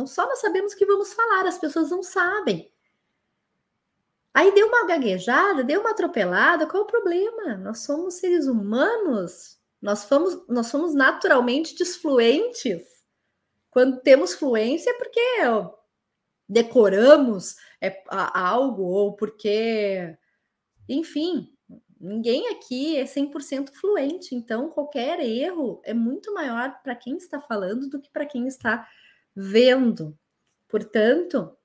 Então, 0.00 0.06
só 0.06 0.26
nós 0.26 0.40
sabemos 0.40 0.72
que 0.72 0.86
vamos 0.86 1.12
falar, 1.12 1.46
as 1.46 1.58
pessoas 1.58 1.90
não 1.90 2.02
sabem. 2.02 2.72
Aí 4.32 4.50
deu 4.54 4.66
uma 4.66 4.86
gaguejada, 4.86 5.62
deu 5.62 5.82
uma 5.82 5.90
atropelada, 5.90 6.66
qual 6.66 6.84
é 6.84 6.86
o 6.86 6.88
problema? 6.88 7.58
Nós 7.58 7.80
somos 7.80 8.14
seres 8.14 8.46
humanos, 8.46 9.58
nós 9.82 9.98
somos, 10.00 10.42
nós 10.48 10.68
somos 10.68 10.94
naturalmente 10.94 11.76
desfluentes. 11.76 12.82
Quando 13.70 14.00
temos 14.00 14.32
fluência 14.32 14.90
é 14.90 14.94
porque 14.94 15.20
decoramos 16.48 17.56
é, 17.78 18.02
algo 18.32 18.84
ou 18.84 19.14
porque, 19.16 20.16
enfim, 20.88 21.52
ninguém 22.00 22.48
aqui 22.48 22.96
é 22.96 23.04
100% 23.04 23.74
fluente. 23.74 24.34
Então, 24.34 24.70
qualquer 24.70 25.20
erro 25.20 25.82
é 25.84 25.92
muito 25.92 26.32
maior 26.32 26.80
para 26.82 26.96
quem 26.96 27.18
está 27.18 27.38
falando 27.38 27.90
do 27.90 28.00
que 28.00 28.08
para 28.08 28.24
quem 28.24 28.46
está 28.46 28.88
vendo. 29.34 30.16
Portanto, 30.68 31.56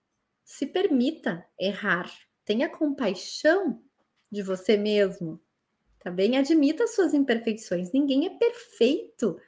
se 0.44 0.66
permita 0.66 1.46
errar. 1.60 2.12
Tenha 2.44 2.70
compaixão 2.70 3.82
de 4.32 4.42
você 4.42 4.78
mesmo. 4.78 5.42
Tá 6.00 6.12
admita 6.12 6.86
suas 6.86 7.16
imperfeições. 7.16 7.92
Ninguém 7.92 8.28
é 8.28 8.38
perfeito. 8.38 9.40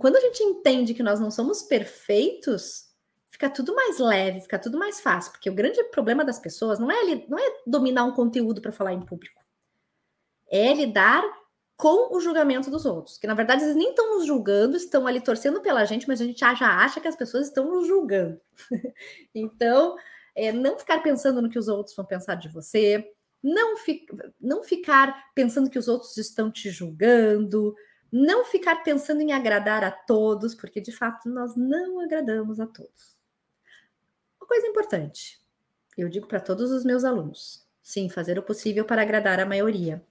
Quando 0.00 0.16
a 0.16 0.20
gente 0.20 0.42
entende 0.42 0.94
que 0.94 1.02
nós 1.02 1.20
não 1.20 1.30
somos 1.30 1.62
perfeitos, 1.62 2.92
fica 3.30 3.48
tudo 3.48 3.74
mais 3.74 3.98
leve, 3.98 4.40
fica 4.40 4.58
tudo 4.58 4.76
mais 4.76 5.00
fácil. 5.00 5.30
Porque 5.30 5.48
o 5.48 5.54
grande 5.54 5.82
problema 5.84 6.24
das 6.24 6.40
pessoas 6.40 6.80
não 6.80 6.90
é, 6.90 7.26
não 7.28 7.38
é 7.38 7.62
dominar 7.64 8.04
um 8.04 8.12
conteúdo 8.12 8.60
para 8.60 8.72
falar 8.72 8.92
em 8.92 9.04
público. 9.06 9.40
É 10.48 10.74
lidar 10.74 11.22
com 11.76 12.14
o 12.14 12.20
julgamento 12.20 12.70
dos 12.70 12.86
outros. 12.86 13.18
Que 13.18 13.26
na 13.26 13.34
verdade 13.34 13.64
eles 13.64 13.76
nem 13.76 13.90
estão 13.90 14.14
nos 14.16 14.26
julgando, 14.26 14.76
estão 14.76 15.06
ali 15.06 15.20
torcendo 15.20 15.60
pela 15.60 15.84
gente, 15.84 16.06
mas 16.08 16.20
a 16.20 16.24
gente 16.24 16.40
já 16.40 16.78
acha 16.78 17.00
que 17.00 17.08
as 17.08 17.16
pessoas 17.16 17.46
estão 17.46 17.68
nos 17.68 17.86
julgando. 17.86 18.40
então, 19.34 19.96
é, 20.34 20.52
não 20.52 20.78
ficar 20.78 21.02
pensando 21.02 21.40
no 21.40 21.50
que 21.50 21.58
os 21.58 21.68
outros 21.68 21.94
vão 21.94 22.04
pensar 22.04 22.34
de 22.36 22.48
você, 22.48 23.12
não, 23.42 23.76
fi 23.76 24.06
não 24.40 24.62
ficar 24.62 25.32
pensando 25.34 25.68
que 25.68 25.78
os 25.78 25.88
outros 25.88 26.16
estão 26.16 26.50
te 26.50 26.70
julgando, 26.70 27.74
não 28.10 28.44
ficar 28.44 28.82
pensando 28.82 29.20
em 29.20 29.32
agradar 29.32 29.84
a 29.84 29.90
todos, 29.90 30.54
porque 30.54 30.80
de 30.80 30.92
fato 30.92 31.28
nós 31.28 31.54
não 31.54 32.00
agradamos 32.00 32.58
a 32.58 32.66
todos. 32.66 33.18
Uma 34.40 34.48
coisa 34.48 34.66
importante, 34.66 35.40
eu 35.96 36.08
digo 36.08 36.26
para 36.26 36.40
todos 36.40 36.70
os 36.70 36.84
meus 36.84 37.04
alunos: 37.04 37.66
sim, 37.82 38.08
fazer 38.08 38.38
o 38.38 38.42
possível 38.42 38.84
para 38.84 39.02
agradar 39.02 39.40
a 39.40 39.46
maioria. 39.46 40.02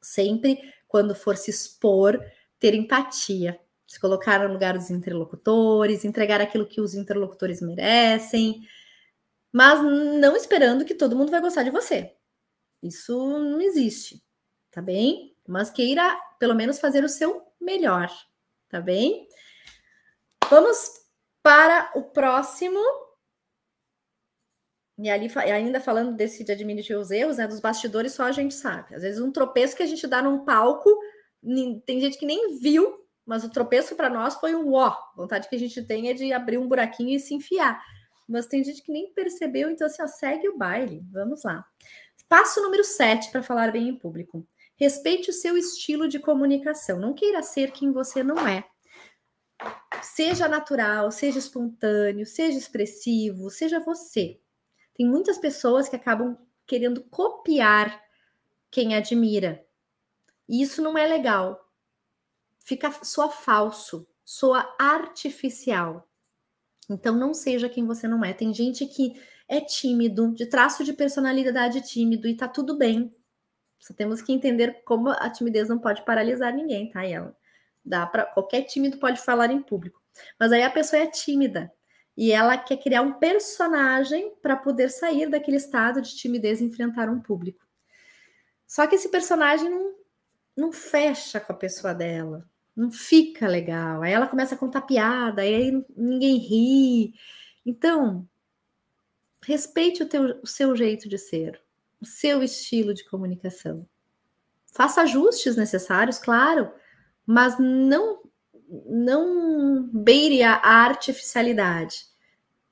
Sempre 0.00 0.58
quando 0.90 1.14
for 1.14 1.36
se 1.36 1.50
expor, 1.50 2.20
ter 2.58 2.74
empatia, 2.74 3.58
se 3.86 3.98
colocar 4.00 4.40
no 4.40 4.52
lugar 4.52 4.76
dos 4.76 4.90
interlocutores, 4.90 6.04
entregar 6.04 6.40
aquilo 6.40 6.66
que 6.66 6.80
os 6.80 6.94
interlocutores 6.94 7.62
merecem, 7.62 8.66
mas 9.52 9.80
não 9.80 10.36
esperando 10.36 10.84
que 10.84 10.94
todo 10.94 11.14
mundo 11.14 11.30
vai 11.30 11.40
gostar 11.40 11.62
de 11.62 11.70
você. 11.70 12.12
Isso 12.82 13.16
não 13.38 13.60
existe, 13.60 14.20
tá 14.68 14.82
bem? 14.82 15.36
Mas 15.46 15.70
queira 15.70 16.20
pelo 16.40 16.56
menos 16.56 16.80
fazer 16.80 17.04
o 17.04 17.08
seu 17.08 17.40
melhor, 17.60 18.10
tá 18.68 18.80
bem? 18.80 19.28
Vamos 20.50 21.04
para 21.40 21.92
o 21.94 22.02
próximo. 22.02 22.80
E 25.02 25.08
ali, 25.08 25.30
ainda 25.36 25.80
falando 25.80 26.14
desse 26.14 26.44
de 26.44 26.52
admitir 26.52 26.96
os 26.96 27.10
erros, 27.10 27.38
né, 27.38 27.46
dos 27.46 27.58
bastidores, 27.58 28.12
só 28.12 28.24
a 28.24 28.32
gente 28.32 28.52
sabe. 28.52 28.94
Às 28.94 29.02
vezes, 29.02 29.20
um 29.20 29.32
tropeço 29.32 29.74
que 29.74 29.82
a 29.82 29.86
gente 29.86 30.06
dá 30.06 30.20
num 30.20 30.44
palco, 30.44 30.90
tem 31.86 32.00
gente 32.00 32.18
que 32.18 32.26
nem 32.26 32.58
viu, 32.58 33.00
mas 33.24 33.42
o 33.42 33.50
tropeço 33.50 33.96
para 33.96 34.10
nós 34.10 34.34
foi 34.34 34.54
um 34.54 34.74
ó. 34.74 34.94
Vontade 35.16 35.48
que 35.48 35.56
a 35.56 35.58
gente 35.58 35.82
tem 35.82 36.10
é 36.10 36.12
de 36.12 36.32
abrir 36.32 36.58
um 36.58 36.68
buraquinho 36.68 37.16
e 37.16 37.20
se 37.20 37.32
enfiar. 37.32 37.82
Mas 38.28 38.46
tem 38.46 38.62
gente 38.62 38.82
que 38.82 38.92
nem 38.92 39.12
percebeu, 39.12 39.70
então 39.70 39.86
assim, 39.86 40.02
ó, 40.02 40.06
segue 40.06 40.48
o 40.48 40.58
baile. 40.58 41.02
Vamos 41.10 41.44
lá. 41.44 41.64
Passo 42.28 42.62
número 42.62 42.84
7 42.84 43.30
para 43.30 43.42
falar 43.42 43.72
bem 43.72 43.88
em 43.88 43.96
público. 43.96 44.46
Respeite 44.76 45.30
o 45.30 45.32
seu 45.32 45.56
estilo 45.56 46.08
de 46.08 46.18
comunicação. 46.18 46.98
Não 46.98 47.14
queira 47.14 47.42
ser 47.42 47.72
quem 47.72 47.90
você 47.90 48.22
não 48.22 48.46
é. 48.46 48.64
Seja 50.02 50.46
natural, 50.46 51.10
seja 51.10 51.38
espontâneo, 51.38 52.26
seja 52.26 52.56
expressivo, 52.56 53.50
seja 53.50 53.80
você. 53.80 54.38
Tem 54.94 55.06
muitas 55.06 55.38
pessoas 55.38 55.88
que 55.88 55.96
acabam 55.96 56.36
querendo 56.66 57.02
copiar 57.04 58.00
quem 58.70 58.94
admira. 58.94 59.64
E 60.48 60.62
isso 60.62 60.82
não 60.82 60.96
é 60.96 61.06
legal. 61.06 61.68
Fica 62.58 62.90
só 63.02 63.30
falso, 63.30 64.06
soa 64.24 64.74
artificial. 64.78 66.08
Então 66.88 67.14
não 67.14 67.32
seja 67.32 67.68
quem 67.68 67.86
você 67.86 68.06
não 68.06 68.24
é. 68.24 68.32
Tem 68.32 68.52
gente 68.52 68.86
que 68.86 69.20
é 69.48 69.60
tímido, 69.60 70.32
de 70.32 70.46
traço 70.46 70.84
de 70.84 70.92
personalidade 70.92 71.80
tímido 71.82 72.28
e 72.28 72.36
tá 72.36 72.46
tudo 72.46 72.76
bem. 72.76 73.14
Só 73.78 73.94
temos 73.94 74.20
que 74.20 74.32
entender 74.32 74.82
como 74.84 75.08
a 75.08 75.30
timidez 75.30 75.68
não 75.68 75.78
pode 75.78 76.04
paralisar 76.04 76.54
ninguém, 76.54 76.90
tá? 76.90 77.04
Ela 77.04 77.34
dá 77.84 78.06
para 78.06 78.26
qualquer 78.26 78.62
tímido 78.62 78.98
pode 78.98 79.20
falar 79.20 79.50
em 79.50 79.62
público. 79.62 80.00
Mas 80.38 80.52
aí 80.52 80.62
a 80.62 80.70
pessoa 80.70 81.02
é 81.02 81.06
tímida 81.06 81.72
e 82.20 82.32
ela 82.32 82.58
quer 82.58 82.76
criar 82.76 83.00
um 83.00 83.14
personagem 83.14 84.34
para 84.42 84.54
poder 84.54 84.90
sair 84.90 85.30
daquele 85.30 85.56
estado 85.56 86.02
de 86.02 86.14
timidez 86.14 86.60
e 86.60 86.64
enfrentar 86.64 87.08
um 87.08 87.18
público. 87.18 87.66
Só 88.66 88.86
que 88.86 88.94
esse 88.94 89.08
personagem 89.08 89.70
não, 89.70 89.94
não 90.54 90.70
fecha 90.70 91.40
com 91.40 91.50
a 91.50 91.56
pessoa 91.56 91.94
dela, 91.94 92.46
não 92.76 92.90
fica 92.90 93.48
legal. 93.48 94.02
Aí 94.02 94.12
ela 94.12 94.26
começa 94.26 94.54
a 94.54 94.58
contar 94.58 94.82
piada, 94.82 95.40
aí 95.40 95.82
ninguém 95.96 96.36
ri. 96.36 97.14
Então, 97.64 98.28
respeite 99.42 100.02
o, 100.02 100.06
teu, 100.06 100.40
o 100.42 100.46
seu 100.46 100.76
jeito 100.76 101.08
de 101.08 101.16
ser, 101.16 101.58
o 101.98 102.04
seu 102.04 102.42
estilo 102.42 102.92
de 102.92 103.08
comunicação. 103.08 103.88
Faça 104.66 105.00
ajustes 105.00 105.56
necessários, 105.56 106.18
claro, 106.18 106.70
mas 107.24 107.58
não 107.58 108.20
não 108.86 109.90
beire 109.92 110.44
a 110.44 110.60
artificialidade, 110.62 112.09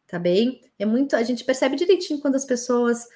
tá 0.09 0.19
bem? 0.19 0.61
É 0.79 0.85
muito, 0.85 1.15
a 1.15 1.23
gente 1.23 1.45
percebe 1.45 1.77
direitinho 1.77 2.21
quando 2.21 2.35
as 2.35 2.45
pessoas 2.45 3.07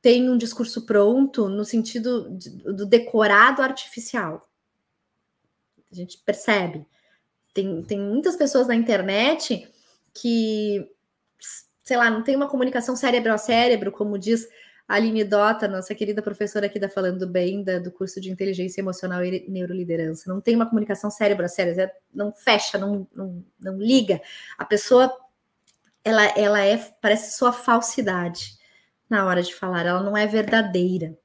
têm 0.00 0.28
um 0.28 0.38
discurso 0.38 0.86
pronto 0.86 1.48
no 1.48 1.64
sentido 1.64 2.30
de, 2.36 2.50
do 2.50 2.86
decorado 2.86 3.62
artificial. 3.62 4.48
A 5.90 5.94
gente 5.94 6.18
percebe. 6.18 6.86
Tem, 7.52 7.82
tem 7.82 8.00
muitas 8.00 8.36
pessoas 8.36 8.66
na 8.66 8.74
internet 8.74 9.68
que, 10.14 10.88
sei 11.84 11.96
lá, 11.96 12.10
não 12.10 12.22
tem 12.22 12.36
uma 12.36 12.48
comunicação 12.48 12.96
cérebro 12.96 13.32
a 13.32 13.38
cérebro, 13.38 13.92
como 13.92 14.18
diz 14.18 14.48
a 14.88 14.94
Aline 14.94 15.24
Dota, 15.24 15.66
nossa 15.66 15.94
querida 15.94 16.22
professora 16.22 16.66
aqui 16.66 16.78
da 16.78 16.88
Falando 16.88 17.26
Bem, 17.26 17.64
da, 17.64 17.78
do 17.78 17.90
curso 17.90 18.20
de 18.20 18.30
Inteligência 18.30 18.80
Emocional 18.80 19.24
e 19.24 19.44
Neuroliderança. 19.48 20.32
Não 20.32 20.40
tem 20.40 20.54
uma 20.54 20.66
comunicação 20.66 21.10
cérebro 21.10 21.44
a 21.44 21.48
cérebro, 21.48 21.80
é, 21.82 21.92
não 22.14 22.32
fecha, 22.32 22.78
não, 22.78 23.06
não, 23.14 23.44
não 23.58 23.78
liga. 23.78 24.20
A 24.56 24.64
pessoa, 24.64 25.12
ela, 26.06 26.24
ela 26.36 26.64
é, 26.64 26.76
parece 27.02 27.36
sua 27.36 27.52
falsidade 27.52 28.56
na 29.10 29.26
hora 29.26 29.42
de 29.42 29.52
falar, 29.52 29.84
ela 29.84 30.00
não 30.00 30.16
é 30.16 30.24
verdadeira. 30.24 31.18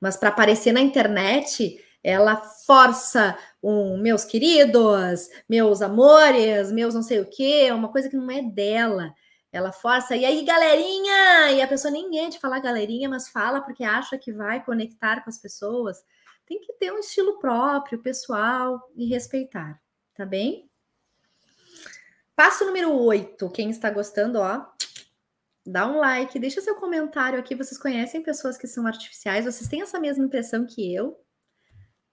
Mas 0.00 0.16
para 0.16 0.28
aparecer 0.28 0.72
na 0.72 0.80
internet, 0.80 1.78
ela 2.02 2.36
força 2.36 3.38
um 3.62 3.96
meus 3.96 4.24
queridos, 4.24 5.28
meus 5.48 5.80
amores, 5.82 6.72
meus 6.72 6.94
não 6.94 7.02
sei 7.02 7.20
o 7.20 7.30
quê, 7.30 7.66
é 7.68 7.74
uma 7.74 7.90
coisa 7.92 8.08
que 8.08 8.16
não 8.16 8.28
é 8.28 8.42
dela. 8.42 9.14
Ela 9.52 9.72
força, 9.72 10.16
e 10.16 10.24
aí, 10.24 10.44
galerinha? 10.44 11.52
E 11.52 11.62
a 11.62 11.68
pessoa 11.68 11.90
nem 11.90 12.18
é 12.18 12.28
de 12.28 12.40
falar 12.40 12.58
galerinha, 12.58 13.08
mas 13.08 13.28
fala 13.28 13.60
porque 13.60 13.84
acha 13.84 14.18
que 14.18 14.32
vai 14.32 14.64
conectar 14.64 15.22
com 15.22 15.30
as 15.30 15.38
pessoas. 15.38 15.98
Tem 16.44 16.60
que 16.60 16.72
ter 16.74 16.92
um 16.92 16.98
estilo 16.98 17.38
próprio, 17.38 18.02
pessoal 18.02 18.80
e 18.96 19.06
respeitar, 19.06 19.80
tá 20.14 20.26
bem? 20.26 20.67
Passo 22.38 22.64
número 22.64 22.94
8. 22.94 23.50
Quem 23.50 23.68
está 23.68 23.90
gostando, 23.90 24.38
ó, 24.38 24.64
dá 25.66 25.88
um 25.88 25.98
like, 25.98 26.38
deixa 26.38 26.60
seu 26.60 26.76
comentário 26.76 27.36
aqui. 27.36 27.52
Vocês 27.52 27.76
conhecem 27.76 28.22
pessoas 28.22 28.56
que 28.56 28.68
são 28.68 28.86
artificiais? 28.86 29.44
Vocês 29.44 29.68
têm 29.68 29.82
essa 29.82 29.98
mesma 29.98 30.24
impressão 30.24 30.64
que 30.64 30.94
eu? 30.94 31.20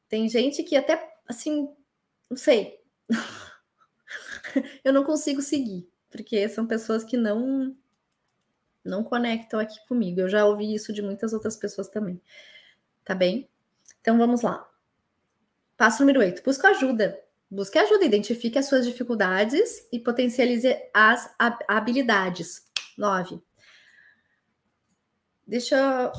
Tem 0.10 0.28
gente 0.28 0.64
que 0.64 0.76
até, 0.76 1.16
assim, 1.28 1.70
não 2.28 2.36
sei. 2.36 2.82
eu 4.84 4.92
não 4.92 5.04
consigo 5.04 5.44
seguir 5.44 5.88
porque 6.10 6.50
são 6.50 6.66
pessoas 6.66 7.04
que 7.04 7.18
não 7.18 7.78
não 8.84 9.04
conectam 9.04 9.60
aqui 9.60 9.78
comigo. 9.88 10.22
Eu 10.22 10.30
já 10.30 10.44
ouvi 10.44 10.74
isso 10.74 10.92
de 10.92 11.04
muitas 11.04 11.34
outras 11.34 11.56
pessoas 11.56 11.88
também. 11.88 12.20
Tá 13.04 13.14
bem? 13.14 13.48
Então 14.02 14.18
vamos 14.18 14.42
lá. 14.42 14.68
Passo 15.78 16.02
número 16.02 16.22
8. 16.22 16.42
Busca 16.42 16.70
ajuda. 16.70 17.24
Busque 17.56 17.80
ajuda, 17.80 18.06
identifique 18.06 18.60
as 18.60 18.68
suas 18.68 18.86
dificuldades 18.86 19.88
e 19.92 20.00
potencialize 20.00 20.76
as 20.94 21.34
habilidades. 21.68 22.66
9. 22.98 23.42
Deixa 25.48 25.76
eu... 25.76 26.12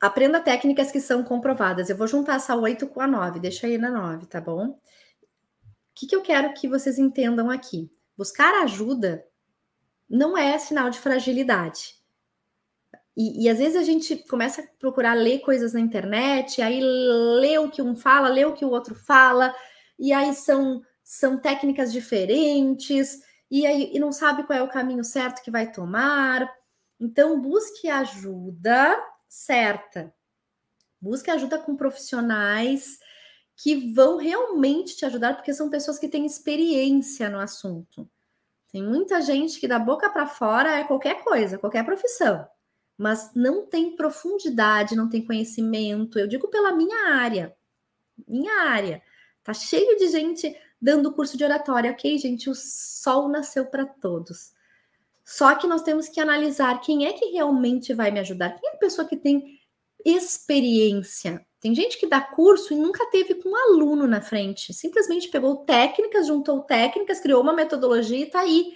Aprenda 0.00 0.40
técnicas 0.40 0.90
que 0.90 1.00
são 1.00 1.22
comprovadas. 1.22 1.90
Eu 1.90 1.96
vou 1.96 2.06
juntar 2.06 2.36
essa 2.36 2.56
8 2.56 2.86
com 2.88 3.00
a 3.00 3.06
9. 3.06 3.38
Deixa 3.38 3.66
aí 3.66 3.78
na 3.78 3.90
9, 3.90 4.26
tá 4.26 4.40
bom? 4.40 4.78
que, 6.00 6.06
que 6.06 6.16
eu 6.16 6.22
quero 6.22 6.54
que 6.54 6.66
vocês 6.66 6.98
entendam 6.98 7.50
aqui? 7.50 7.90
Buscar 8.16 8.62
ajuda 8.62 9.26
não 10.08 10.36
é 10.36 10.58
sinal 10.58 10.88
de 10.88 10.98
fragilidade. 10.98 11.99
E, 13.20 13.44
e, 13.44 13.48
às 13.50 13.58
vezes 13.58 13.76
a 13.76 13.82
gente 13.82 14.16
começa 14.16 14.62
a 14.62 14.66
procurar 14.78 15.12
ler 15.12 15.40
coisas 15.40 15.74
na 15.74 15.80
internet, 15.80 16.62
aí 16.62 16.80
lê 16.80 17.58
o 17.58 17.70
que 17.70 17.82
um 17.82 17.94
fala, 17.94 18.30
lê 18.30 18.46
o 18.46 18.54
que 18.54 18.64
o 18.64 18.70
outro 18.70 18.94
fala, 18.94 19.54
e 19.98 20.10
aí 20.10 20.32
são, 20.32 20.82
são 21.04 21.36
técnicas 21.38 21.92
diferentes, 21.92 23.20
e 23.50 23.66
aí 23.66 23.90
e 23.92 23.98
não 23.98 24.10
sabe 24.10 24.44
qual 24.44 24.58
é 24.58 24.62
o 24.62 24.70
caminho 24.70 25.04
certo 25.04 25.42
que 25.42 25.50
vai 25.50 25.70
tomar. 25.70 26.50
Então, 26.98 27.38
busque 27.38 27.90
ajuda 27.90 28.98
certa. 29.28 30.14
Busque 30.98 31.30
ajuda 31.30 31.58
com 31.58 31.76
profissionais 31.76 32.98
que 33.54 33.92
vão 33.92 34.16
realmente 34.16 34.96
te 34.96 35.04
ajudar, 35.04 35.34
porque 35.34 35.52
são 35.52 35.68
pessoas 35.68 35.98
que 35.98 36.08
têm 36.08 36.24
experiência 36.24 37.28
no 37.28 37.38
assunto. 37.38 38.08
Tem 38.72 38.82
muita 38.82 39.20
gente 39.20 39.60
que 39.60 39.68
da 39.68 39.78
boca 39.78 40.08
para 40.08 40.26
fora 40.26 40.78
é 40.78 40.84
qualquer 40.84 41.22
coisa, 41.22 41.58
qualquer 41.58 41.84
profissão, 41.84 42.48
mas 43.00 43.32
não 43.34 43.66
tem 43.66 43.96
profundidade, 43.96 44.94
não 44.94 45.08
tem 45.08 45.24
conhecimento. 45.24 46.18
Eu 46.18 46.28
digo 46.28 46.48
pela 46.48 46.72
minha 46.72 47.14
área, 47.14 47.56
minha 48.28 48.62
área. 48.62 49.02
Tá 49.42 49.54
cheio 49.54 49.96
de 49.96 50.08
gente 50.08 50.54
dando 50.80 51.12
curso 51.12 51.36
de 51.36 51.44
oratória, 51.44 51.90
ok, 51.90 52.18
gente? 52.18 52.50
O 52.50 52.54
sol 52.54 53.28
nasceu 53.28 53.66
para 53.66 53.86
todos. 53.86 54.52
Só 55.24 55.54
que 55.54 55.66
nós 55.66 55.82
temos 55.82 56.08
que 56.08 56.20
analisar 56.20 56.80
quem 56.80 57.06
é 57.06 57.12
que 57.12 57.26
realmente 57.26 57.94
vai 57.94 58.10
me 58.10 58.20
ajudar, 58.20 58.50
quem 58.50 58.68
é 58.68 58.74
a 58.74 58.78
pessoa 58.78 59.08
que 59.08 59.16
tem 59.16 59.58
experiência 60.04 61.44
tem 61.60 61.74
gente 61.74 61.98
que 61.98 62.06
dá 62.06 62.22
curso 62.22 62.72
e 62.72 62.76
nunca 62.76 63.04
teve 63.10 63.34
com 63.34 63.50
um 63.50 63.56
aluno 63.56 64.06
na 64.06 64.22
frente. 64.22 64.72
Simplesmente 64.72 65.28
pegou 65.28 65.56
técnicas, 65.56 66.26
juntou 66.26 66.62
técnicas, 66.62 67.20
criou 67.20 67.42
uma 67.42 67.52
metodologia 67.52 68.18
e 68.18 68.26
tá 68.26 68.40
aí. 68.40 68.72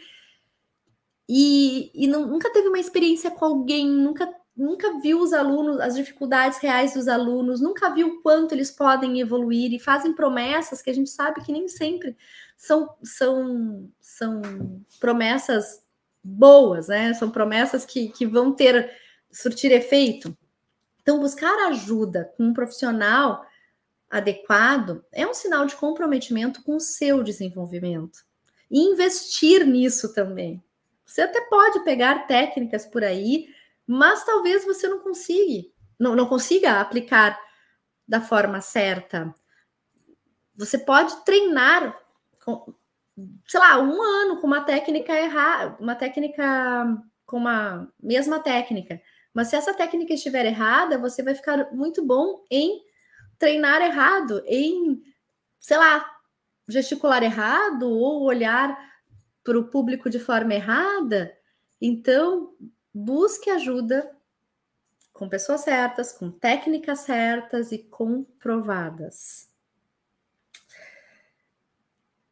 E, 1.28 1.90
e 1.94 2.06
não, 2.06 2.26
nunca 2.26 2.52
teve 2.52 2.68
uma 2.68 2.78
experiência 2.78 3.30
com 3.30 3.44
alguém, 3.44 3.88
nunca, 3.88 4.28
nunca 4.56 5.00
viu 5.00 5.20
os 5.20 5.32
alunos, 5.32 5.80
as 5.80 5.94
dificuldades 5.94 6.58
reais 6.58 6.94
dos 6.94 7.08
alunos, 7.08 7.60
nunca 7.60 7.90
viu 7.90 8.08
o 8.08 8.22
quanto 8.22 8.52
eles 8.52 8.70
podem 8.70 9.20
evoluir 9.20 9.72
e 9.72 9.78
fazem 9.78 10.12
promessas 10.12 10.82
que 10.82 10.90
a 10.90 10.94
gente 10.94 11.10
sabe 11.10 11.42
que 11.42 11.52
nem 11.52 11.66
sempre 11.66 12.16
são, 12.56 12.94
são, 13.02 13.90
são 14.00 14.42
promessas 15.00 15.82
boas, 16.22 16.88
né? 16.88 17.14
São 17.14 17.30
promessas 17.30 17.84
que, 17.84 18.08
que 18.08 18.26
vão 18.26 18.52
ter 18.52 18.90
surtir 19.30 19.72
efeito. 19.72 20.36
Então, 21.02 21.20
buscar 21.20 21.68
ajuda 21.68 22.32
com 22.36 22.44
um 22.44 22.54
profissional 22.54 23.44
adequado 24.10 25.04
é 25.12 25.26
um 25.26 25.34
sinal 25.34 25.66
de 25.66 25.74
comprometimento 25.74 26.62
com 26.62 26.76
o 26.76 26.80
seu 26.80 27.22
desenvolvimento. 27.22 28.24
E 28.70 28.78
investir 28.80 29.66
nisso 29.66 30.14
também. 30.14 30.62
Você 31.04 31.22
até 31.22 31.40
pode 31.42 31.80
pegar 31.84 32.26
técnicas 32.26 32.86
por 32.86 33.04
aí, 33.04 33.48
mas 33.86 34.24
talvez 34.24 34.64
você 34.64 34.88
não 34.88 35.00
consiga, 35.00 35.68
não, 35.98 36.14
não 36.16 36.26
consiga 36.26 36.80
aplicar 36.80 37.38
da 38.06 38.20
forma 38.20 38.60
certa. 38.60 39.34
Você 40.56 40.78
pode 40.78 41.24
treinar, 41.24 41.98
com, 42.44 42.74
sei 43.46 43.60
lá, 43.60 43.78
um 43.78 44.00
ano 44.02 44.40
com 44.40 44.46
uma 44.46 44.62
técnica 44.62 45.12
errada, 45.12 45.76
uma 45.80 45.94
técnica 45.94 46.86
com 47.26 47.38
uma 47.38 47.92
mesma 48.00 48.38
técnica 48.40 49.00
mas 49.34 49.48
se 49.48 49.56
essa 49.56 49.74
técnica 49.74 50.14
estiver 50.14 50.46
errada, 50.46 50.96
você 50.96 51.20
vai 51.20 51.34
ficar 51.34 51.72
muito 51.72 52.06
bom 52.06 52.44
em 52.48 52.80
treinar 53.36 53.82
errado, 53.82 54.40
em, 54.46 55.02
sei 55.58 55.76
lá, 55.76 56.08
gesticular 56.68 57.20
errado 57.24 57.90
ou 57.90 58.22
olhar 58.22 58.78
para 59.44 59.58
o 59.58 59.68
público 59.68 60.08
de 60.08 60.18
forma 60.18 60.54
errada. 60.54 61.36
Então, 61.80 62.54
busque 62.92 63.50
ajuda 63.50 64.10
com 65.12 65.28
pessoas 65.28 65.60
certas, 65.60 66.12
com 66.12 66.30
técnicas 66.30 67.00
certas 67.00 67.70
e 67.70 67.78
comprovadas. 67.78 69.48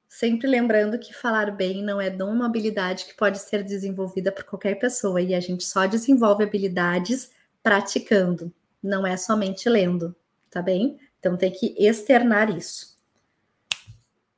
Sempre 0.08 0.46
lembrando 0.48 0.98
que 0.98 1.14
falar 1.14 1.50
bem 1.50 1.82
não 1.82 2.00
é 2.00 2.10
dom, 2.10 2.32
uma 2.32 2.46
habilidade 2.46 3.04
que 3.04 3.14
pode 3.14 3.38
ser 3.38 3.62
desenvolvida 3.62 4.32
por 4.32 4.44
qualquer 4.44 4.76
pessoa 4.76 5.20
e 5.20 5.34
a 5.34 5.40
gente 5.40 5.64
só 5.64 5.86
desenvolve 5.86 6.44
habilidades 6.44 7.30
praticando, 7.62 8.52
não 8.82 9.06
é 9.06 9.16
somente 9.16 9.68
lendo, 9.68 10.14
tá 10.50 10.60
bem? 10.60 10.98
Então 11.18 11.36
tem 11.36 11.50
que 11.50 11.74
externar 11.78 12.56
isso. 12.56 12.98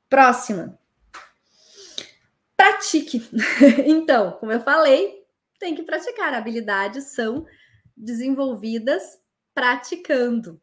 Próxima. 0.08 0.78
Pratique. 2.74 3.22
então, 3.86 4.32
como 4.32 4.50
eu 4.50 4.60
falei, 4.60 5.22
tem 5.60 5.74
que 5.74 5.82
praticar. 5.82 6.34
Habilidades 6.34 7.14
são 7.14 7.46
desenvolvidas 7.96 9.02
praticando. 9.54 10.60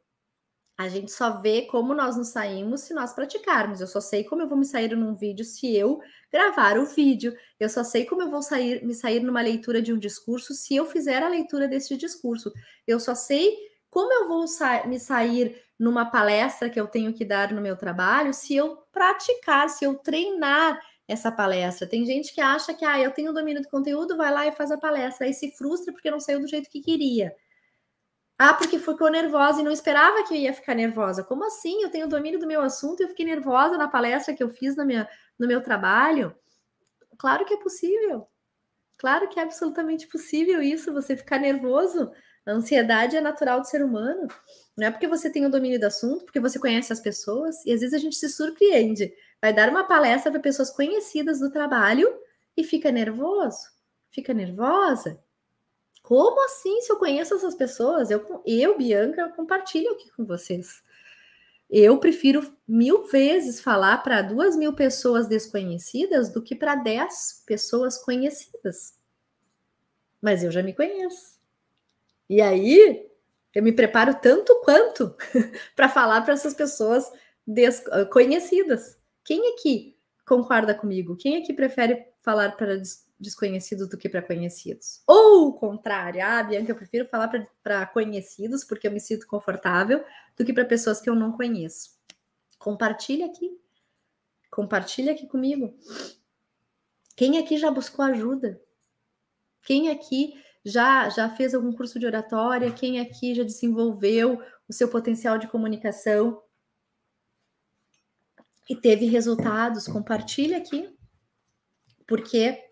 A 0.78 0.90
gente 0.90 1.12
só 1.12 1.40
vê 1.40 1.64
como 1.64 1.94
nós 1.94 2.18
nos 2.18 2.30
saímos 2.30 2.82
se 2.82 2.94
nós 2.94 3.14
praticarmos. 3.14 3.80
Eu 3.80 3.88
só 3.88 4.02
sei 4.02 4.24
como 4.24 4.42
eu 4.42 4.48
vou 4.48 4.58
me 4.58 4.66
sair 4.66 4.94
num 4.96 5.16
vídeo 5.16 5.46
se 5.46 5.74
eu 5.76 6.02
gravar 6.32 6.78
o 6.78 6.86
vídeo. 6.86 7.34
Eu 7.60 7.70
só 7.70 7.84
sei 7.84 8.06
como 8.06 8.24
eu 8.24 8.30
vou 8.30 8.42
sair, 8.42 8.84
me 8.84 8.94
sair 8.94 9.22
numa 9.22 9.42
leitura 9.42 9.82
de 9.82 9.94
um 9.94 9.98
discurso 9.98 10.54
se 10.54 10.76
eu 10.76 10.86
fizer 10.86 11.24
a 11.24 11.30
leitura 11.30 11.68
desse 11.68 11.96
discurso. 11.96 12.52
Eu 12.86 13.00
só 13.00 13.16
sei 13.16 13.56
como 13.90 14.12
eu 14.12 14.28
vou 14.28 14.48
sa 14.48 14.86
me 14.86 15.00
sair 15.00 15.62
numa 15.80 16.06
palestra 16.06 16.70
que 16.70 16.80
eu 16.80 16.88
tenho 16.88 17.14
que 17.14 17.24
dar 17.24 17.54
no 17.54 17.62
meu 17.62 17.78
trabalho 17.78 18.34
se 18.34 18.56
eu 18.56 18.78
praticar, 18.92 19.70
se 19.70 19.86
eu 19.86 19.96
treinar 19.96 20.80
essa 21.12 21.32
palestra. 21.32 21.88
Tem 21.88 22.06
gente 22.06 22.34
que 22.34 22.42
acha 22.42 22.74
que 22.74 22.86
ah, 22.86 23.00
eu 23.00 23.12
tenho 23.12 23.34
domínio 23.34 23.62
do 23.62 23.70
conteúdo, 23.70 24.18
vai 24.18 24.32
lá 24.32 24.48
e 24.48 24.52
faz 24.52 24.72
a 24.72 24.78
palestra, 24.78 25.28
aí 25.28 25.34
se 25.34 25.52
frustra 25.52 25.92
porque 25.94 26.10
não 26.10 26.20
saiu 26.20 26.40
do 26.40 26.48
jeito 26.48 26.70
que 26.70 26.82
queria. 26.82 27.36
Ah, 28.38 28.54
porque 28.56 28.80
ficou 28.80 29.12
nervosa 29.12 29.62
e 29.62 29.64
não 29.64 29.72
esperava 29.72 30.24
que 30.24 30.34
eu 30.34 30.38
ia 30.38 30.54
ficar 30.54 30.74
nervosa. 30.74 31.24
Como 31.24 31.46
assim? 31.46 31.84
Eu 31.84 31.92
tenho 31.92 32.08
domínio 32.08 32.40
do 32.40 32.48
meu 32.48 32.62
assunto 32.62 33.00
e 33.00 33.04
eu 33.04 33.10
fiquei 33.10 33.26
nervosa 33.26 33.78
na 33.78 33.88
palestra 33.88 34.34
que 34.34 34.42
eu 34.42 34.50
fiz 34.50 34.76
na 34.76 34.84
minha, 34.84 35.08
no 35.38 35.48
meu 35.48 35.62
trabalho? 35.62 36.36
Claro 37.20 37.46
que 37.46 37.54
é 37.54 37.58
possível. 37.58 38.28
Claro 38.98 39.30
que 39.30 39.40
é 39.40 39.44
absolutamente 39.44 40.08
possível 40.08 40.62
isso, 40.62 40.94
você 40.94 41.16
ficar 41.16 41.38
nervoso. 41.38 42.12
A 42.46 42.52
ansiedade 42.52 43.16
é 43.16 43.22
natural 43.22 43.62
do 43.62 43.68
ser 43.68 43.84
humano. 43.84 44.28
Não 44.76 44.88
é 44.88 44.92
porque 44.92 45.08
você 45.08 45.30
tem 45.30 45.46
o 45.46 45.50
domínio 45.50 45.80
do 45.80 45.86
assunto, 45.86 46.26
porque 46.26 46.40
você 46.40 46.58
conhece 46.58 46.92
as 46.92 47.00
pessoas, 47.00 47.64
e 47.66 47.72
às 47.72 47.82
vezes 47.82 47.94
a 47.94 48.00
gente 48.00 48.16
se 48.16 48.28
surpreende. 48.30 49.14
Vai 49.42 49.54
dar 49.54 49.70
uma 49.70 49.84
palestra 49.84 50.32
para 50.32 50.40
pessoas 50.40 50.70
conhecidas 50.70 51.40
do 51.40 51.52
trabalho 51.52 52.14
e 52.56 52.64
fica 52.64 52.92
nervoso, 52.92 53.72
fica 54.12 54.34
nervosa, 54.34 55.20
como 56.02 56.44
assim, 56.46 56.82
se 56.82 56.92
eu 56.92 56.98
conheço 56.98 57.36
essas 57.36 57.56
pessoas? 57.56 58.10
Eu, 58.10 58.42
eu 58.46 58.78
Bianca, 58.78 59.22
eu 59.22 59.30
compartilho 59.30 59.92
aqui 59.92 60.12
com 60.12 60.26
vocês. 60.26 60.84
Eu 61.70 61.98
prefiro 62.00 62.54
mil 62.68 63.08
vezes 63.08 63.62
falar 63.62 64.00
para 64.00 64.22
duas 64.22 64.58
mil 64.58 64.74
pessoas 64.74 65.28
desconhecidas 65.28 66.30
do 66.30 66.42
que 66.42 66.56
para 66.56 66.76
dez 66.76 67.44
pessoas 67.46 67.98
conhecidas. 67.98 68.96
Mas 70.22 70.44
eu 70.44 70.52
já 70.52 70.62
me 70.62 70.74
conheço. 70.74 71.40
E 72.30 72.42
aí, 72.42 73.10
eu 73.54 73.64
me 73.64 73.72
preparo 73.72 74.16
tanto 74.16 74.54
quanto 74.66 75.16
para 75.76 75.88
falar 75.88 76.22
para 76.22 76.34
essas 76.34 76.54
pessoas 76.54 77.10
desconhecidas. 77.48 79.01
Quem 79.24 79.54
aqui 79.54 79.98
concorda 80.26 80.74
comigo? 80.74 81.16
Quem 81.16 81.38
aqui 81.38 81.54
prefere 81.54 82.12
falar 82.22 82.56
para 82.56 82.82
desconhecidos 83.22 83.88
do 83.88 83.98
que 83.98 84.10
para 84.10 84.22
conhecidos. 84.22 85.02
Ou 85.06 85.50
o 85.50 85.54
contrário, 85.54 86.22
ah, 86.26 86.42
Bianca, 86.42 86.72
eu 86.72 86.76
prefiro 86.76 87.08
falar 87.08 87.32
para 87.64 87.86
conhecidos 87.86 88.64
porque 88.64 88.88
eu 88.88 88.92
me 88.92 89.00
sinto 89.00 89.28
confortável 89.28 90.04
do 90.36 90.44
que 90.44 90.52
para 90.52 90.66
pessoas 90.66 91.00
que 91.00 91.10
eu 91.10 91.16
não 91.16 91.32
conheço. 91.32 91.92
Compartilha 92.58 93.28
aqui. 93.28 93.60
Compartilha 94.50 95.14
aqui 95.14 95.28
comigo. 95.28 95.74
Quem 97.16 97.38
aqui 97.38 97.58
já 97.58 97.70
buscou 97.70 98.04
ajuda? 98.04 98.60
Quem 99.64 99.90
aqui 99.90 100.34
já 100.66 101.08
já 101.10 101.30
fez 101.30 101.54
algum 101.54 101.72
curso 101.72 102.00
de 102.00 102.06
oratória? 102.06 102.72
Quem 102.72 103.00
aqui 103.00 103.36
já 103.36 103.44
desenvolveu 103.44 104.42
o 104.68 104.74
seu 104.74 104.90
potencial 104.90 105.38
de 105.38 105.48
comunicação 105.48 106.42
e 108.72 108.76
teve 108.76 109.06
resultados? 109.06 109.86
Compartilha 109.86 110.58
aqui. 110.58 110.98
Porque 112.08 112.70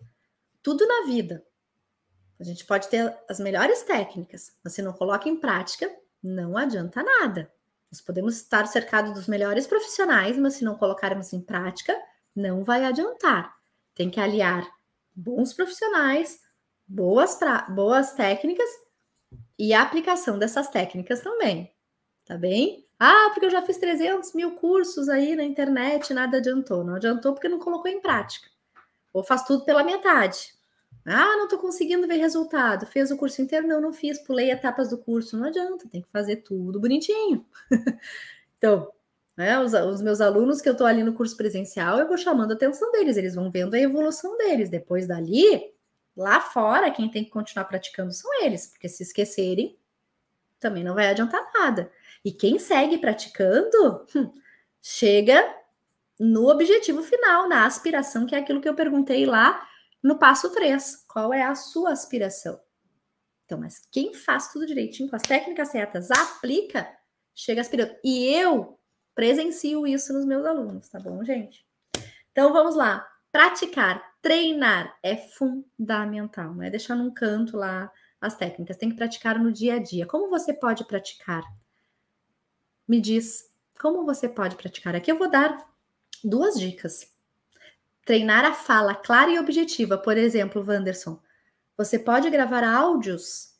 tudo 0.62 0.86
na 0.86 1.04
vida. 1.04 1.44
A 2.40 2.44
gente 2.44 2.64
pode 2.64 2.88
ter 2.88 3.14
as 3.28 3.38
melhores 3.38 3.82
técnicas, 3.82 4.56
mas 4.64 4.72
se 4.72 4.80
não 4.80 4.94
coloca 4.94 5.28
em 5.28 5.36
prática, 5.36 5.94
não 6.22 6.56
adianta 6.56 7.02
nada. 7.02 7.52
Nós 7.92 8.00
podemos 8.00 8.34
estar 8.36 8.66
cercados 8.66 9.12
dos 9.12 9.28
melhores 9.28 9.66
profissionais, 9.66 10.38
mas 10.38 10.54
se 10.54 10.64
não 10.64 10.74
colocarmos 10.74 11.34
em 11.34 11.40
prática, 11.42 11.94
não 12.34 12.64
vai 12.64 12.86
adiantar. 12.86 13.54
Tem 13.94 14.08
que 14.08 14.18
aliar 14.20 14.66
bons 15.14 15.52
profissionais, 15.52 16.40
boas, 16.88 17.34
pra, 17.34 17.68
boas 17.68 18.14
técnicas 18.14 18.70
e 19.58 19.74
a 19.74 19.82
aplicação 19.82 20.38
dessas 20.38 20.68
técnicas 20.68 21.20
também. 21.20 21.74
Tá 22.24 22.38
bem? 22.38 22.88
Ah, 23.02 23.30
porque 23.32 23.46
eu 23.46 23.50
já 23.50 23.62
fiz 23.62 23.78
300 23.78 24.34
mil 24.34 24.56
cursos 24.56 25.08
aí 25.08 25.34
na 25.34 25.42
internet, 25.42 26.12
nada 26.12 26.36
adiantou. 26.36 26.84
Não 26.84 26.96
adiantou 26.96 27.32
porque 27.32 27.48
não 27.48 27.58
colocou 27.58 27.90
em 27.90 27.98
prática. 27.98 28.46
Ou 29.10 29.24
faz 29.24 29.42
tudo 29.44 29.64
pela 29.64 29.82
metade. 29.82 30.52
Ah, 31.06 31.34
não 31.38 31.44
estou 31.44 31.58
conseguindo 31.58 32.06
ver 32.06 32.16
resultado. 32.16 32.84
Fez 32.84 33.10
o 33.10 33.16
curso 33.16 33.40
inteiro? 33.40 33.66
Não, 33.66 33.80
não 33.80 33.90
fiz. 33.90 34.18
Pulei 34.18 34.50
etapas 34.50 34.90
do 34.90 34.98
curso. 34.98 35.34
Não 35.38 35.46
adianta, 35.46 35.88
tem 35.88 36.02
que 36.02 36.10
fazer 36.10 36.36
tudo 36.36 36.78
bonitinho. 36.78 37.46
então, 38.58 38.92
né, 39.34 39.58
os, 39.58 39.72
os, 39.72 40.02
meus 40.02 40.20
alunos 40.20 40.60
que 40.60 40.68
eu 40.68 40.72
estou 40.72 40.86
ali 40.86 41.02
no 41.02 41.14
curso 41.14 41.34
presencial, 41.38 41.98
eu 41.98 42.06
vou 42.06 42.18
chamando 42.18 42.50
a 42.50 42.54
atenção 42.54 42.92
deles. 42.92 43.16
Eles 43.16 43.34
vão 43.34 43.50
vendo 43.50 43.72
a 43.72 43.80
evolução 43.80 44.36
deles. 44.36 44.68
Depois 44.68 45.06
dali, 45.06 45.72
lá 46.14 46.38
fora, 46.38 46.90
quem 46.90 47.10
tem 47.10 47.24
que 47.24 47.30
continuar 47.30 47.64
praticando 47.64 48.12
são 48.12 48.30
eles, 48.44 48.66
porque 48.66 48.90
se 48.90 49.02
esquecerem, 49.02 49.78
também 50.60 50.84
não 50.84 50.94
vai 50.94 51.08
adiantar 51.08 51.50
nada. 51.54 51.90
E 52.24 52.32
quem 52.32 52.58
segue 52.58 52.98
praticando, 52.98 54.06
hum, 54.14 54.32
chega 54.82 55.56
no 56.18 56.48
objetivo 56.48 57.02
final, 57.02 57.48
na 57.48 57.64
aspiração, 57.64 58.26
que 58.26 58.34
é 58.34 58.38
aquilo 58.38 58.60
que 58.60 58.68
eu 58.68 58.74
perguntei 58.74 59.24
lá 59.24 59.66
no 60.02 60.18
passo 60.18 60.50
3. 60.52 61.04
Qual 61.08 61.32
é 61.32 61.42
a 61.42 61.54
sua 61.54 61.92
aspiração? 61.92 62.60
Então, 63.44 63.58
mas 63.58 63.86
quem 63.90 64.14
faz 64.14 64.52
tudo 64.52 64.66
direitinho, 64.66 65.08
com 65.08 65.16
as 65.16 65.22
técnicas 65.22 65.68
certas, 65.68 66.10
aplica, 66.10 66.88
chega 67.34 67.60
aspirando. 67.60 67.96
E 68.04 68.26
eu 68.34 68.78
presencio 69.14 69.86
isso 69.86 70.12
nos 70.12 70.24
meus 70.24 70.44
alunos, 70.46 70.88
tá 70.88 71.00
bom, 71.00 71.24
gente? 71.24 71.66
Então, 72.30 72.52
vamos 72.52 72.76
lá. 72.76 73.06
Praticar, 73.32 74.02
treinar 74.20 74.96
é 75.02 75.16
fundamental, 75.16 76.54
não 76.54 76.62
é 76.62 76.70
deixar 76.70 76.94
num 76.94 77.12
canto 77.12 77.56
lá 77.56 77.90
as 78.20 78.36
técnicas, 78.36 78.76
tem 78.76 78.90
que 78.90 78.96
praticar 78.96 79.38
no 79.38 79.50
dia 79.50 79.76
a 79.76 79.78
dia. 79.78 80.06
Como 80.06 80.28
você 80.28 80.52
pode 80.52 80.84
praticar? 80.84 81.42
Me 82.90 83.00
diz 83.00 83.48
como 83.80 84.04
você 84.04 84.28
pode 84.28 84.56
praticar. 84.56 84.96
Aqui 84.96 85.12
eu 85.12 85.16
vou 85.16 85.30
dar 85.30 85.64
duas 86.24 86.58
dicas. 86.58 87.08
Treinar 88.04 88.44
a 88.44 88.52
fala 88.52 88.96
clara 88.96 89.30
e 89.30 89.38
objetiva. 89.38 89.96
Por 89.96 90.16
exemplo, 90.16 90.60
Wanderson, 90.66 91.22
você 91.76 92.00
pode 92.00 92.28
gravar 92.30 92.64
áudios 92.64 93.54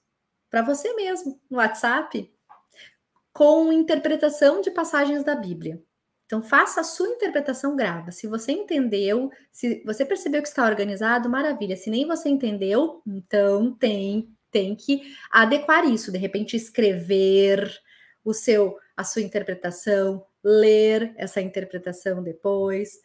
para 0.51 0.63
você 0.63 0.93
mesmo 0.95 1.41
no 1.49 1.59
WhatsApp 1.59 2.29
com 3.33 3.73
interpretação 3.73 4.61
de 4.61 4.73
passagens 4.73 5.23
da 5.23 5.37
Bíblia. 5.37 5.81
Então, 6.27 6.43
faça 6.43 6.81
a 6.81 6.85
sua 6.85 7.07
interpretação, 7.11 7.77
grava. 7.77 8.11
Se 8.11 8.27
você 8.27 8.51
entendeu, 8.51 9.31
se 9.53 9.81
você 9.85 10.05
percebeu 10.05 10.43
que 10.43 10.49
está 10.49 10.67
organizado, 10.67 11.31
maravilha. 11.31 11.77
Se 11.77 11.89
nem 11.89 12.05
você 12.05 12.29
entendeu, 12.29 13.01
então 13.07 13.75
tem, 13.75 14.37
tem 14.51 14.75
que 14.75 15.15
adequar 15.31 15.89
isso. 15.89 16.11
De 16.11 16.19
repente, 16.19 16.57
escrever 16.57 17.81
o 18.25 18.33
seu, 18.33 18.77
a 19.01 19.05
sua 19.05 19.23
interpretação, 19.23 20.27
ler 20.45 21.15
essa 21.17 21.41
interpretação 21.41 22.23
depois, 22.23 23.01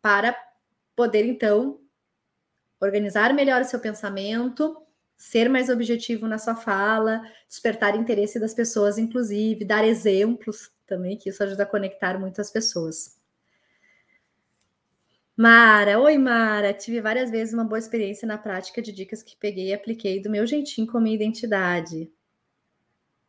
para 0.00 0.34
poder 0.96 1.26
então 1.26 1.80
organizar 2.80 3.34
melhor 3.34 3.60
o 3.60 3.64
seu 3.64 3.78
pensamento, 3.78 4.76
ser 5.16 5.50
mais 5.50 5.68
objetivo 5.68 6.26
na 6.26 6.38
sua 6.38 6.56
fala, 6.56 7.22
despertar 7.46 7.94
interesse 7.94 8.40
das 8.40 8.54
pessoas, 8.54 8.96
inclusive, 8.96 9.66
dar 9.66 9.84
exemplos 9.84 10.70
também, 10.86 11.16
que 11.16 11.28
isso 11.28 11.42
ajuda 11.42 11.64
a 11.64 11.66
conectar 11.66 12.18
muitas 12.18 12.50
pessoas. 12.50 13.18
Mara, 15.36 16.00
oi 16.00 16.16
Mara, 16.16 16.72
tive 16.72 17.02
várias 17.02 17.30
vezes 17.30 17.52
uma 17.52 17.64
boa 17.64 17.78
experiência 17.78 18.26
na 18.26 18.38
prática 18.38 18.80
de 18.80 18.92
dicas 18.92 19.22
que 19.22 19.36
peguei 19.36 19.68
e 19.68 19.74
apliquei 19.74 20.22
do 20.22 20.30
meu 20.30 20.46
jeitinho 20.46 20.86
com 20.86 21.00
minha 21.00 21.16
identidade. 21.16 22.10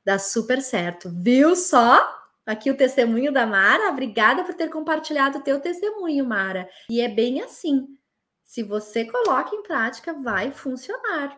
Dá 0.06 0.20
super 0.20 0.62
certo. 0.62 1.10
Viu 1.12 1.56
só? 1.56 2.14
Aqui 2.46 2.70
o 2.70 2.78
testemunho 2.78 3.34
da 3.34 3.46
Mara. 3.46 3.90
Obrigada 3.90 4.44
por 4.44 4.54
ter 4.54 4.70
compartilhado 4.70 5.40
o 5.40 5.42
teu 5.42 5.60
testemunho, 5.60 6.24
Mara. 6.26 6.70
E 6.90 7.02
é 7.02 7.10
bem 7.10 7.42
assim. 7.42 7.88
Se 8.44 8.62
você 8.62 9.04
coloca 9.06 9.56
em 9.56 9.64
prática, 9.64 10.14
vai 10.14 10.52
funcionar. 10.52 11.38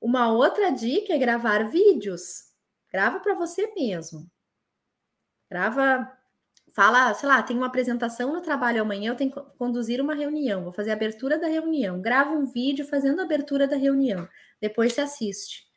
Uma 0.00 0.32
outra 0.32 0.70
dica 0.70 1.12
é 1.12 1.18
gravar 1.18 1.68
vídeos. 1.68 2.50
Grava 2.90 3.20
para 3.20 3.34
você 3.34 3.72
mesmo. 3.74 4.26
Grava, 5.50 6.10
fala, 6.74 7.12
sei 7.12 7.28
lá, 7.28 7.42
tem 7.42 7.56
uma 7.56 7.66
apresentação 7.66 8.32
no 8.32 8.40
trabalho 8.40 8.80
amanhã, 8.80 9.10
eu 9.10 9.16
tenho 9.16 9.30
que 9.30 9.40
conduzir 9.58 10.00
uma 10.00 10.14
reunião, 10.14 10.64
vou 10.64 10.72
fazer 10.72 10.90
a 10.90 10.94
abertura 10.94 11.38
da 11.38 11.46
reunião. 11.46 12.00
Grava 12.00 12.30
um 12.32 12.46
vídeo 12.46 12.86
fazendo 12.86 13.20
a 13.20 13.24
abertura 13.24 13.68
da 13.68 13.76
reunião. 13.76 14.26
Depois 14.60 14.94
se 14.94 15.00
assiste. 15.02 15.71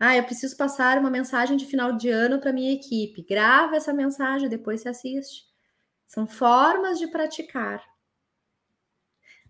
Ah, 0.00 0.16
eu 0.16 0.24
preciso 0.24 0.56
passar 0.56 0.96
uma 0.96 1.10
mensagem 1.10 1.58
de 1.58 1.66
final 1.66 1.92
de 1.92 2.08
ano 2.08 2.40
para 2.40 2.54
minha 2.54 2.72
equipe. 2.72 3.22
Grava 3.22 3.76
essa 3.76 3.92
mensagem, 3.92 4.48
depois 4.48 4.80
se 4.80 4.88
assiste. 4.88 5.44
São 6.06 6.26
formas 6.26 6.98
de 6.98 7.06
praticar. 7.06 7.84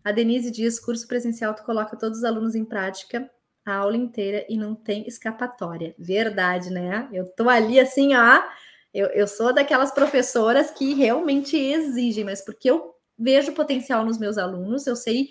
A 0.03 0.11
Denise 0.11 0.51
diz: 0.51 0.80
curso 0.80 1.07
presencial 1.07 1.55
tu 1.55 1.62
coloca 1.62 1.96
todos 1.96 2.18
os 2.18 2.24
alunos 2.24 2.57
em 2.57 2.64
prática 2.64 3.30
a 3.64 3.76
aula 3.76 3.96
inteira 3.96 4.44
e 4.48 4.57
não 4.57 4.74
tem 4.74 5.07
escapatória. 5.07 5.94
Verdade, 5.96 6.70
né? 6.70 7.09
Eu 7.12 7.26
tô 7.28 7.48
ali 7.48 7.78
assim, 7.78 8.14
ó. 8.16 8.42
Eu, 8.92 9.07
eu 9.09 9.28
sou 9.28 9.55
daquelas 9.55 9.92
professoras 9.92 10.72
que 10.72 10.94
realmente 10.94 11.57
exigem, 11.57 12.24
mas 12.24 12.44
porque 12.44 12.68
eu 12.68 12.92
vejo 13.16 13.53
potencial 13.53 14.05
nos 14.05 14.18
meus 14.18 14.36
alunos, 14.36 14.86
eu 14.86 14.96
sei 14.96 15.30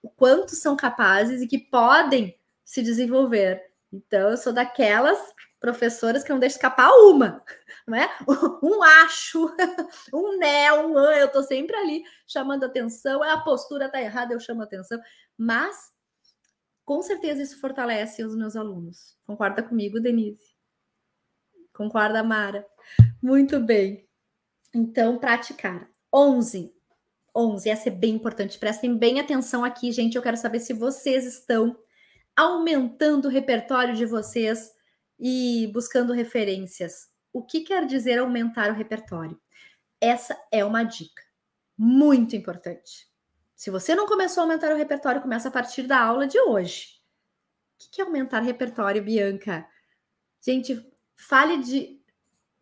o 0.00 0.08
quanto 0.08 0.54
são 0.54 0.76
capazes 0.76 1.42
e 1.42 1.46
que 1.48 1.58
podem 1.58 2.38
se 2.64 2.82
desenvolver. 2.82 3.73
Então, 3.94 4.30
eu 4.30 4.36
sou 4.36 4.52
daquelas 4.52 5.18
professoras 5.60 6.24
que 6.24 6.30
não 6.30 6.38
deixam 6.38 6.56
escapar 6.56 6.90
uma, 6.90 7.42
não 7.86 7.96
é? 7.96 8.08
Um 8.62 8.82
acho, 8.82 9.54
um 10.12 10.36
né, 10.36 10.72
um 10.72 10.98
an, 10.98 11.14
eu 11.14 11.30
tô 11.30 11.42
sempre 11.42 11.76
ali 11.76 12.02
chamando 12.26 12.64
atenção, 12.64 13.22
a 13.22 13.40
postura 13.40 13.88
tá 13.88 14.00
errada, 14.00 14.34
eu 14.34 14.40
chamo 14.40 14.62
atenção, 14.62 15.00
mas 15.38 15.92
com 16.84 17.00
certeza 17.02 17.42
isso 17.42 17.60
fortalece 17.60 18.24
os 18.24 18.36
meus 18.36 18.56
alunos. 18.56 19.16
Concorda 19.24 19.62
comigo, 19.62 20.00
Denise? 20.00 20.54
Concorda, 21.72 22.22
Mara? 22.22 22.66
Muito 23.22 23.58
bem. 23.58 24.06
Então, 24.74 25.18
praticar. 25.18 25.88
11. 26.12 26.74
11, 27.34 27.68
essa 27.68 27.88
é 27.88 27.92
bem 27.92 28.14
importante. 28.14 28.58
Prestem 28.58 28.96
bem 28.96 29.18
atenção 29.18 29.64
aqui, 29.64 29.90
gente. 29.90 30.14
Eu 30.14 30.22
quero 30.22 30.36
saber 30.36 30.60
se 30.60 30.72
vocês 30.72 31.24
estão 31.24 31.76
aumentando 32.36 33.26
o 33.26 33.30
repertório 33.30 33.94
de 33.94 34.06
vocês 34.06 34.72
e 35.18 35.70
buscando 35.72 36.12
referências. 36.12 37.08
O 37.32 37.42
que 37.42 37.60
quer 37.60 37.86
dizer 37.86 38.18
aumentar 38.18 38.70
o 38.70 38.74
repertório? 38.74 39.40
Essa 40.00 40.36
é 40.50 40.64
uma 40.64 40.82
dica 40.84 41.22
muito 41.76 42.36
importante. 42.36 43.08
Se 43.54 43.70
você 43.70 43.94
não 43.94 44.06
começou 44.06 44.42
a 44.42 44.44
aumentar 44.44 44.72
o 44.72 44.76
repertório, 44.76 45.22
começa 45.22 45.48
a 45.48 45.52
partir 45.52 45.84
da 45.84 45.98
aula 46.00 46.26
de 46.26 46.38
hoje. 46.40 47.00
O 47.74 47.90
que 47.90 48.00
é 48.00 48.04
aumentar 48.04 48.40
repertório, 48.40 49.02
Bianca? 49.02 49.66
Gente, 50.40 50.84
fale 51.16 51.58
de 51.58 52.00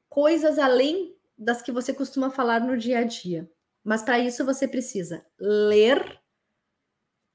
coisas 0.08 0.58
além 0.58 1.16
das 1.36 1.62
que 1.62 1.72
você 1.72 1.92
costuma 1.92 2.30
falar 2.30 2.60
no 2.60 2.76
dia 2.76 2.98
a 2.98 3.04
dia. 3.04 3.50
Mas 3.82 4.02
para 4.02 4.18
isso 4.18 4.44
você 4.44 4.68
precisa 4.68 5.26
ler 5.38 6.20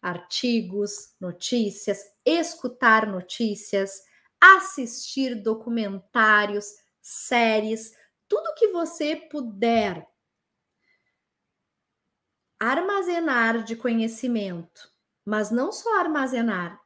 artigos, 0.08 1.14
notícias, 1.20 2.00
escutar 2.26 3.08
notícias, 3.08 4.02
assistir 4.40 5.36
documentários, 5.36 6.66
séries, 7.02 7.94
tudo 8.28 8.56
que 8.56 8.68
você 8.68 9.16
puder 9.16 10.08
armazenar 12.60 13.64
de 13.64 13.76
conhecimento, 13.76 14.92
mas 15.26 15.52
não 15.52 15.72
só 15.72 16.00
armazenar, 16.00 16.82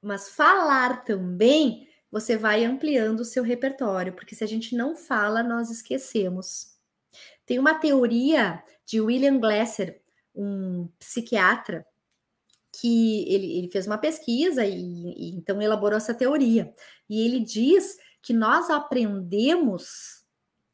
mas 0.00 0.28
falar 0.28 1.04
também, 1.04 1.88
você 2.10 2.36
vai 2.36 2.64
ampliando 2.64 3.20
o 3.20 3.24
seu 3.24 3.42
repertório, 3.42 4.12
porque 4.12 4.34
se 4.34 4.44
a 4.44 4.46
gente 4.46 4.76
não 4.76 4.94
fala, 4.94 5.42
nós 5.42 5.70
esquecemos. 5.70 6.76
Tem 7.46 7.58
uma 7.58 7.74
teoria 7.74 8.62
de 8.84 9.00
William 9.00 9.38
Glasser, 9.38 10.01
um 10.34 10.88
psiquiatra, 10.98 11.86
que 12.80 13.28
ele, 13.32 13.58
ele 13.58 13.68
fez 13.68 13.86
uma 13.86 13.98
pesquisa 13.98 14.64
e, 14.64 14.74
e 14.74 15.36
então 15.36 15.60
elaborou 15.60 15.96
essa 15.96 16.14
teoria. 16.14 16.72
E 17.08 17.24
ele 17.24 17.40
diz 17.40 17.96
que 18.22 18.32
nós 18.32 18.70
aprendemos 18.70 20.22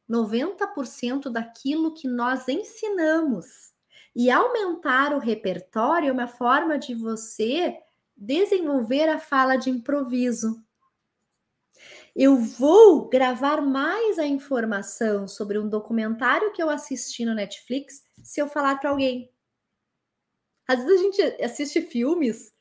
90% 0.09 1.29
daquilo 1.29 1.93
que 1.93 2.07
nós 2.07 2.47
ensinamos. 2.47 3.73
E 4.15 4.31
aumentar 4.31 5.13
o 5.13 5.19
repertório 5.19 6.09
é 6.09 6.11
uma 6.11 6.27
forma 6.27 6.79
de 6.79 6.95
você 6.95 7.77
desenvolver 8.15 9.07
a 9.07 9.19
fala 9.19 9.55
de 9.55 9.69
improviso. 9.69 10.63
Eu 12.15 12.35
vou 12.35 13.07
gravar 13.07 13.61
mais 13.61 14.17
a 14.17 14.25
informação 14.25 15.27
sobre 15.27 15.57
um 15.57 15.69
documentário 15.69 16.51
que 16.51 16.61
eu 16.61 16.69
assisti 16.69 17.23
no 17.23 17.35
Netflix 17.35 18.03
se 18.23 18.41
eu 18.41 18.47
falar 18.47 18.79
para 18.79 18.89
alguém. 18.89 19.31
Às 20.69 20.83
vezes 20.83 20.99
a 20.99 21.03
gente 21.03 21.43
assiste 21.43 21.81
filmes 21.81 22.53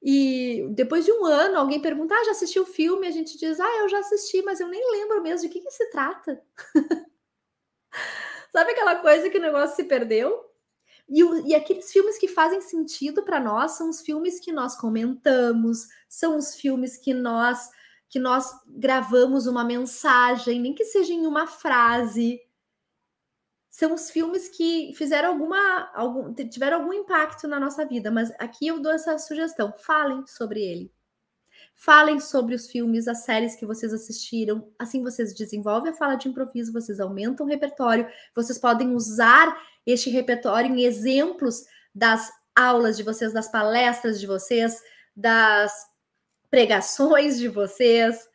e 0.00 0.68
depois 0.70 1.04
de 1.04 1.10
um 1.10 1.24
ano 1.24 1.58
alguém 1.58 1.82
pergunta: 1.82 2.14
ah, 2.14 2.24
já 2.24 2.30
assistiu 2.30 2.62
o 2.62 2.66
filme? 2.66 3.08
A 3.08 3.10
gente 3.10 3.36
diz: 3.36 3.58
ah, 3.58 3.78
eu 3.78 3.88
já 3.88 3.98
assisti, 3.98 4.40
mas 4.42 4.60
eu 4.60 4.68
nem 4.68 4.88
lembro 4.92 5.20
mesmo 5.20 5.48
de 5.48 5.52
que, 5.52 5.60
que 5.60 5.70
se 5.72 5.90
trata. 5.90 6.40
Sabe 8.52 8.70
aquela 8.70 8.94
coisa 9.00 9.28
que 9.28 9.36
o 9.36 9.40
negócio 9.40 9.74
se 9.74 9.82
perdeu? 9.82 10.48
E, 11.08 11.22
e 11.48 11.54
aqueles 11.56 11.90
filmes 11.90 12.18
que 12.18 12.28
fazem 12.28 12.60
sentido 12.60 13.24
para 13.24 13.40
nós 13.40 13.72
são 13.72 13.90
os 13.90 14.00
filmes 14.00 14.38
que 14.38 14.52
nós 14.52 14.76
comentamos, 14.76 15.88
são 16.08 16.36
os 16.36 16.54
filmes 16.54 16.96
que 16.96 17.12
nós 17.12 17.68
que 18.08 18.18
nós 18.18 18.52
gravamos 18.66 19.46
uma 19.46 19.64
mensagem, 19.64 20.60
nem 20.60 20.74
que 20.74 20.84
seja 20.84 21.12
em 21.12 21.26
uma 21.26 21.46
frase 21.48 22.40
são 23.70 23.94
os 23.94 24.10
filmes 24.10 24.48
que 24.48 24.92
fizeram 24.96 25.28
alguma, 25.30 25.90
algum, 25.94 26.34
tiveram 26.34 26.80
algum 26.80 26.92
impacto 26.92 27.46
na 27.46 27.60
nossa 27.60 27.86
vida, 27.86 28.10
mas 28.10 28.32
aqui 28.38 28.66
eu 28.66 28.80
dou 28.80 28.90
essa 28.90 29.16
sugestão: 29.16 29.72
falem 29.78 30.26
sobre 30.26 30.60
ele. 30.60 30.92
Falem 31.76 32.20
sobre 32.20 32.54
os 32.54 32.68
filmes, 32.70 33.08
as 33.08 33.24
séries 33.24 33.54
que 33.54 33.64
vocês 33.64 33.94
assistiram. 33.94 34.70
Assim 34.78 35.02
vocês 35.02 35.32
desenvolvem 35.32 35.92
a 35.92 35.94
fala 35.94 36.16
de 36.16 36.28
improviso, 36.28 36.72
vocês 36.72 37.00
aumentam 37.00 37.46
o 37.46 37.48
repertório, 37.48 38.06
vocês 38.34 38.58
podem 38.58 38.94
usar 38.94 39.56
este 39.86 40.10
repertório 40.10 40.74
em 40.74 40.82
exemplos 40.82 41.64
das 41.94 42.30
aulas 42.54 42.96
de 42.96 43.02
vocês, 43.02 43.32
das 43.32 43.50
palestras 43.50 44.20
de 44.20 44.26
vocês, 44.26 44.82
das 45.16 45.72
pregações 46.50 47.38
de 47.38 47.48
vocês, 47.48 48.28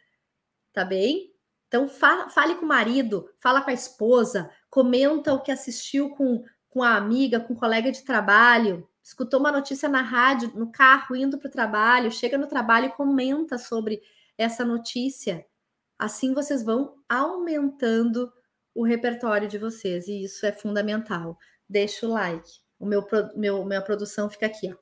tá 0.74 0.86
bem? 0.86 1.32
Então, 1.68 1.88
fa 1.88 2.30
fale 2.30 2.56
com 2.56 2.66
o 2.66 2.68
marido, 2.68 3.30
fala 3.38 3.62
com 3.62 3.70
a 3.70 3.74
esposa, 3.74 4.50
comenta 4.76 5.34
o 5.34 5.40
que 5.40 5.54
assistiu 5.54 6.10
com, 6.10 6.44
com 6.68 6.84
a 6.84 6.98
amiga, 6.98 7.40
com 7.40 7.54
um 7.54 7.56
colega 7.56 7.94
de 7.94 8.04
trabalho, 8.04 8.86
escutou 9.02 9.40
uma 9.40 9.50
notícia 9.50 9.88
na 9.88 10.02
rádio, 10.02 10.52
no 10.54 10.70
carro, 10.70 11.16
indo 11.16 11.38
para 11.38 11.48
o 11.48 11.52
trabalho, 11.52 12.12
chega 12.12 12.38
no 12.38 12.46
trabalho 12.46 12.88
e 12.88 12.92
comenta 12.92 13.58
sobre 13.58 14.02
essa 14.38 14.66
notícia. 14.66 15.46
Assim 15.98 16.34
vocês 16.34 16.62
vão 16.62 16.94
aumentando 17.08 18.30
o 18.74 18.84
repertório 18.84 19.48
de 19.48 19.58
vocês, 19.58 20.10
e 20.10 20.26
isso 20.26 20.46
é 20.46 20.52
fundamental. 20.52 21.38
Deixa 21.70 22.06
o 22.06 22.10
like. 22.10 22.60
O 22.78 22.86
meu, 22.86 23.08
meu 23.34 23.64
minha 23.64 23.82
produção 23.82 24.30
fica 24.30 24.48
aqui, 24.48 24.74
ó. 24.74 24.76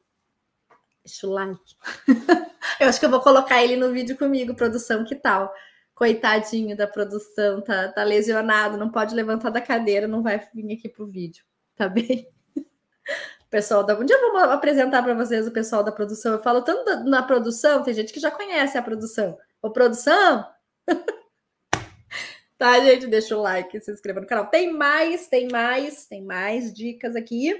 Deixa 1.06 1.28
o 1.28 1.30
like. 1.30 1.76
eu 2.82 2.90
acho 2.90 3.00
que 3.00 3.06
eu 3.06 3.12
vou 3.12 3.22
colocar 3.22 3.64
ele 3.64 3.76
no 3.76 3.92
vídeo 3.92 4.18
comigo, 4.18 4.56
produção, 4.56 5.06
que 5.06 5.14
tal? 5.14 5.54
Coitadinho 5.96 6.76
da 6.76 6.88
produção, 6.88 7.62
tá, 7.62 7.88
tá 7.90 8.04
lesionado, 8.04 8.78
não 8.78 8.90
pode 8.90 9.14
levantar 9.14 9.50
da 9.50 9.62
cadeira, 9.62 10.08
não 10.08 10.24
vai 10.24 10.40
vir 10.54 10.74
aqui 10.74 10.90
pro 10.90 11.08
vídeo, 11.08 11.46
tá 11.76 11.88
bem? 11.88 12.28
pessoal 13.54 13.84
da. 13.84 13.98
Um 13.98 14.04
dia 14.04 14.18
eu 14.18 14.32
vou 14.32 14.42
apresentar 14.42 15.04
para 15.04 15.14
vocês 15.14 15.48
o 15.48 15.52
pessoal 15.52 15.84
da 15.84 15.92
produção. 15.92 16.34
Eu 16.34 16.42
falo 16.42 16.64
tanto 16.64 16.84
da, 16.84 17.04
na 17.04 17.22
produção, 17.22 17.84
tem 17.84 17.94
gente 17.94 18.12
que 18.12 18.20
já 18.20 18.32
conhece 18.32 18.80
a 18.80 18.82
produção. 18.82 19.38
Ô, 19.62 19.70
produção! 19.70 20.44
tá, 22.58 22.80
gente? 22.80 23.06
Deixa 23.06 23.38
o 23.38 23.42
like, 23.42 23.80
se 23.80 23.92
inscreva 23.92 24.20
no 24.20 24.26
canal. 24.26 24.48
Tem 24.48 24.74
mais, 24.74 25.28
tem 25.28 25.48
mais, 25.50 26.08
tem 26.08 26.24
mais 26.24 26.74
dicas 26.74 27.16
aqui. 27.16 27.54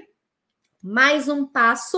Mais 0.82 1.28
um 1.28 1.46
passo. 1.46 1.96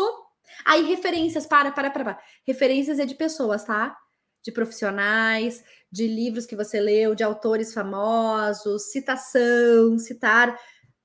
Aí, 0.64 0.86
referências, 0.86 1.46
para, 1.46 1.72
para, 1.72 1.90
para, 1.90 2.04
para. 2.04 2.22
Referências 2.46 2.98
é 2.98 3.06
de 3.06 3.14
pessoas, 3.14 3.64
tá? 3.64 3.96
De 4.46 4.52
profissionais, 4.52 5.64
de 5.90 6.06
livros 6.06 6.46
que 6.46 6.54
você 6.54 6.78
leu, 6.78 7.16
de 7.16 7.24
autores 7.24 7.74
famosos, 7.74 8.92
citação, 8.92 9.98
citar 9.98 10.56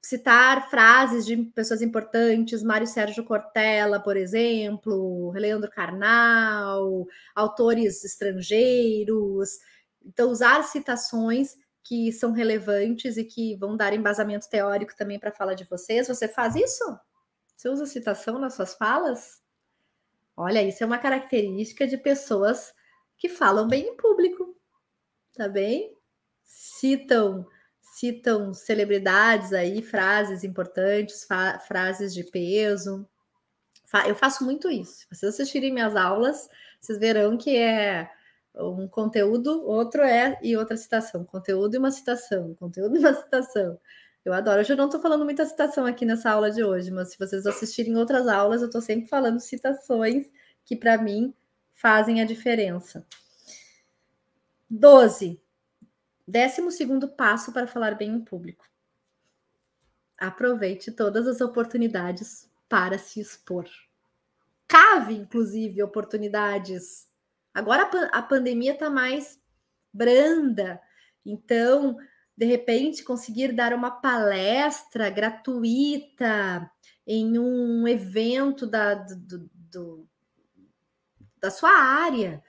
citar 0.04 0.70
frases 0.70 1.26
de 1.26 1.38
pessoas 1.38 1.82
importantes, 1.82 2.64
Mário 2.64 2.88
Sérgio 2.88 3.24
Cortella, 3.24 4.00
por 4.00 4.18
exemplo, 4.18 5.32
Leandro 5.32 5.70
Carnal, 5.70 7.06
autores 7.36 8.04
estrangeiros. 8.04 9.50
Então, 10.04 10.32
usar 10.32 10.64
citações 10.64 11.56
que 11.84 12.12
são 12.12 12.32
relevantes 12.32 13.18
e 13.18 13.24
que 13.24 13.56
vão 13.58 13.78
dar 13.78 13.94
embasamento 13.94 14.50
teórico 14.50 14.96
também 14.96 15.20
para 15.20 15.30
a 15.30 15.34
fala 15.34 15.56
de 15.56 15.66
vocês. 15.66 16.08
Você 16.08 16.28
faz 16.28 16.56
isso? 16.56 16.84
Você 17.56 17.70
usa 17.70 17.86
citação 17.86 18.40
nas 18.40 18.56
suas 18.56 18.74
falas? 18.74 19.40
Olha, 20.36 20.64
isso 20.64 20.84
é 20.84 20.88
uma 20.88 20.98
característica 20.98 21.86
de 21.86 21.98
pessoas 21.98 22.74
que 23.22 23.30
falam 23.30 23.68
bem 23.68 23.88
em 23.88 23.96
público 23.96 24.52
tá 25.34 25.48
bem? 25.48 25.96
Citam 26.44 27.46
citam 27.82 28.54
celebridades 28.54 29.54
aí, 29.54 29.82
frases 29.82 30.44
importantes, 30.44 31.28
frases 31.68 32.14
de 32.14 32.24
peso. 32.24 33.08
Fa 33.86 34.08
eu 34.08 34.16
faço 34.16 34.44
muito 34.46 34.70
isso. 34.70 35.00
Se 35.00 35.08
vocês 35.10 35.34
assistirem 35.34 35.74
minhas 35.74 35.96
aulas, 35.96 36.50
vocês 36.80 36.98
verão 37.00 37.38
que 37.38 37.56
é 37.58 38.10
um 38.56 38.88
conteúdo, 38.88 39.64
outro 39.66 40.02
é 40.04 40.40
e 40.42 40.56
outra 40.58 40.78
citação, 40.78 41.26
conteúdo 41.26 41.76
e 41.76 41.78
uma 41.78 41.92
citação, 41.92 42.56
conteúdo 42.56 42.96
e 42.96 43.00
uma 43.00 43.14
citação. 43.14 43.80
Eu 44.24 44.34
adoro. 44.34 44.62
Hoje 44.62 44.74
eu 44.74 44.78
não 44.78 44.86
estou 44.86 45.02
falando 45.02 45.26
muita 45.26 45.46
citação 45.46 45.86
aqui 45.86 46.06
nessa 46.06 46.32
aula 46.32 46.52
de 46.52 46.64
hoje, 46.64 46.92
mas 46.92 47.12
se 47.12 47.20
vocês 47.20 47.46
assistirem 47.46 47.98
outras 47.98 48.28
aulas, 48.28 48.62
eu 48.62 48.68
estou 48.68 48.82
sempre 48.82 49.08
falando 49.08 49.40
citações 49.40 50.30
que, 50.66 50.76
para 50.76 50.98
mim, 50.98 51.34
fazem 51.82 52.22
a 52.22 52.26
diferença. 52.26 53.04
12. 54.70 55.42
Décimo 56.28 56.70
segundo 56.70 57.10
passo 57.10 57.52
para 57.52 57.66
falar 57.66 57.96
bem 57.96 58.12
em 58.12 58.24
público. 58.24 58.70
Aproveite 60.16 60.92
todas 60.92 61.28
as 61.28 61.42
oportunidades 61.42 62.48
para 62.70 63.00
se 63.00 63.20
expor. 63.20 63.66
Cave, 64.68 65.16
inclusive, 65.16 65.82
oportunidades. 65.82 67.10
Agora 67.52 67.90
a, 68.12 68.22
pandemia 68.22 68.74
está 68.74 68.88
mais 68.88 69.42
branda, 69.92 70.80
então 71.26 71.98
de 72.38 72.46
repente 72.46 73.04
conseguir 73.04 73.54
dar 73.54 73.74
uma 73.74 73.90
palestra 73.92 75.10
gratuita 75.10 76.72
em 77.06 77.38
um 77.38 77.88
evento 77.88 78.66
da, 78.68 78.94
do, 78.94 79.50
do, 79.54 80.11
da 81.42 81.50
sua 81.50 81.72
área. 81.72 82.44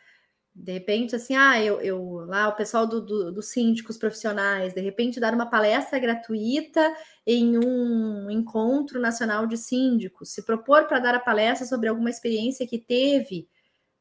De 0.55 0.73
repente, 0.73 1.17
assim, 1.17 1.35
ah, 1.35 1.63
eu, 1.63 1.81
eu 1.81 2.27
lá 2.27 2.49
o 2.49 2.57
pessoal 2.57 2.87
dos 2.87 3.07
do, 3.07 3.33
do 3.33 3.43
síndicos 3.43 3.97
profissionais, 3.97 4.75
de 4.75 4.83
repente 4.83 5.19
dar 5.19 5.33
uma 5.33 5.49
palestra 5.49 5.99
gratuita 5.99 6.95
em 7.27 7.57
um 7.59 8.31
encontro 8.31 9.01
nacional 9.01 9.47
de 9.47 9.57
síndicos, 9.57 10.31
se 10.33 10.45
propor 10.45 10.87
para 10.87 10.99
dar 10.99 11.15
a 11.15 11.21
palestra 11.21 11.67
sobre 11.67 11.89
alguma 11.89 12.11
experiência 12.11 12.67
que 12.67 12.79
teve, 12.79 13.49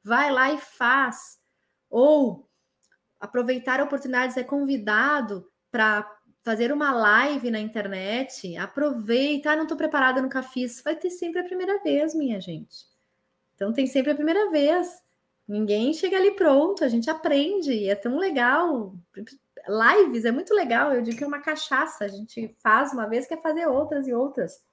vai 0.04 0.30
lá 0.32 0.52
e 0.54 0.58
faz. 0.58 1.40
Ou 1.90 2.50
aproveitar 3.20 3.80
a 3.80 3.84
oportunidade, 3.86 4.34
ser 4.34 4.44
convidado 4.44 5.50
para 5.72 6.10
fazer 6.44 6.72
uma 6.72 6.92
live 6.92 7.52
na 7.52 7.60
internet, 7.60 8.58
aproveita, 8.58 9.52
ah, 9.52 9.56
não 9.56 9.64
estou 9.64 9.78
preparada, 9.78 10.22
nunca 10.22 10.44
fiz. 10.44 10.82
Vai 10.82 10.96
ter 10.96 11.12
sempre 11.12 11.40
a 11.40 11.46
primeira 11.46 11.82
vez, 11.82 12.14
minha 12.14 12.42
gente. 12.42 12.91
Então 13.62 13.72
tem 13.72 13.86
sempre 13.86 14.12
a 14.12 14.16
primeira 14.16 14.50
vez. 14.50 14.88
Ninguém 15.48 15.94
chega 15.94 16.18
ali 16.18 16.32
pronto, 16.32 16.84
a 16.84 16.88
gente 16.88 17.12
aprende, 17.12 17.72
e 17.72 17.90
é 17.90 17.94
tão 17.94 18.18
legal. 18.18 18.96
Lives 19.68 20.26
é 20.26 20.32
muito 20.32 20.52
legal, 20.52 20.92
eu 20.92 21.04
digo 21.04 21.16
que 21.16 21.24
é 21.24 21.28
uma 21.28 21.42
cachaça, 21.42 22.04
a 22.04 22.08
gente 22.08 22.56
faz 22.64 22.92
uma 22.92 23.06
vez, 23.06 23.28
quer 23.28 23.40
fazer 23.40 23.68
outras 23.68 24.08
e 24.08 24.14
outras. 24.16 24.64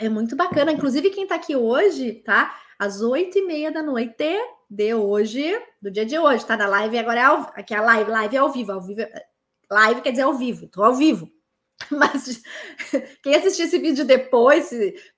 É 0.00 0.08
muito 0.08 0.34
bacana. 0.34 0.72
Inclusive, 0.72 1.10
quem 1.10 1.24
está 1.24 1.34
aqui 1.34 1.54
hoje, 1.54 2.22
tá? 2.24 2.58
Às 2.78 3.02
oito 3.02 3.36
e 3.36 3.44
meia 3.44 3.70
da 3.70 3.82
noite 3.82 4.38
de 4.70 4.94
hoje, 4.94 5.60
do 5.82 5.90
dia 5.90 6.06
de 6.06 6.18
hoje, 6.18 6.46
tá? 6.46 6.56
Na 6.56 6.68
live 6.68 6.96
agora 6.96 7.20
é 7.20 7.24
ao, 7.24 7.40
aqui 7.54 7.74
é 7.74 7.76
a 7.76 7.82
live, 7.82 8.10
live 8.10 8.36
é 8.36 8.38
ao 8.38 8.50
vivo, 8.50 8.72
ao 8.72 8.80
vivo. 8.80 9.02
Live 9.70 10.00
quer 10.00 10.12
dizer 10.12 10.22
ao 10.22 10.32
vivo, 10.32 10.66
tô 10.68 10.82
ao 10.82 10.94
vivo. 10.94 11.30
Mas 11.90 12.42
quem 13.22 13.34
assistir 13.34 13.62
esse 13.62 13.78
vídeo 13.78 14.04
depois, 14.04 14.70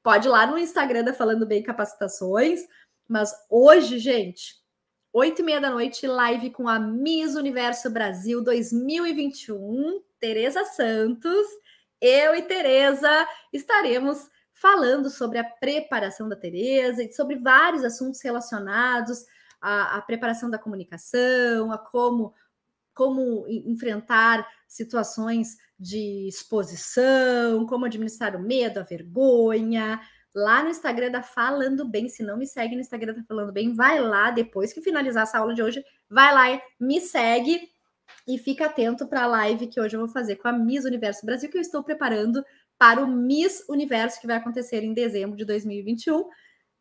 pode 0.03 0.29
ir 0.29 0.31
lá 0.31 0.47
no 0.47 0.59
Instagram 0.59 1.05
da 1.05 1.15
Falando 1.15 1.47
Bem 1.47 1.63
Capacitações. 1.63 2.61
Mas 3.09 3.33
hoje, 3.49 3.99
gente, 3.99 4.55
oito 5.13 5.43
e 5.43 5.45
meia 5.45 5.61
da 5.61 5.71
noite, 5.71 6.07
live 6.07 6.51
com 6.51 6.69
a 6.69 6.79
Miss 6.79 7.35
Universo 7.35 7.91
Brasil 7.91 8.43
2021, 8.43 10.03
Tereza 10.19 10.65
Santos. 10.65 11.47
Eu 12.01 12.35
e 12.35 12.43
Tereza 12.43 13.27
estaremos 13.53 14.29
falando 14.53 15.11
sobre 15.11 15.39
a 15.39 15.45
preparação 15.45 16.29
da 16.29 16.37
Tereza 16.37 17.03
e 17.03 17.13
sobre 17.13 17.37
vários 17.37 17.83
assuntos 17.83 18.23
relacionados 18.23 19.25
a, 19.61 19.97
a 19.97 20.03
preparação 20.03 20.49
da 20.49 20.59
comunicação, 20.59 21.71
a 21.71 21.79
como, 21.79 22.35
como 23.01 23.47
enfrentar 23.49 24.47
situações 24.69 25.57
de 25.79 26.29
exposição, 26.29 27.65
como 27.65 27.87
administrar 27.87 28.37
o 28.37 28.43
medo, 28.43 28.79
a 28.79 28.83
vergonha. 28.83 29.99
Lá 30.35 30.63
no 30.63 30.69
Instagram 30.69 31.11
da 31.11 31.23
Falando 31.23 31.89
Bem, 31.89 32.11
se 32.11 32.23
não 32.23 32.37
me 32.37 32.47
segue 32.47 32.75
no 32.75 32.83
Instagram 32.83 33.15
da 33.15 33.23
Falando 33.23 33.55
Bem, 33.55 33.73
vai 33.73 33.99
lá, 33.99 34.31
depois 34.31 34.75
que 34.75 34.83
finalizar 34.83 35.23
essa 35.23 35.39
aula 35.39 35.55
de 35.55 35.63
hoje, 35.63 35.83
vai 36.11 36.35
lá, 36.35 36.63
me 36.79 37.01
segue 37.01 37.71
e 38.29 38.37
fica 38.37 38.67
atento 38.67 39.09
para 39.09 39.23
a 39.23 39.27
live 39.27 39.69
que 39.69 39.81
hoje 39.81 39.97
eu 39.97 40.01
vou 40.01 40.09
fazer 40.11 40.37
com 40.37 40.49
a 40.49 40.53
Miss 40.53 40.85
Universo 40.85 41.25
Brasil, 41.25 41.51
que 41.51 41.57
eu 41.57 41.63
estou 41.63 41.83
preparando 41.83 42.45
para 42.79 43.03
o 43.03 43.07
Miss 43.07 43.65
Universo, 43.67 44.21
que 44.21 44.27
vai 44.27 44.37
acontecer 44.37 44.85
em 44.85 44.93
dezembro 44.93 45.39
de 45.39 45.47
2021. 45.47 46.23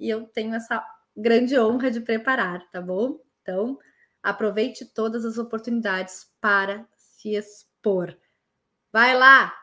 E 0.02 0.10
eu 0.10 0.26
tenho 0.26 0.54
essa 0.54 0.84
grande 1.16 1.58
honra 1.58 1.90
de 1.90 2.02
preparar, 2.02 2.70
tá 2.72 2.82
bom? 2.82 3.22
Então, 3.42 3.80
aproveite 4.22 4.86
todas 4.86 5.26
as 5.26 5.38
oportunidades 5.38 6.28
para 6.40 6.88
se 6.96 7.36
expor. 7.36 8.18
Vai 8.92 9.18
lá, 9.18 9.54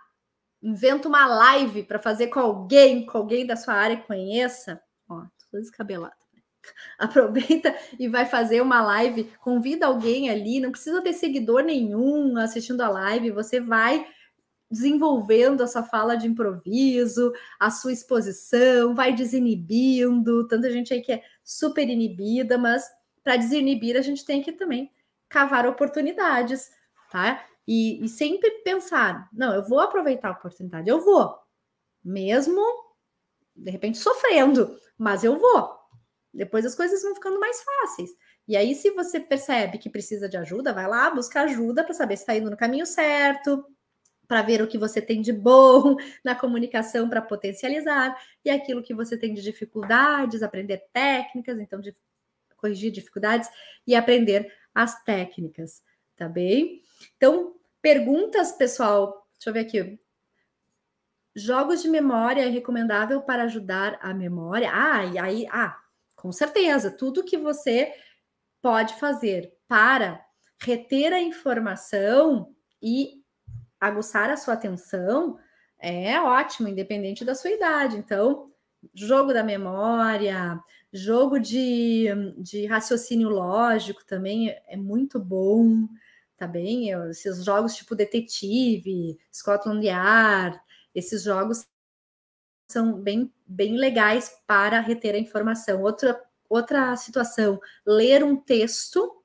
inventa 0.62 1.08
uma 1.08 1.26
live 1.26 1.82
para 1.82 1.98
fazer 1.98 2.28
com 2.28 2.40
alguém, 2.40 3.06
com 3.06 3.18
alguém 3.18 3.46
da 3.46 3.56
sua 3.56 3.74
área 3.74 3.96
que 3.96 4.06
conheça. 4.06 4.80
Ó, 5.08 5.22
tô 5.50 5.58
descabelada. 5.58 6.16
Aproveita 6.98 7.74
e 7.98 8.08
vai 8.08 8.26
fazer 8.26 8.60
uma 8.60 8.82
live, 8.82 9.24
convida 9.40 9.86
alguém 9.86 10.30
ali, 10.30 10.60
não 10.60 10.70
precisa 10.70 11.00
ter 11.02 11.12
seguidor 11.12 11.62
nenhum 11.62 12.36
assistindo 12.36 12.80
a 12.80 12.88
live, 12.88 13.30
você 13.30 13.60
vai 13.60 14.06
desenvolvendo 14.70 15.62
a 15.62 15.66
sua 15.66 15.84
fala 15.84 16.16
de 16.16 16.26
improviso, 16.26 17.32
a 17.58 17.70
sua 17.70 17.92
exposição, 17.92 18.94
vai 18.94 19.14
desinibindo. 19.14 20.46
Tanta 20.48 20.70
gente 20.70 20.92
aí 20.92 21.00
que 21.00 21.12
é 21.12 21.22
super 21.44 21.88
inibida, 21.88 22.58
mas 22.58 22.84
para 23.26 23.36
desinibir 23.36 23.96
a 23.96 24.02
gente 24.02 24.24
tem 24.24 24.40
que 24.40 24.52
também 24.52 24.88
cavar 25.28 25.66
oportunidades, 25.66 26.70
tá? 27.10 27.44
E, 27.66 28.04
e, 28.04 28.08
sempre 28.08 28.48
pensar, 28.62 29.28
não, 29.32 29.52
eu 29.52 29.64
vou 29.64 29.80
aproveitar 29.80 30.28
a 30.28 30.32
oportunidade, 30.38 30.88
eu 30.88 31.00
vou, 31.00 31.36
mesmo 32.04 32.62
de 33.56 33.68
repente 33.68 33.98
sofrendo, 33.98 34.78
mas 34.96 35.24
eu 35.24 35.40
vou. 35.40 35.76
Depois 36.32 36.64
as 36.64 36.76
coisas 36.76 37.02
vão 37.02 37.16
ficando 37.16 37.40
mais 37.40 37.64
fáceis. 37.64 38.10
E 38.46 38.56
aí, 38.56 38.76
se 38.76 38.90
você 38.90 39.18
percebe 39.18 39.78
que 39.78 39.90
precisa 39.90 40.28
de 40.28 40.36
ajuda, 40.36 40.72
vai 40.72 40.86
lá, 40.86 41.10
busca 41.10 41.40
ajuda 41.40 41.82
para 41.82 41.94
saber 41.94 42.16
se 42.16 42.22
está 42.22 42.36
indo 42.36 42.48
no 42.48 42.56
caminho 42.56 42.86
certo, 42.86 43.66
para 44.28 44.42
ver 44.42 44.62
o 44.62 44.68
que 44.68 44.78
você 44.78 45.02
tem 45.02 45.20
de 45.20 45.32
bom 45.32 45.96
na 46.24 46.36
comunicação 46.36 47.08
para 47.08 47.20
potencializar 47.20 48.16
e 48.44 48.50
aquilo 48.50 48.84
que 48.84 48.94
você 48.94 49.18
tem 49.18 49.34
de 49.34 49.42
dificuldades, 49.42 50.44
aprender 50.44 50.84
técnicas, 50.92 51.58
então 51.58 51.80
de 51.80 51.92
corrigir 52.56 52.90
dificuldades 52.90 53.48
e 53.86 53.94
aprender 53.94 54.52
as 54.74 55.02
técnicas, 55.04 55.82
tá 56.16 56.28
bem? 56.28 56.82
Então, 57.16 57.54
perguntas, 57.80 58.52
pessoal, 58.52 59.26
deixa 59.34 59.50
eu 59.50 59.52
ver 59.52 59.60
aqui. 59.60 60.00
Jogos 61.34 61.82
de 61.82 61.88
memória 61.88 62.42
é 62.42 62.48
recomendável 62.48 63.20
para 63.20 63.44
ajudar 63.44 63.98
a 64.00 64.14
memória? 64.14 64.70
Ah, 64.72 65.04
e 65.04 65.18
aí, 65.18 65.46
ah, 65.50 65.78
com 66.14 66.32
certeza, 66.32 66.90
tudo 66.90 67.24
que 67.24 67.36
você 67.36 67.92
pode 68.62 68.94
fazer 68.94 69.52
para 69.68 70.24
reter 70.58 71.12
a 71.12 71.20
informação 71.20 72.54
e 72.82 73.22
aguçar 73.78 74.30
a 74.30 74.36
sua 74.36 74.54
atenção, 74.54 75.38
é 75.78 76.18
ótimo, 76.20 76.68
independente 76.68 77.24
da 77.24 77.34
sua 77.34 77.50
idade. 77.50 77.96
Então, 77.96 78.50
jogo 78.94 79.32
da 79.32 79.44
memória, 79.44 80.58
jogo 80.96 81.38
de, 81.38 82.06
de 82.38 82.66
raciocínio 82.66 83.28
lógico 83.28 84.04
também 84.04 84.50
é 84.66 84.76
muito 84.76 85.18
bom, 85.18 85.86
tá 86.36 86.46
bem? 86.46 86.90
Esses 87.10 87.44
jogos 87.44 87.74
tipo 87.74 87.94
Detetive, 87.94 89.18
Scotland 89.32 89.86
Yard, 89.86 90.58
esses 90.94 91.22
jogos 91.22 91.66
são 92.68 93.00
bem, 93.00 93.32
bem 93.46 93.76
legais 93.76 94.30
para 94.46 94.80
reter 94.80 95.14
a 95.14 95.18
informação. 95.18 95.82
Outra, 95.82 96.20
outra 96.48 96.96
situação, 96.96 97.60
ler 97.86 98.24
um 98.24 98.36
texto 98.36 99.22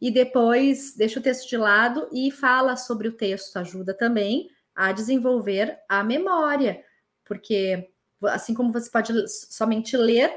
e 0.00 0.10
depois 0.10 0.94
deixa 0.96 1.18
o 1.18 1.22
texto 1.22 1.48
de 1.48 1.56
lado 1.56 2.08
e 2.12 2.30
fala 2.30 2.76
sobre 2.76 3.08
o 3.08 3.12
texto, 3.12 3.56
ajuda 3.56 3.92
também 3.92 4.48
a 4.74 4.92
desenvolver 4.92 5.76
a 5.88 6.04
memória, 6.04 6.84
porque 7.24 7.90
assim 8.22 8.54
como 8.54 8.72
você 8.72 8.88
pode 8.88 9.12
somente 9.28 9.96
ler 9.96 10.32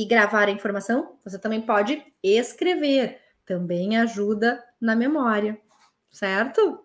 e 0.00 0.06
gravar 0.06 0.48
a 0.48 0.50
informação, 0.50 1.18
você 1.22 1.38
também 1.38 1.60
pode 1.60 2.02
escrever, 2.22 3.20
também 3.44 3.98
ajuda 3.98 4.64
na 4.80 4.96
memória, 4.96 5.60
certo? 6.10 6.82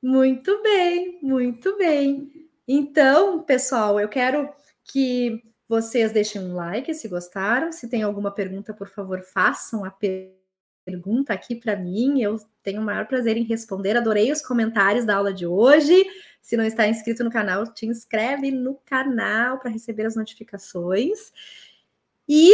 Muito 0.00 0.62
bem, 0.62 1.18
muito 1.20 1.76
bem. 1.76 2.30
Então, 2.68 3.42
pessoal, 3.42 3.98
eu 3.98 4.08
quero 4.08 4.48
que 4.84 5.42
vocês 5.68 6.12
deixem 6.12 6.40
um 6.40 6.54
like 6.54 6.94
se 6.94 7.08
gostaram. 7.08 7.72
Se 7.72 7.88
tem 7.88 8.04
alguma 8.04 8.30
pergunta, 8.30 8.72
por 8.72 8.88
favor, 8.88 9.20
façam 9.22 9.84
a 9.84 9.90
pergunta 9.90 11.32
aqui 11.32 11.56
para 11.56 11.74
mim. 11.74 12.22
Eu 12.22 12.36
tenho 12.62 12.80
o 12.80 12.84
maior 12.84 13.06
prazer 13.08 13.36
em 13.36 13.42
responder. 13.42 13.96
Adorei 13.96 14.30
os 14.30 14.40
comentários 14.40 15.04
da 15.04 15.16
aula 15.16 15.34
de 15.34 15.48
hoje. 15.48 16.06
Se 16.40 16.56
não 16.56 16.62
está 16.64 16.86
inscrito 16.86 17.24
no 17.24 17.30
canal, 17.30 17.66
te 17.74 17.86
inscreve 17.86 18.52
no 18.52 18.76
canal 18.86 19.58
para 19.58 19.68
receber 19.68 20.06
as 20.06 20.14
notificações. 20.14 21.32
E 22.28 22.52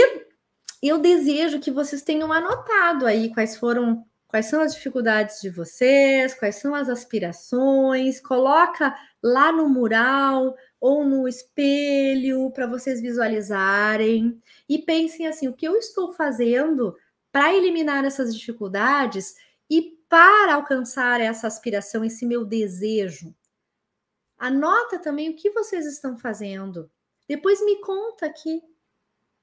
eu 0.83 0.99
desejo 0.99 1.61
que 1.61 1.71
vocês 1.71 2.03
tenham 2.03 2.33
anotado 2.33 3.07
aí 3.07 3.33
quais 3.33 3.57
foram 3.57 4.05
quais 4.33 4.47
são 4.47 4.63
as 4.63 4.75
dificuldades 4.75 5.43
de 5.43 5.51
vocês, 5.51 6.33
quais 6.33 6.57
são 6.57 6.75
as 6.75 6.89
aspirações, 6.89 8.19
coloca 8.19 8.97
lá 9.23 9.53
no 9.53 9.69
mural 9.69 10.57
ou 10.81 11.05
no 11.05 11.29
espelho 11.29 12.51
para 12.51 12.67
vocês 12.67 13.01
visualizarem 13.03 14.41
e 14.67 14.79
pensem 14.79 15.27
assim: 15.27 15.49
o 15.49 15.53
que 15.53 15.69
eu 15.69 15.77
estou 15.77 16.15
fazendo 16.15 16.97
para 17.31 17.55
eliminar 17.55 18.07
essas 18.07 18.35
dificuldades 18.35 19.35
e 19.71 19.99
para 20.09 20.55
alcançar 20.55 21.21
essa 21.21 21.47
aspiração, 21.47 22.03
esse 22.03 22.25
meu 22.25 22.45
desejo? 22.45 23.35
Anota 24.39 24.99
também 24.99 25.29
o 25.29 25.37
que 25.37 25.51
vocês 25.51 25.87
estão 25.87 26.17
fazendo. 26.17 26.91
Depois 27.29 27.63
me 27.65 27.81
conta 27.81 28.27
aqui. 28.27 28.63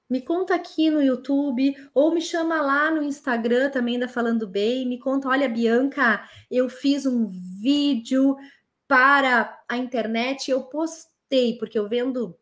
Me 0.09 0.21
conta 0.21 0.55
aqui 0.55 0.89
no 0.89 1.03
YouTube 1.03 1.75
ou 1.93 2.11
me 2.11 2.19
chama 2.19 2.59
lá 2.61 2.89
no 2.89 3.03
Instagram 3.03 3.69
também 3.69 3.99
da 3.99 4.07
Falando 4.07 4.47
Bem. 4.47 4.87
Me 4.87 4.97
conta, 4.97 5.27
olha, 5.27 5.47
Bianca, 5.47 6.27
eu 6.49 6.67
fiz 6.67 7.05
um 7.05 7.27
vídeo 7.61 8.35
para 8.87 9.61
a 9.69 9.77
internet, 9.77 10.49
eu 10.49 10.63
postei 10.63 11.59
porque 11.59 11.77
eu 11.77 11.87
vendo 11.87 12.35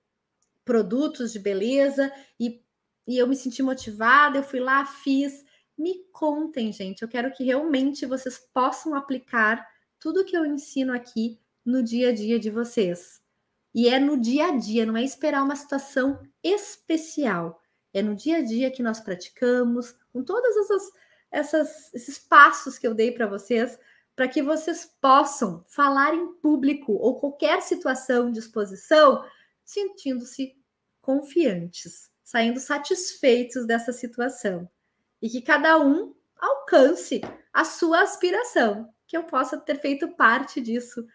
produtos 0.63 1.33
de 1.33 1.39
beleza 1.39 2.09
e, 2.39 2.61
e 3.05 3.17
eu 3.17 3.27
me 3.27 3.35
senti 3.35 3.61
motivada, 3.61 4.37
eu 4.37 4.43
fui 4.43 4.61
lá, 4.61 4.85
fiz. 4.85 5.43
Me 5.77 6.05
contem, 6.13 6.71
gente. 6.71 7.01
Eu 7.01 7.09
quero 7.09 7.31
que 7.33 7.43
realmente 7.43 8.05
vocês 8.05 8.39
possam 8.53 8.95
aplicar 8.95 9.67
tudo 9.99 10.23
que 10.25 10.37
eu 10.37 10.45
ensino 10.45 10.93
aqui 10.93 11.37
no 11.65 11.83
dia 11.83 12.09
a 12.09 12.13
dia 12.13 12.39
de 12.39 12.49
vocês. 12.49 13.26
E 13.73 13.89
é 13.89 13.99
no 13.99 14.19
dia 14.19 14.47
a 14.47 14.57
dia, 14.57 14.85
não 14.85 14.97
é 14.97 15.03
esperar 15.03 15.43
uma 15.43 15.55
situação 15.55 16.19
especial. 16.43 17.61
É 17.93 18.01
no 18.01 18.15
dia 18.15 18.37
a 18.37 18.41
dia 18.41 18.71
que 18.71 18.83
nós 18.83 18.99
praticamos, 18.99 19.95
com 20.11 20.23
todos 20.23 20.55
essas, 20.57 20.91
essas, 21.31 21.93
esses 21.93 22.17
passos 22.17 22.77
que 22.77 22.87
eu 22.87 22.93
dei 22.93 23.11
para 23.11 23.27
vocês, 23.27 23.77
para 24.15 24.27
que 24.27 24.41
vocês 24.41 24.91
possam 24.99 25.63
falar 25.67 26.13
em 26.15 26.33
público 26.33 26.93
ou 26.93 27.19
qualquer 27.19 27.61
situação 27.61 28.31
de 28.31 28.39
exposição, 28.39 29.23
sentindo-se 29.63 30.55
confiantes, 31.01 32.09
saindo 32.23 32.59
satisfeitos 32.59 33.65
dessa 33.65 33.93
situação. 33.93 34.67
E 35.21 35.29
que 35.29 35.41
cada 35.41 35.79
um 35.79 36.15
alcance 36.35 37.21
a 37.53 37.63
sua 37.63 38.01
aspiração, 38.01 38.91
que 39.05 39.15
eu 39.15 39.23
possa 39.23 39.57
ter 39.57 39.79
feito 39.79 40.07
parte 40.09 40.59
disso 40.61 41.05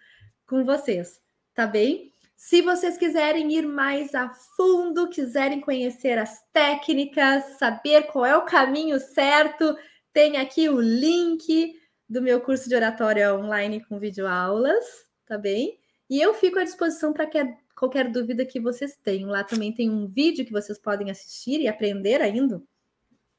com 0.46 0.64
vocês, 0.64 1.20
tá 1.54 1.66
bem? 1.66 2.11
Se 2.44 2.60
vocês 2.60 2.98
quiserem 2.98 3.52
ir 3.52 3.68
mais 3.68 4.16
a 4.16 4.28
fundo, 4.56 5.08
quiserem 5.08 5.60
conhecer 5.60 6.18
as 6.18 6.42
técnicas, 6.52 7.44
saber 7.56 8.08
qual 8.08 8.26
é 8.26 8.36
o 8.36 8.44
caminho 8.44 8.98
certo, 8.98 9.76
tem 10.12 10.36
aqui 10.36 10.68
o 10.68 10.80
link 10.80 11.72
do 12.08 12.20
meu 12.20 12.40
curso 12.40 12.68
de 12.68 12.74
oratória 12.74 13.32
online 13.32 13.84
com 13.84 13.96
videoaulas, 13.96 14.84
tá 15.24 15.38
bem? 15.38 15.78
E 16.10 16.20
eu 16.20 16.34
fico 16.34 16.58
à 16.58 16.64
disposição 16.64 17.12
para 17.12 17.30
qualquer 17.76 18.10
dúvida 18.10 18.44
que 18.44 18.58
vocês 18.58 18.96
tenham. 18.96 19.30
Lá 19.30 19.44
também 19.44 19.72
tem 19.72 19.88
um 19.88 20.08
vídeo 20.08 20.44
que 20.44 20.52
vocês 20.52 20.80
podem 20.80 21.12
assistir 21.12 21.60
e 21.60 21.68
aprender 21.68 22.20
ainda. 22.20 22.60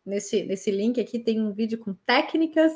Nesse, 0.05 0.45
nesse 0.45 0.71
link 0.71 1.01
aqui 1.01 1.19
tem 1.19 1.41
um 1.41 1.51
vídeo 1.51 1.77
com 1.77 1.93
técnicas 1.93 2.71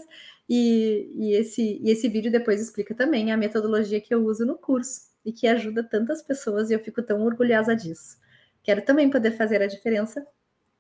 e, 0.47 1.09
e, 1.15 1.36
esse, 1.36 1.80
e 1.82 1.89
esse 1.89 2.09
vídeo 2.09 2.30
depois 2.30 2.59
explica 2.59 2.93
também 2.93 3.32
a 3.32 3.38
metodologia 3.38 4.01
que 4.01 4.13
eu 4.13 4.25
uso 4.25 4.45
no 4.45 4.57
curso 4.57 5.15
e 5.28 5.34
que 5.34 5.45
ajuda 5.45 5.84
tantas 5.84 6.21
pessoas 6.21 6.69
e 6.69 6.73
eu 6.73 6.80
fico 6.80 7.03
tão 7.03 7.21
orgulhosa 7.21 7.75
disso. 7.75 8.17
Quero 8.63 8.82
também 8.82 9.09
poder 9.09 9.32
fazer 9.32 9.61
a 9.61 9.67
diferença 9.67 10.25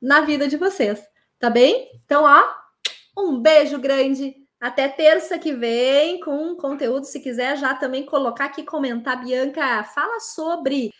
na 0.01 0.21
vida 0.21 0.47
de 0.47 0.55
vocês, 0.55 1.05
tá 1.37 1.49
bem? 1.49 1.91
Então, 2.05 2.23
ó, 2.23 3.21
um 3.21 3.41
beijo 3.41 3.77
grande. 3.77 4.37
Até 4.57 4.87
terça 4.87 5.37
que 5.37 5.51
vem 5.51 6.21
com 6.21 6.55
conteúdo. 6.55 7.03
Se 7.03 7.19
quiser 7.19 7.57
já 7.57 7.75
também 7.75 8.05
colocar 8.05 8.45
aqui, 8.45 8.63
comentar, 8.63 9.21
Bianca, 9.21 9.83
fala 9.83 10.21
sobre 10.21 10.93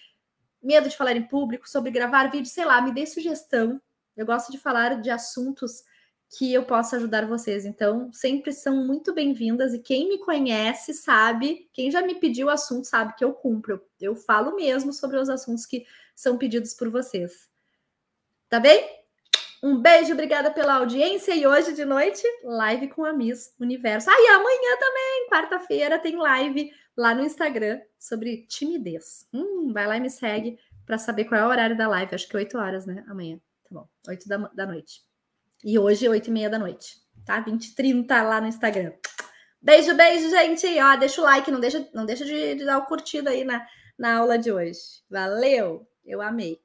medo 0.62 0.90
de 0.90 0.98
falar 0.98 1.16
em 1.16 1.26
público, 1.26 1.70
sobre 1.70 1.90
gravar 1.90 2.30
vídeo, 2.30 2.52
sei 2.52 2.66
lá, 2.66 2.82
me 2.82 2.92
dê 2.92 3.06
sugestão. 3.06 3.82
Eu 4.18 4.26
gosto 4.26 4.52
de 4.52 4.58
falar 4.58 5.00
de 5.00 5.10
assuntos 5.10 5.84
que 6.30 6.54
eu 6.54 6.64
possa 6.64 6.98
ajudar 6.98 7.26
vocês. 7.26 7.66
Então, 7.66 8.12
sempre 8.12 8.52
são 8.52 8.86
muito 8.86 9.14
bem-vindas 9.14 9.74
e 9.74 9.80
quem 9.80 10.10
me 10.10 10.18
conhece 10.20 10.94
sabe, 10.94 11.70
quem 11.74 11.90
já 11.90 12.02
me 12.02 12.16
pediu 12.16 12.48
o 12.48 12.50
assunto 12.50 12.86
sabe 12.86 13.16
que 13.16 13.24
eu 13.24 13.34
cumpro. 13.34 13.82
Eu 14.00 14.16
falo 14.16 14.56
mesmo 14.56 14.92
sobre 14.92 15.18
os 15.18 15.30
assuntos 15.30 15.66
que 15.66 15.86
são 16.16 16.38
pedidos 16.38 16.74
por 16.74 16.90
vocês. 16.90 17.50
Tá 18.50 18.60
bem? 18.60 18.98
Um 19.64 19.82
beijo, 19.82 20.14
obrigada 20.14 20.52
pela 20.52 20.76
audiência 20.76 21.36
e 21.36 21.48
hoje 21.48 21.74
de 21.74 21.84
noite, 21.84 22.22
live 22.44 22.90
com 22.90 23.04
a 23.04 23.12
Miss 23.12 23.56
Universo. 23.60 24.10
Ah, 24.10 24.16
e 24.16 24.28
amanhã 24.28 24.78
também, 24.80 25.28
quarta-feira, 25.30 25.98
tem 25.98 26.16
live 26.16 26.72
lá 26.96 27.16
no 27.16 27.24
Instagram 27.24 27.82
sobre 27.98 28.46
timidez. 28.48 29.28
Hum, 29.34 29.72
vai 29.74 29.88
lá 29.88 29.98
e 29.98 30.00
me 30.00 30.10
segue 30.12 30.60
para 30.86 30.98
saber 30.98 31.26
qual 31.26 31.42
é 31.42 31.46
o 31.46 31.50
horário 31.50 31.76
da 31.76 31.88
live. 31.88 32.14
Acho 32.14 32.28
que 32.28 32.38
8 32.38 32.58
horas, 32.58 32.86
né? 32.86 33.04
Amanhã. 33.08 33.40
Tá 33.64 33.70
bom, 33.72 33.88
8 34.08 34.28
da, 34.28 34.38
da 34.38 34.66
noite. 34.68 35.07
E 35.70 35.78
hoje, 35.78 36.08
8 36.08 36.30
e 36.30 36.32
meia 36.32 36.50
da 36.50 36.58
noite, 36.58 36.96
tá? 37.26 37.42
20 37.42 37.76
30 37.76 38.22
lá 38.24 38.40
no 38.40 38.48
Instagram. 38.48 38.94
Beijo, 39.62 39.94
beijo, 39.98 40.30
gente. 40.30 40.66
Ó, 40.80 40.96
deixa 40.96 41.20
o 41.20 41.26
like, 41.26 41.52
não 41.52 41.60
deixa, 41.60 41.86
não 41.94 42.06
deixa 42.06 42.24
de, 42.24 42.56
de 42.56 42.64
dar 42.64 42.78
o 42.78 42.86
curtido 42.86 43.28
aí 43.28 43.44
na, 43.44 43.68
na 44.00 44.16
aula 44.16 44.38
de 44.38 44.50
hoje. 44.50 44.80
Valeu! 45.10 45.86
Eu 46.06 46.22
amei. 46.22 46.62